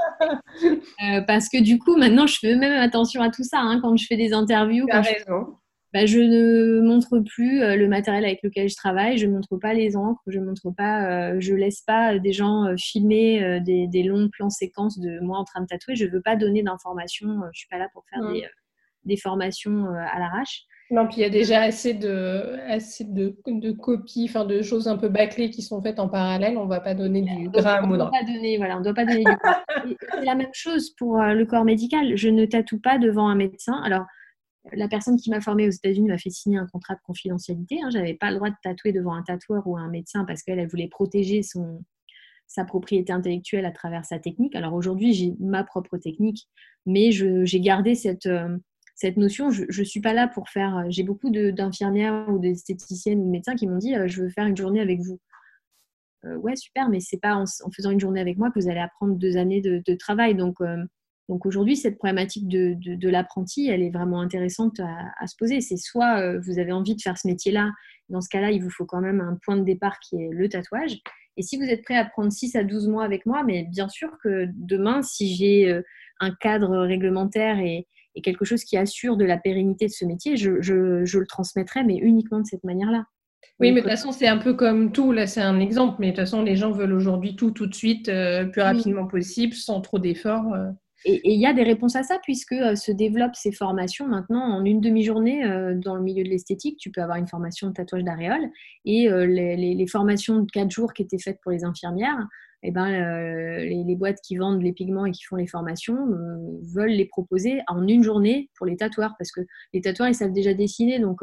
[1.27, 4.05] parce que du coup maintenant je fais même attention à tout ça hein, quand je
[4.07, 4.85] fais des interviews.
[4.89, 5.57] Tu raison.
[5.93, 9.73] Bah, je ne montre plus le matériel avec lequel je travaille, je ne montre pas
[9.73, 14.49] les encres, je montre pas, je laisse pas des gens filmer des, des, longs plans
[14.49, 15.95] séquences de moi en train de tatouer.
[15.95, 18.33] Je veux pas donner d'informations, je suis pas là pour faire mmh.
[18.33, 18.45] des,
[19.05, 20.65] des, formations à l'arrache.
[20.91, 24.87] Non, puis il y a déjà assez de, assez de, de copies, enfin de choses
[24.87, 26.57] un peu bâclées qui sont faites en parallèle.
[26.57, 27.57] On ne va pas donner du moudre.
[27.83, 27.97] On ne
[28.57, 29.31] voilà, doit pas donner du
[30.13, 32.15] C'est la même chose pour euh, le corps médical.
[32.15, 33.81] Je ne tatoue pas devant un médecin.
[33.83, 34.05] Alors,
[34.73, 37.79] la personne qui m'a formée aux États-Unis m'a fait signer un contrat de confidentialité.
[37.81, 37.89] Hein.
[37.91, 40.67] Je n'avais pas le droit de tatouer devant un tatoueur ou un médecin parce qu'elle
[40.67, 41.83] voulait protéger son,
[42.47, 44.55] sa propriété intellectuelle à travers sa technique.
[44.55, 46.47] Alors aujourd'hui, j'ai ma propre technique,
[46.85, 48.57] mais j'ai gardé cette, euh,
[48.95, 50.77] cette notion, je ne suis pas là pour faire.
[50.77, 54.29] Euh, j'ai beaucoup d'infirmières ou d'esthéticiennes ou de médecins qui m'ont dit euh, je veux
[54.29, 55.19] faire une journée avec vous.
[56.23, 57.45] Euh, ouais, super, mais c'est pas en,
[57.75, 60.33] faisant une journée avec moi que vous allez apprendre deux années de, travail.
[60.33, 60.55] Donc,
[61.29, 65.61] donc aujourd'hui, cette problématique de, l'apprenti, elle est vraiment intéressante à, se poser.
[65.61, 67.69] C'est soit vous avez envie de faire ce métier-là,
[68.09, 70.49] dans ce cas-là, il vous faut quand même un point de départ qui est le
[70.49, 70.97] tatouage.
[71.37, 73.87] Et si vous êtes prêt à prendre 6 à 12 mois avec moi, mais bien
[73.87, 75.79] sûr que demain, si j'ai
[76.19, 77.85] un cadre réglementaire et,
[78.21, 82.39] quelque chose qui assure de la pérennité de ce métier, je, le transmettrai, mais uniquement
[82.39, 83.05] de cette manière-là.
[83.59, 85.11] Oui, mais de toute façon, c'est un peu comme tout.
[85.11, 87.75] Là, c'est un exemple, mais de toute façon, les gens veulent aujourd'hui tout, tout de
[87.75, 90.53] suite, euh, plus rapidement possible, sans trop d'efforts.
[90.53, 90.71] Euh.
[91.05, 94.41] Et il y a des réponses à ça, puisque euh, se développent ces formations maintenant
[94.41, 95.43] en une demi-journée
[95.75, 96.77] dans le milieu de l'esthétique.
[96.79, 98.49] Tu peux avoir une formation de tatouage d'aréole.
[98.83, 102.27] Et les, formations de quatre jours qui étaient faites pour les infirmières,
[102.67, 106.07] eh ben, les, boîtes qui vendent les pigments et qui font les formations
[106.73, 109.41] veulent les proposer en une journée pour les tatoueurs, parce que
[109.73, 111.21] les tatoueurs, ils savent déjà dessiner, donc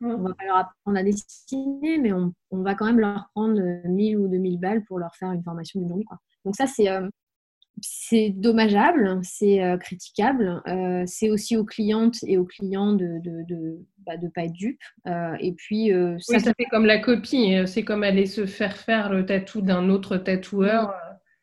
[0.00, 4.18] on va pas leur apprendre à dessiner, mais on, va quand même leur prendre 1000
[4.18, 6.04] ou 2000 balles pour leur faire une formation d'une journée.
[6.04, 6.18] Quoi.
[6.44, 7.08] Donc ça, c'est euh,
[7.80, 10.62] c'est dommageable, c'est euh, critiquable.
[10.66, 14.82] Euh, c'est aussi aux clientes et aux clients de ne de, bah, pas être dupes.
[15.40, 15.90] et puis,
[16.20, 17.56] ça, ça fait comme la copie.
[17.66, 20.94] C'est comme aller se faire faire le tatou d'un autre tatoueur.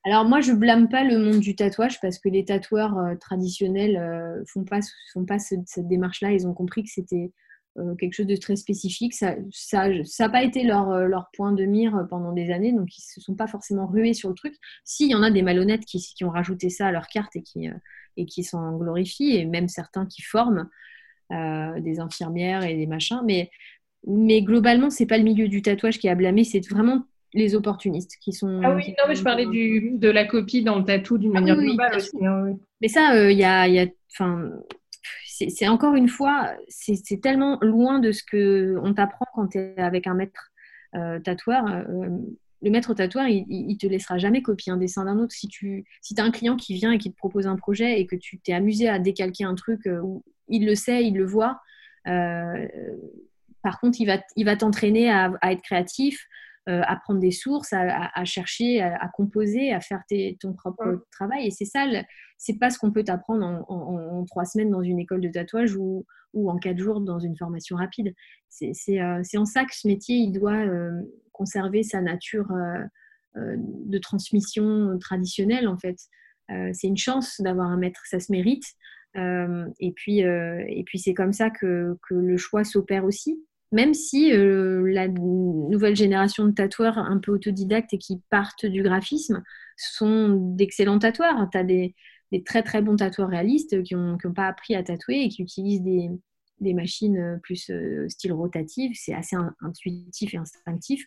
[0.04, 4.64] Alors moi, je blâme pas le monde du tatouage parce que les tatoueurs traditionnels font
[4.64, 4.80] pas
[5.14, 6.32] font pas cette démarche-là.
[6.32, 7.32] Ils ont compris que c'était
[7.78, 9.14] euh, quelque chose de très spécifique.
[9.14, 12.74] Ça n'a ça, ça pas été leur, euh, leur, point de mire pendant des années,
[12.74, 14.56] donc ils ne se sont pas forcément rués sur le truc.
[14.84, 17.34] Si, il y en a des malhonnêtes qui, qui, ont rajouté ça à leur carte
[17.38, 17.74] et qui, euh,
[18.18, 20.70] et qui s'en glorifient, et même certains qui forment
[21.80, 23.22] des infirmières et des machins.
[23.24, 23.50] Mais,
[24.06, 28.18] mais globalement, c'est pas le milieu du tatouage qui a blâmé, c'est vraiment les opportunistes
[28.22, 28.60] qui sont.
[28.62, 31.40] Ah oui, non, mais je parlais du, de la copie dans le tatou d'une ah
[31.40, 32.18] manière globale aussi.
[32.22, 33.88] Hein, mais ça, il y a, y a
[35.50, 40.08] c'est encore une fois, c'est tellement loin de ce qu'on t'apprend quand tu es avec
[40.08, 40.52] un maître
[40.96, 41.66] euh, tatoueur.
[41.68, 42.10] Euh,
[42.64, 45.34] le maître tatoueur, il, il, te laissera jamais copier un dessin d'un autre.
[45.34, 45.86] Si tu
[46.18, 48.54] as un client qui vient et qui te propose un projet et que tu t'es
[48.54, 51.62] amusé à décalquer un truc, euh, où il le sait, il le voit.
[52.04, 56.28] par contre, il va, t'entraîner à, être créatif,
[56.68, 60.04] à prendre des sources, à, chercher, à, composer, à faire
[60.40, 61.48] ton propre travail.
[61.48, 61.86] Et c'est ça,
[62.38, 66.06] c'est pas ce qu'on peut t'apprendre en, trois semaines dans une école de tatouage ou,
[66.34, 68.14] en quatre jours dans une formation rapide.
[68.50, 71.02] C'est euh, en ça que ce métier, il doit euh,
[71.32, 72.48] conserver sa nature
[73.36, 75.98] de transmission traditionnelle, en fait.
[76.74, 78.66] c'est une chance d'avoir un maître, ça se mérite.
[79.16, 83.42] et puis, et puis c'est comme ça que, que le choix s'opère aussi
[83.72, 88.84] même si euh, la nouvelle génération de tatoueurs un peu autodidactes et qui partent du
[88.84, 89.44] graphisme
[89.78, 91.50] sont d'excellents tatoueurs.
[91.52, 91.96] Tu as des,
[92.46, 96.74] très très bons tatoueurs réalistes qui n'ont pas appris à tatouer et qui utilisent des,
[96.74, 98.92] machines plus euh, style rotative.
[98.96, 101.06] C'est assez intuitif et instinctif.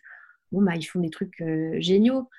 [0.51, 2.29] Bon, bah, ils font des trucs euh, géniaux.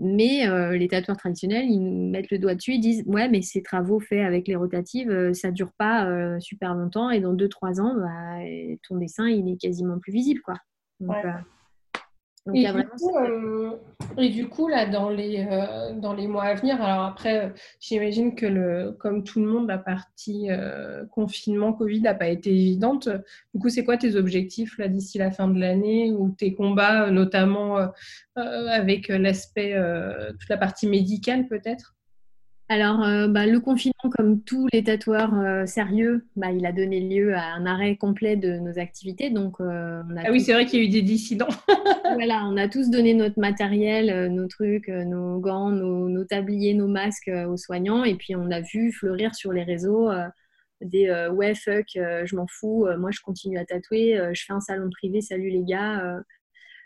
[0.00, 3.42] Mais euh, les tatoueurs traditionnels, ils nous mettent le doigt dessus, ils disent Ouais, mais
[3.42, 7.20] ces travaux faits avec les rotatives, euh, ça ne dure pas euh, super longtemps et
[7.20, 8.44] dans 2-3 ans, bah,
[8.88, 10.40] ton dessin, il est quasiment plus visible.
[10.44, 10.56] Quoi.
[12.46, 13.70] Euh,
[14.18, 18.34] et, du coup, là, dans les, euh, dans les mois à venir, alors après, j'imagine
[18.34, 23.08] que le, comme tout le monde, la partie euh, confinement, Covid n'a pas été évidente.
[23.54, 27.10] Du coup, c'est quoi tes objectifs là d'ici la fin de l'année ou tes combats,
[27.10, 27.78] notamment
[28.36, 29.74] avec l'aspect,
[30.38, 31.94] toute la partie médicale peut-être?
[32.70, 36.98] Alors, euh, bah, le confinement, comme tous les tatoueurs euh, sérieux, bah, il a donné
[36.98, 39.28] lieu à un arrêt complet de nos activités.
[39.28, 41.48] Donc, euh, ah oui, c'est vrai qu'il y a eu des dissidents.
[42.14, 47.30] voilà, on a tous donné notre matériel, nos trucs, nos gants, nos, tabliers, nos masques
[47.48, 48.02] aux soignants.
[48.04, 50.10] Et puis, on a vu fleurir sur les réseaux
[50.80, 54.90] des ouais, fuck, je m'en fous, moi je continue à tatouer, je fais un salon
[54.90, 56.20] privé, salut les gars,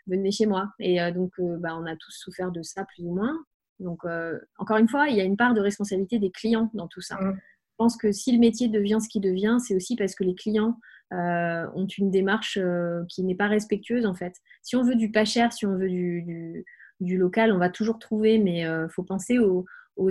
[0.06, 0.68] venez chez moi.
[0.78, 3.38] Et donc, bah, on a tous souffert de ça, plus ou moins.
[3.80, 6.88] Donc, euh, encore une fois, il y a une part de responsabilité des clients dans
[6.88, 7.16] tout ça.
[7.16, 7.34] Mm.
[7.34, 10.34] Je pense que si le métier devient ce qu'il devient, c'est aussi parce que les
[10.34, 10.78] clients
[11.12, 14.34] euh, ont une démarche euh, qui n'est pas respectueuse, en fait.
[14.62, 16.64] Si on veut du pas cher, si on veut du,
[17.00, 19.64] local, on va toujours trouver, mais il faut penser aux,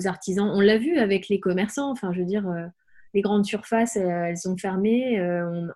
[0.06, 0.50] artisans.
[0.50, 2.46] On l'a vu avec les commerçants, enfin, je veux dire,
[3.14, 5.20] les grandes surfaces, elles ont fermé,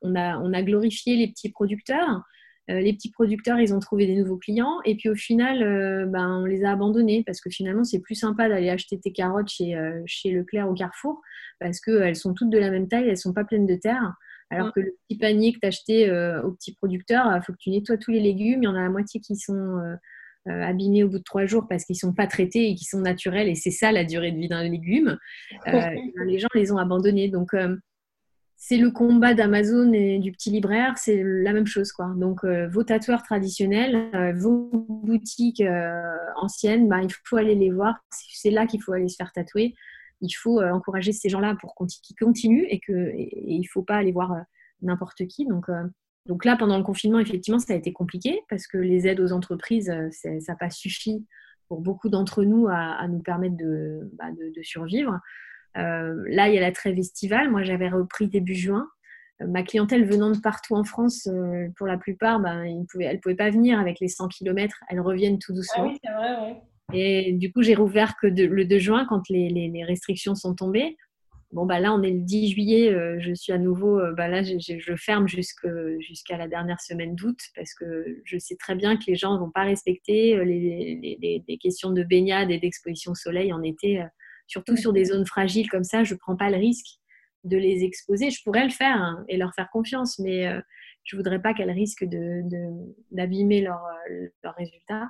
[0.01, 2.23] on, a, on a glorifié les petits producteurs.
[2.69, 4.79] Euh, les petits producteurs, ils ont trouvé des nouveaux clients.
[4.85, 8.15] Et puis au final, euh, ben, on les a abandonnés parce que finalement, c'est plus
[8.15, 11.21] sympa d'aller acheter tes carottes chez, euh, chez Leclerc au Carrefour
[11.59, 14.13] parce qu'elles sont toutes de la même taille, elles ne sont pas pleines de terre.
[14.49, 16.11] Alors que le petit panier que tu as acheté
[16.43, 18.61] au petit producteur, il faut que tu nettoies tous les légumes.
[18.61, 19.79] Il y en a la moitié qui sont
[20.45, 22.99] abîmés au bout de trois jours parce qu'ils ne sont pas traités et qui sont
[22.99, 23.47] naturels.
[23.47, 25.17] Et c'est ça la durée de vie d'un légume.
[25.67, 27.29] les gens les ont abandonnés.
[27.29, 27.55] Donc,
[28.63, 31.91] c'est le combat d'Amazon et du petit libraire, c'est la même chose.
[31.91, 32.13] Quoi.
[32.15, 34.69] Donc, euh, vos tatoueurs traditionnels, euh, vos
[35.03, 37.95] boutiques euh, anciennes, bah, il faut aller les voir.
[38.11, 39.73] C'est là qu'il faut aller se faire tatouer.
[40.21, 41.73] Il faut encourager ces gens-là pour
[42.03, 44.31] qu'ils continuent et qu'il ne faut pas aller voir
[44.83, 45.47] n'importe qui.
[45.47, 49.31] Donc, là, pendant le confinement, effectivement, ça a été compliqué parce que les aides aux
[49.31, 51.25] entreprises, ça n'a pas suffi
[51.67, 54.25] pour beaucoup d'entre nous à, nous permettre de, bah,
[54.61, 55.19] survivre.
[55.75, 57.49] Là, il y a la trêve estivale.
[57.49, 58.87] Moi, j'avais repris début juin
[59.47, 61.27] ma clientèle venant de partout en France,
[61.75, 65.39] pour la plupart, ben, elles ne pouvaient pas venir avec les 100 km, elles reviennent
[65.39, 65.85] tout doucement.
[65.85, 66.57] Ah oui, c'est vrai, oui.
[66.93, 70.97] Et du coup, j'ai rouvert que le 2 juin quand les, restrictions sont tombées.
[71.51, 74.29] Bon, bah là, on est le 10 juillet, euh, je suis à nouveau, euh, bah
[74.29, 78.95] là, je, je ferme jusqu'à la dernière semaine d'août parce que je sais très bien
[78.95, 83.15] que les gens ne vont pas respecter euh, les, questions de baignade et d'exposition au
[83.15, 84.01] soleil en été,
[84.51, 86.03] surtout sur des zones fragiles comme ça.
[86.03, 86.99] Je ne prends pas le risque
[87.43, 88.29] de les exposer.
[88.29, 90.45] Je pourrais le faire hein, et leur faire confiance, mais
[91.03, 92.05] je ne voudrais pas qu'elles risquent
[93.11, 93.87] d'abîmer de, leurs
[94.43, 95.09] leur résultats.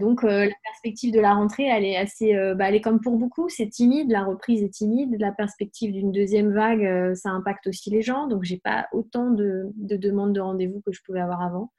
[0.00, 3.00] Donc euh, la perspective de la rentrée, elle est assez, euh, bah, elle est comme
[3.00, 5.16] pour beaucoup, c'est timide, la reprise est timide.
[5.18, 8.26] La perspective d'une deuxième vague, euh, ça impacte aussi les gens.
[8.26, 11.72] Donc j'ai pas autant de, demandes de rendez-vous que je pouvais avoir avant.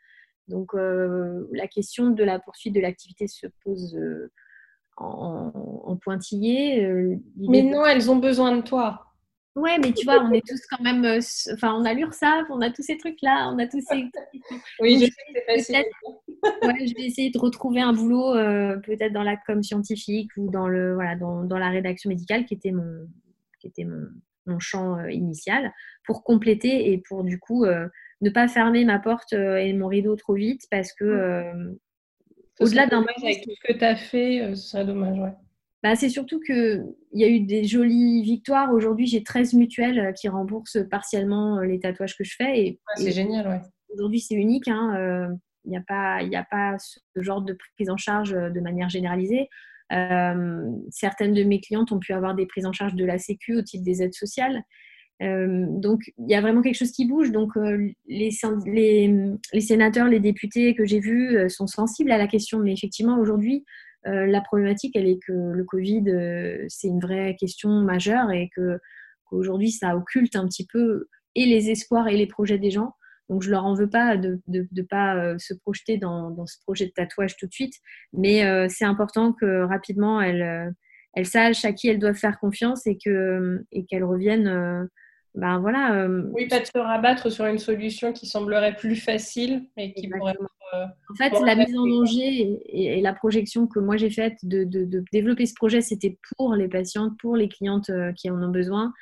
[0.49, 3.97] Donc la question de la poursuite de l'activité se pose
[4.97, 6.87] en, pointillé.
[7.37, 9.05] Mais non, elles ont besoin de toi.
[9.55, 11.05] Ouais, mais tu vois, on est tous quand même.
[11.53, 14.05] Enfin, on a l'URSSAF, on a tous ces trucs-là, on a tous ces.
[14.79, 15.85] oui, je sais c'est facile
[16.43, 20.49] ouais, je vais essayer de retrouver un boulot euh, peut-être dans la com scientifique ou
[20.49, 23.07] dans, le, voilà, dans, dans, la rédaction médicale qui était mon,
[23.59, 24.07] qui était mon,
[24.45, 25.71] mon champ euh, initial
[26.05, 27.87] pour compléter et pour du coup euh,
[28.21, 31.77] ne pas fermer ma porte et mon rideau trop vite parce que mmh.
[32.59, 35.33] Au-delà d'un avec tout ce que tu as fait, ce serait dommage, ouais.
[35.81, 38.71] Bah, c'est surtout qu'il y a eu des jolies victoires.
[38.73, 42.59] Aujourd'hui, j'ai 13 mutuelles qui remboursent partiellement les tatouages que je fais.
[42.59, 43.59] Et, c'est génial, ouais.
[43.93, 44.69] Aujourd'hui, c'est unique.
[44.69, 45.35] Hein,
[45.65, 48.89] il n'y a, pas, a pas ce genre de prise en charge euh, de manière
[48.89, 49.49] généralisée.
[49.91, 53.57] Euh, certaines de mes clientes ont pu avoir des prises en charge de la Sécu
[53.57, 54.63] au titre des aides sociales.
[55.21, 57.31] Euh, donc, il y a vraiment quelque chose qui bouge.
[57.31, 57.51] Donc,
[58.07, 58.31] les,
[58.65, 62.59] les, sénateurs, les députés que j'ai vus sont sensibles à la question.
[62.59, 63.63] Mais effectivement, aujourd'hui,
[64.05, 66.03] la problématique, elle est que le Covid,
[66.67, 68.79] c'est une vraie question majeure et que
[69.25, 72.95] qu'aujourd'hui, ça occulte un petit peu et les espoirs et les projets des gens.
[73.29, 76.85] Donc, je leur en veux pas de ne pas euh, se projeter dans, ce projet
[76.85, 77.75] de tatouage tout de suite.
[78.11, 80.41] Mais euh, c'est important que rapidement, elles,
[81.17, 84.89] euh, sachent à qui elles doivent faire confiance et qu'elles reviennent.
[85.35, 86.07] Ben voilà.
[86.31, 90.35] oui, pas de se rabattre sur une solution qui semblerait plus facile, mais qui pourrait.
[90.73, 95.03] en fait, la mise en danger et, la projection que moi j'ai faite de, de,
[95.11, 98.93] développer ce projet, c'était pour les patientes, pour les clientes qui en ont besoin.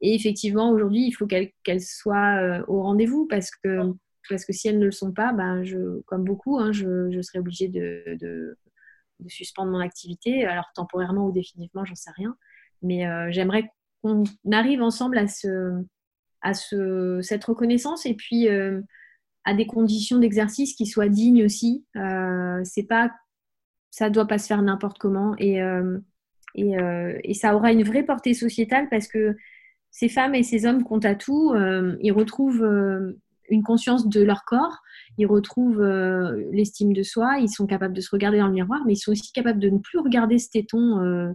[0.00, 3.92] Et effectivement, aujourd'hui, il faut qu'elles soient euh, au rendez-vous parce que,
[4.28, 7.20] parce que si elles ne le sont pas, ben je, comme beaucoup, hein, je, je,
[7.20, 8.56] serai obligée de, de,
[9.26, 12.36] suspendre mon activité, alors temporairement ou définitivement, j'en sais rien.
[12.82, 15.82] Mais euh, j'aimerais qu'on arrive ensemble à, ce,
[16.42, 18.80] à ce, cette reconnaissance et puis euh,
[19.44, 21.84] à des conditions d'exercice qui soient dignes aussi.
[22.64, 23.10] c'est pas,
[23.90, 25.60] ça doit pas se faire n'importe comment et,
[26.54, 26.76] et,
[27.24, 29.36] et, ça aura une vraie portée sociétale parce que
[29.90, 33.18] ces femmes et ces hommes qu'on tatoue, euh, ils retrouvent euh,
[33.50, 34.78] une conscience de leur corps,
[35.16, 38.82] ils retrouvent euh, l'estime de soi, ils sont capables de se regarder dans le miroir,
[38.86, 41.34] mais ils sont aussi capables de ne plus regarder ce téton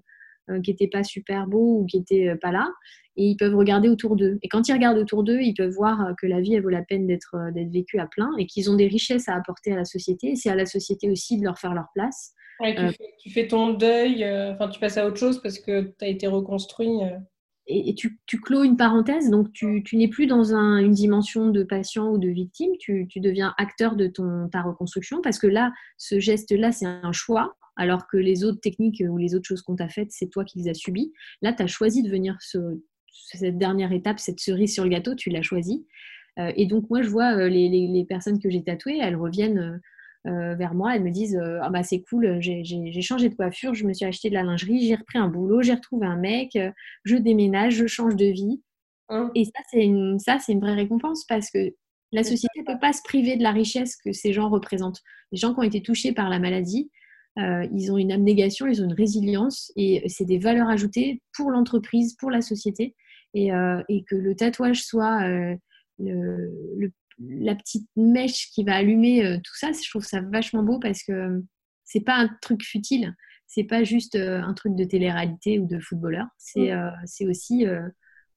[0.64, 2.70] qui n'était pas super beau ou qui n'était pas là,
[3.16, 4.40] et ils peuvent regarder autour d'eux.
[4.42, 6.84] Et quand ils regardent autour d'eux, ils peuvent voir que la vie, elle vaut la
[6.84, 7.36] peine d'être
[7.72, 10.32] vécue à plein et qu'ils ont des richesses à apporter à la société.
[10.32, 12.34] Et c'est à la société aussi de leur faire leur place.
[13.20, 16.28] tu, fais, ton deuil, enfin tu passes à autre chose parce que tu as été
[16.28, 16.90] reconstruit
[17.68, 21.50] et, tu, tu, clôt une parenthèse, donc tu, tu n'es plus dans un, une dimension
[21.50, 25.48] de patient ou de victime, tu, tu, deviens acteur de ton, ta reconstruction, parce que
[25.48, 29.62] là, ce geste-là, c'est un choix, alors que les autres techniques ou les autres choses
[29.62, 31.12] qu'on t'a faites, c'est toi qui les as subies.
[31.42, 32.58] Là, tu as choisi de venir ce,
[33.12, 35.86] cette dernière étape, cette cerise sur le gâteau, tu l'as choisi.
[36.40, 39.16] Euh, et donc, moi, je vois euh, les, les, les, personnes que j'ai tatouées, elles
[39.16, 39.78] reviennent euh,
[40.26, 43.74] euh, vers moi, elles me disent euh, ah bah c'est cool, j'ai changé de coiffure,
[43.74, 46.56] je me suis acheté de la lingerie, j'ai repris un boulot, j'ai retrouvé un mec,
[46.56, 46.72] euh,
[47.04, 48.62] je déménage, je change de vie.
[49.10, 49.32] Hein.
[49.36, 51.74] Et ça c'est une ça c'est une vraie récompense parce que
[52.14, 55.02] la société ne peut pas se priver de la richesse que ces gens représentent.
[55.34, 56.90] Les gens qui ont été touchés par la maladie,
[57.38, 62.16] ils ont une abnégation, ils ont une résilience et c'est des valeurs ajoutées pour l'entreprise,
[62.16, 62.96] pour la société.
[63.34, 65.58] Et, et, que le tatouage soit le,
[66.78, 70.80] le, la petite mèche qui va allumer euh, tout ça, je trouve ça vachement beau
[70.80, 71.42] parce que euh,
[71.84, 73.14] c'est pas un truc futile,
[73.48, 77.30] c'est pas juste euh, un truc de télé-réalité ou de footballeur, c'est mm.
[77.30, 77.66] aussi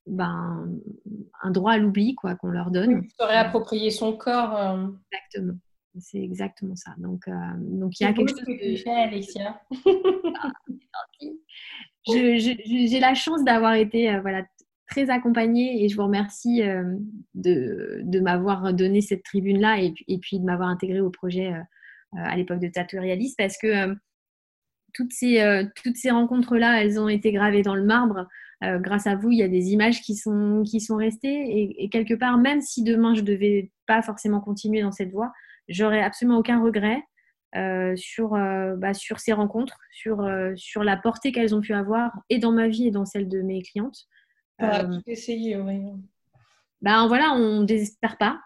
[0.06, 0.68] ben,
[1.42, 3.02] un droit à l'oubli quoi qu'on leur donne.
[3.08, 4.78] se réapproprier son corps.
[5.12, 5.58] Exactement.
[6.00, 6.94] C'est exactement ça.
[6.98, 7.28] Donc,
[7.58, 9.60] donc il y a quelque chose que tu fais, Alexia.
[12.06, 14.44] J'ai la chance d'avoir été voilà,
[14.88, 16.84] très accompagnée et je vous remercie euh,
[17.34, 21.60] de, de m'avoir donné cette tribune-là et, et, puis de m'avoir intégré au projet euh,
[22.12, 22.98] à l'époque de Tattoo
[23.36, 23.94] parce que
[24.94, 28.26] toutes ces, toutes ces rencontres-là, elles ont été gravées dans le marbre.
[28.62, 31.28] grâce à vous, il y a des images qui sont, qui sont restées.
[31.28, 35.10] Et, et quelque part, même si demain je ne devais pas forcément continuer dans cette
[35.10, 35.32] voie,
[35.68, 37.02] j'aurais absolument aucun regret
[37.56, 41.72] euh, sur, euh, bah, sur ces rencontres, sur, euh, sur la portée qu'elles ont pu
[41.72, 43.96] avoir, et dans ma vie et dans celle de mes clientes.
[44.58, 45.80] On a tout essayé, oui.
[46.82, 48.40] Ben voilà, on ne désespère pas.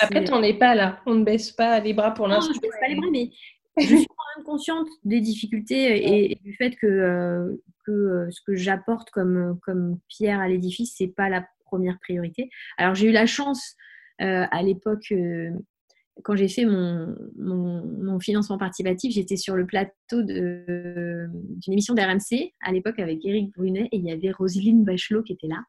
[0.00, 1.00] Après, on n'est pas là.
[1.04, 2.52] On ne baisse pas les bras pour l'instant.
[2.52, 3.30] Je ne baisse pas les bras, mais
[3.78, 9.10] je suis quand même consciente des difficultés et, du fait que, que ce que j'apporte
[9.10, 12.48] comme, comme pierre à l'édifice, ce n'est pas la première priorité.
[12.78, 13.76] Alors, j'ai eu la chance
[14.18, 15.12] à l'époque
[16.24, 22.72] quand j'ai fait mon, mon, financement participatif, j'étais sur le plateau d'une émission d'RMC à
[22.72, 25.62] l'époque avec Eric Brunet et il y avait Roselyne Bachelot qui était là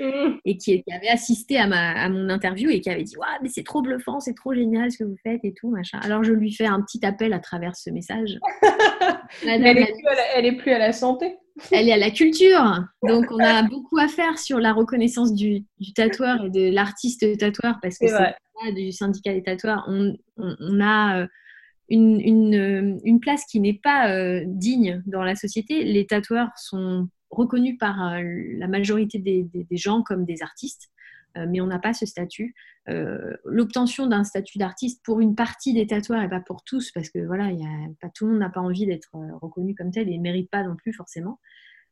[0.00, 0.38] mmh.
[0.44, 3.48] et qui, avait assisté à, ma, à mon interview et qui avait dit ouais, mais
[3.48, 5.98] c'est trop bluffant, c'est trop génial ce que vous faites et tout machin.
[6.02, 8.38] Alors je lui fais un petit appel à travers ce message.
[9.46, 9.92] elle, est
[10.36, 11.36] elle est plus à la santé
[11.72, 12.84] elle est à la culture.
[13.02, 15.64] Donc, on a beaucoup à faire sur la reconnaissance du,
[15.94, 18.34] tatoueur et de l'artiste tatoueur parce que c'est
[18.74, 19.84] du syndicat des tatoueurs.
[19.88, 21.26] On, a euh,
[21.88, 22.20] une,
[23.04, 25.84] une, place qui n'est pas euh, digne dans la société.
[25.84, 28.22] Les tatoueurs sont reconnus par euh,
[28.58, 30.90] la majorité des, gens comme des artistes,
[31.36, 32.54] mais on n'a pas ce statut.
[33.44, 37.18] L'obtention d'un statut d'artiste pour une partie des tatoueurs et pas pour tous, parce que
[37.20, 37.50] voilà,
[38.14, 39.10] tout le monde n'a pas envie d'être
[39.40, 41.38] reconnu comme tel et ne mérite pas non plus forcément.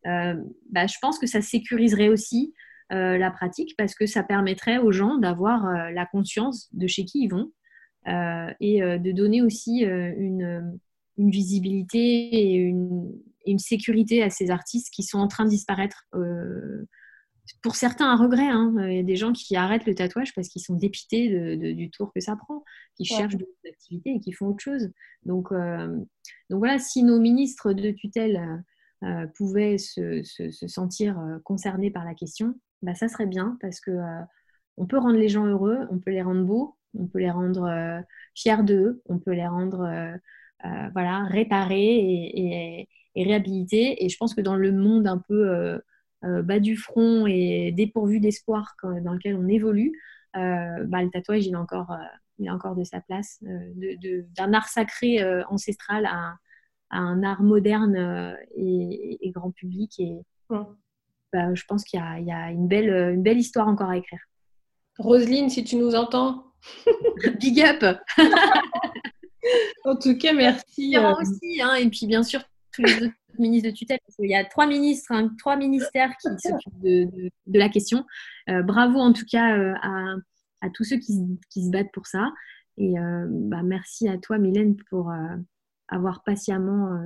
[0.04, 2.54] Bah, je pense que ça sécuriserait aussi
[2.92, 7.04] euh, la pratique parce que ça permettrait aux gens d'avoir euh, la conscience de chez
[7.04, 7.50] qui ils vont
[8.06, 10.78] euh, et de donner aussi une,
[11.18, 16.06] visibilité et une, sécurité à ces artistes qui sont en train de disparaître.
[17.60, 18.46] pour certains, un regret.
[18.46, 18.72] Hein.
[18.88, 22.12] Il y a des gens qui arrêtent le tatouage parce qu'ils sont dépités du tour
[22.14, 22.62] que ça prend,
[22.96, 24.92] qui cherchent d'autres activités et qui font autre chose.
[25.24, 28.62] Donc, donc voilà, si nos ministres de tutelle
[29.34, 30.22] pouvaient se,
[30.68, 32.54] sentir concernés par la question,
[32.86, 34.22] bah, ça serait bien parce que euh,
[34.76, 37.64] on peut rendre les gens heureux, on peut les rendre beaux, on peut les rendre
[37.64, 38.00] euh,
[38.36, 41.96] fiers d'eux, on peut les rendre euh, voilà, réparés
[42.34, 44.04] et, réhabilités.
[44.04, 45.80] Et je pense que dans le monde un peu
[46.22, 49.92] bas du front et dépourvu d'espoir dans lequel on évolue,
[50.34, 51.96] bah, le tatouage, il a encore,
[52.38, 56.36] il a encore de sa place, d'un art sacré ancestral à,
[56.90, 59.98] un art moderne et, grand public.
[59.98, 60.20] Et,
[61.36, 64.20] bah, je pense qu'il y, a, une, belle, une belle histoire encore à écrire.
[64.98, 66.46] Roselyne, si tu nous entends.
[67.40, 67.98] Big up
[69.84, 70.96] En tout cas, merci.
[70.96, 71.14] Euh...
[71.14, 72.40] aussi, hein, et puis bien sûr,
[72.72, 76.16] tous les autres ministres de tutelle, parce qu'il y a trois ministres, hein, trois ministères
[76.16, 78.04] qui s'occupent de, de, la question.
[78.48, 80.14] Euh, bravo en tout cas euh, à,
[80.62, 82.32] à, tous ceux qui, qui, se battent pour ça.
[82.78, 85.12] Et euh, bah, merci à toi, Mylène, pour
[85.88, 86.98] avoir patiemment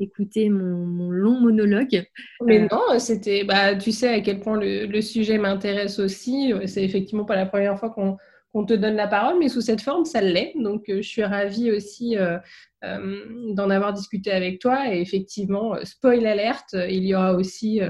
[0.00, 2.04] écouter mon, long monologue.
[2.44, 6.52] Mais euh, non, c'était, bah, tu sais à quel point le, sujet m'intéresse aussi.
[6.66, 10.04] C'est effectivement pas la première fois qu'on te donne la parole, mais sous cette forme,
[10.04, 10.54] ça l'est.
[10.56, 12.38] Donc, euh, je suis ravie aussi euh,
[12.82, 14.92] d'en avoir discuté avec toi.
[14.92, 17.80] Et effectivement, spoil alerte, il y aura aussi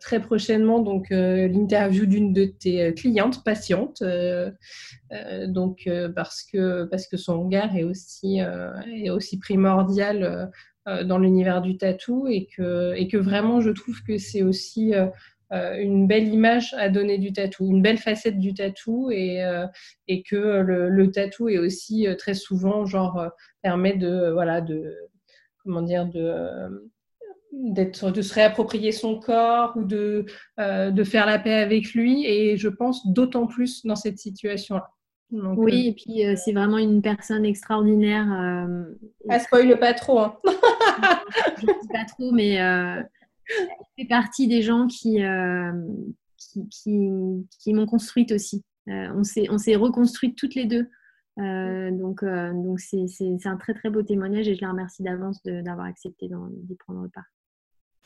[0.00, 4.04] très prochainement donc l'interview d'une de tes clientes patientes.
[5.48, 10.46] donc, parce que parce que son regard est aussi est aussi primordial euh,
[10.86, 15.06] dans l'univers du tatou et que, et que vraiment je trouve que c'est aussi euh,
[15.52, 19.42] euh, une belle image à donner du tatou, une belle facette du tatou et,
[20.08, 23.30] et que le, le, tatou est aussi très souvent genre
[23.62, 24.94] permet de voilà de
[25.62, 26.92] comment dire de
[27.52, 30.26] d'être de se réapproprier son corps ou de
[30.58, 34.90] de faire la paix avec lui et je pense d'autant plus dans cette situation là
[35.30, 38.26] oui, euh, et puis euh, c'est vraiment une personne extraordinaire.
[38.32, 38.84] Euh,
[39.28, 40.20] ah, spoil pas trop.
[40.20, 40.36] Hein.
[41.58, 43.08] je ne dis pas trop, mais elle
[43.96, 45.20] fait partie des gens qui,
[46.70, 48.64] qui, qui, m'ont construite aussi.
[48.86, 50.88] on s'est reconstruites toutes les deux.
[51.36, 56.28] donc, donc c'est un très très beau témoignage et je la remercie d'avance d'avoir accepté
[56.28, 57.24] d'y prendre part.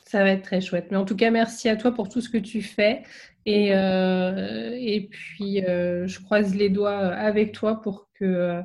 [0.09, 0.87] Ça va être très chouette.
[0.91, 3.03] Mais en tout cas, merci à toi pour tout ce que tu fais.
[3.45, 8.63] Et, euh, et puis, euh, je croise les doigts avec toi pour que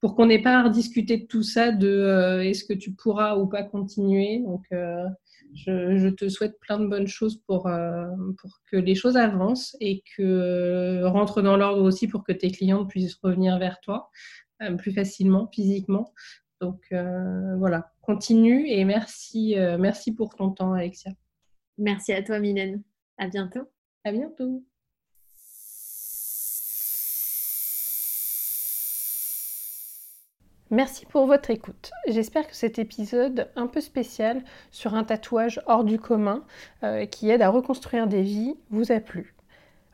[0.00, 3.36] pour qu'on n'ait pas à rediscuter de tout ça, de euh, est-ce que tu pourras
[3.36, 4.38] ou pas continuer.
[4.46, 7.68] Donc, je, je, te souhaite plein de bonnes choses pour,
[8.38, 12.88] pour que les choses avancent et que rentre dans l'ordre aussi pour que tes clientes
[12.88, 14.08] puissent revenir vers toi
[14.78, 16.12] plus facilement, physiquement.
[16.60, 21.10] Donc voilà, continue et merci, euh, merci pour ton temps, Alexia.
[21.76, 22.82] Merci à toi, Mylène.
[23.18, 23.68] À bientôt.
[24.04, 24.62] À bientôt.
[30.70, 31.90] Merci pour votre écoute.
[32.08, 36.44] J'espère que cet épisode un peu spécial sur un tatouage hors du commun
[36.82, 39.36] euh, qui aide à reconstruire des vies vous a plu.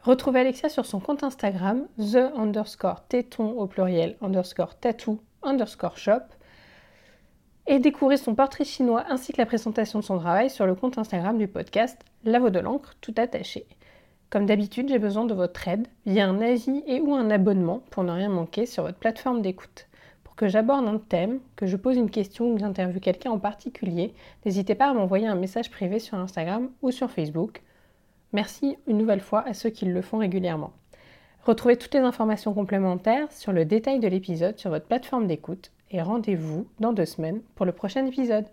[0.02, 6.22] Retrouvez Alexia sur son compte Instagram, the underscore téton au pluriel underscore tattoo underscore shop
[7.66, 10.98] et découvrez son portrait chinois ainsi que la présentation de son travail sur le compte
[10.98, 13.66] Instagram du podcast La de l'encre tout attaché.
[14.30, 18.02] Comme d'habitude, j'ai besoin de votre aide via un avis et ou un abonnement pour
[18.02, 19.86] ne rien manquer sur votre plateforme d'écoute.
[20.24, 23.38] Pour que j'aborde un thème, que je pose une question ou que j'interviewe quelqu'un en
[23.38, 24.14] particulier,
[24.44, 27.62] n'hésitez pas à m'envoyer un message privé sur Instagram ou sur Facebook.
[28.32, 30.72] Merci une nouvelle fois à ceux qui le font régulièrement.
[31.44, 36.02] Retrouvez toutes les informations complémentaires sur le détail de l'épisode sur votre plateforme d'écoute et
[36.02, 38.46] rendez-vous dans deux semaines pour le prochain épisode.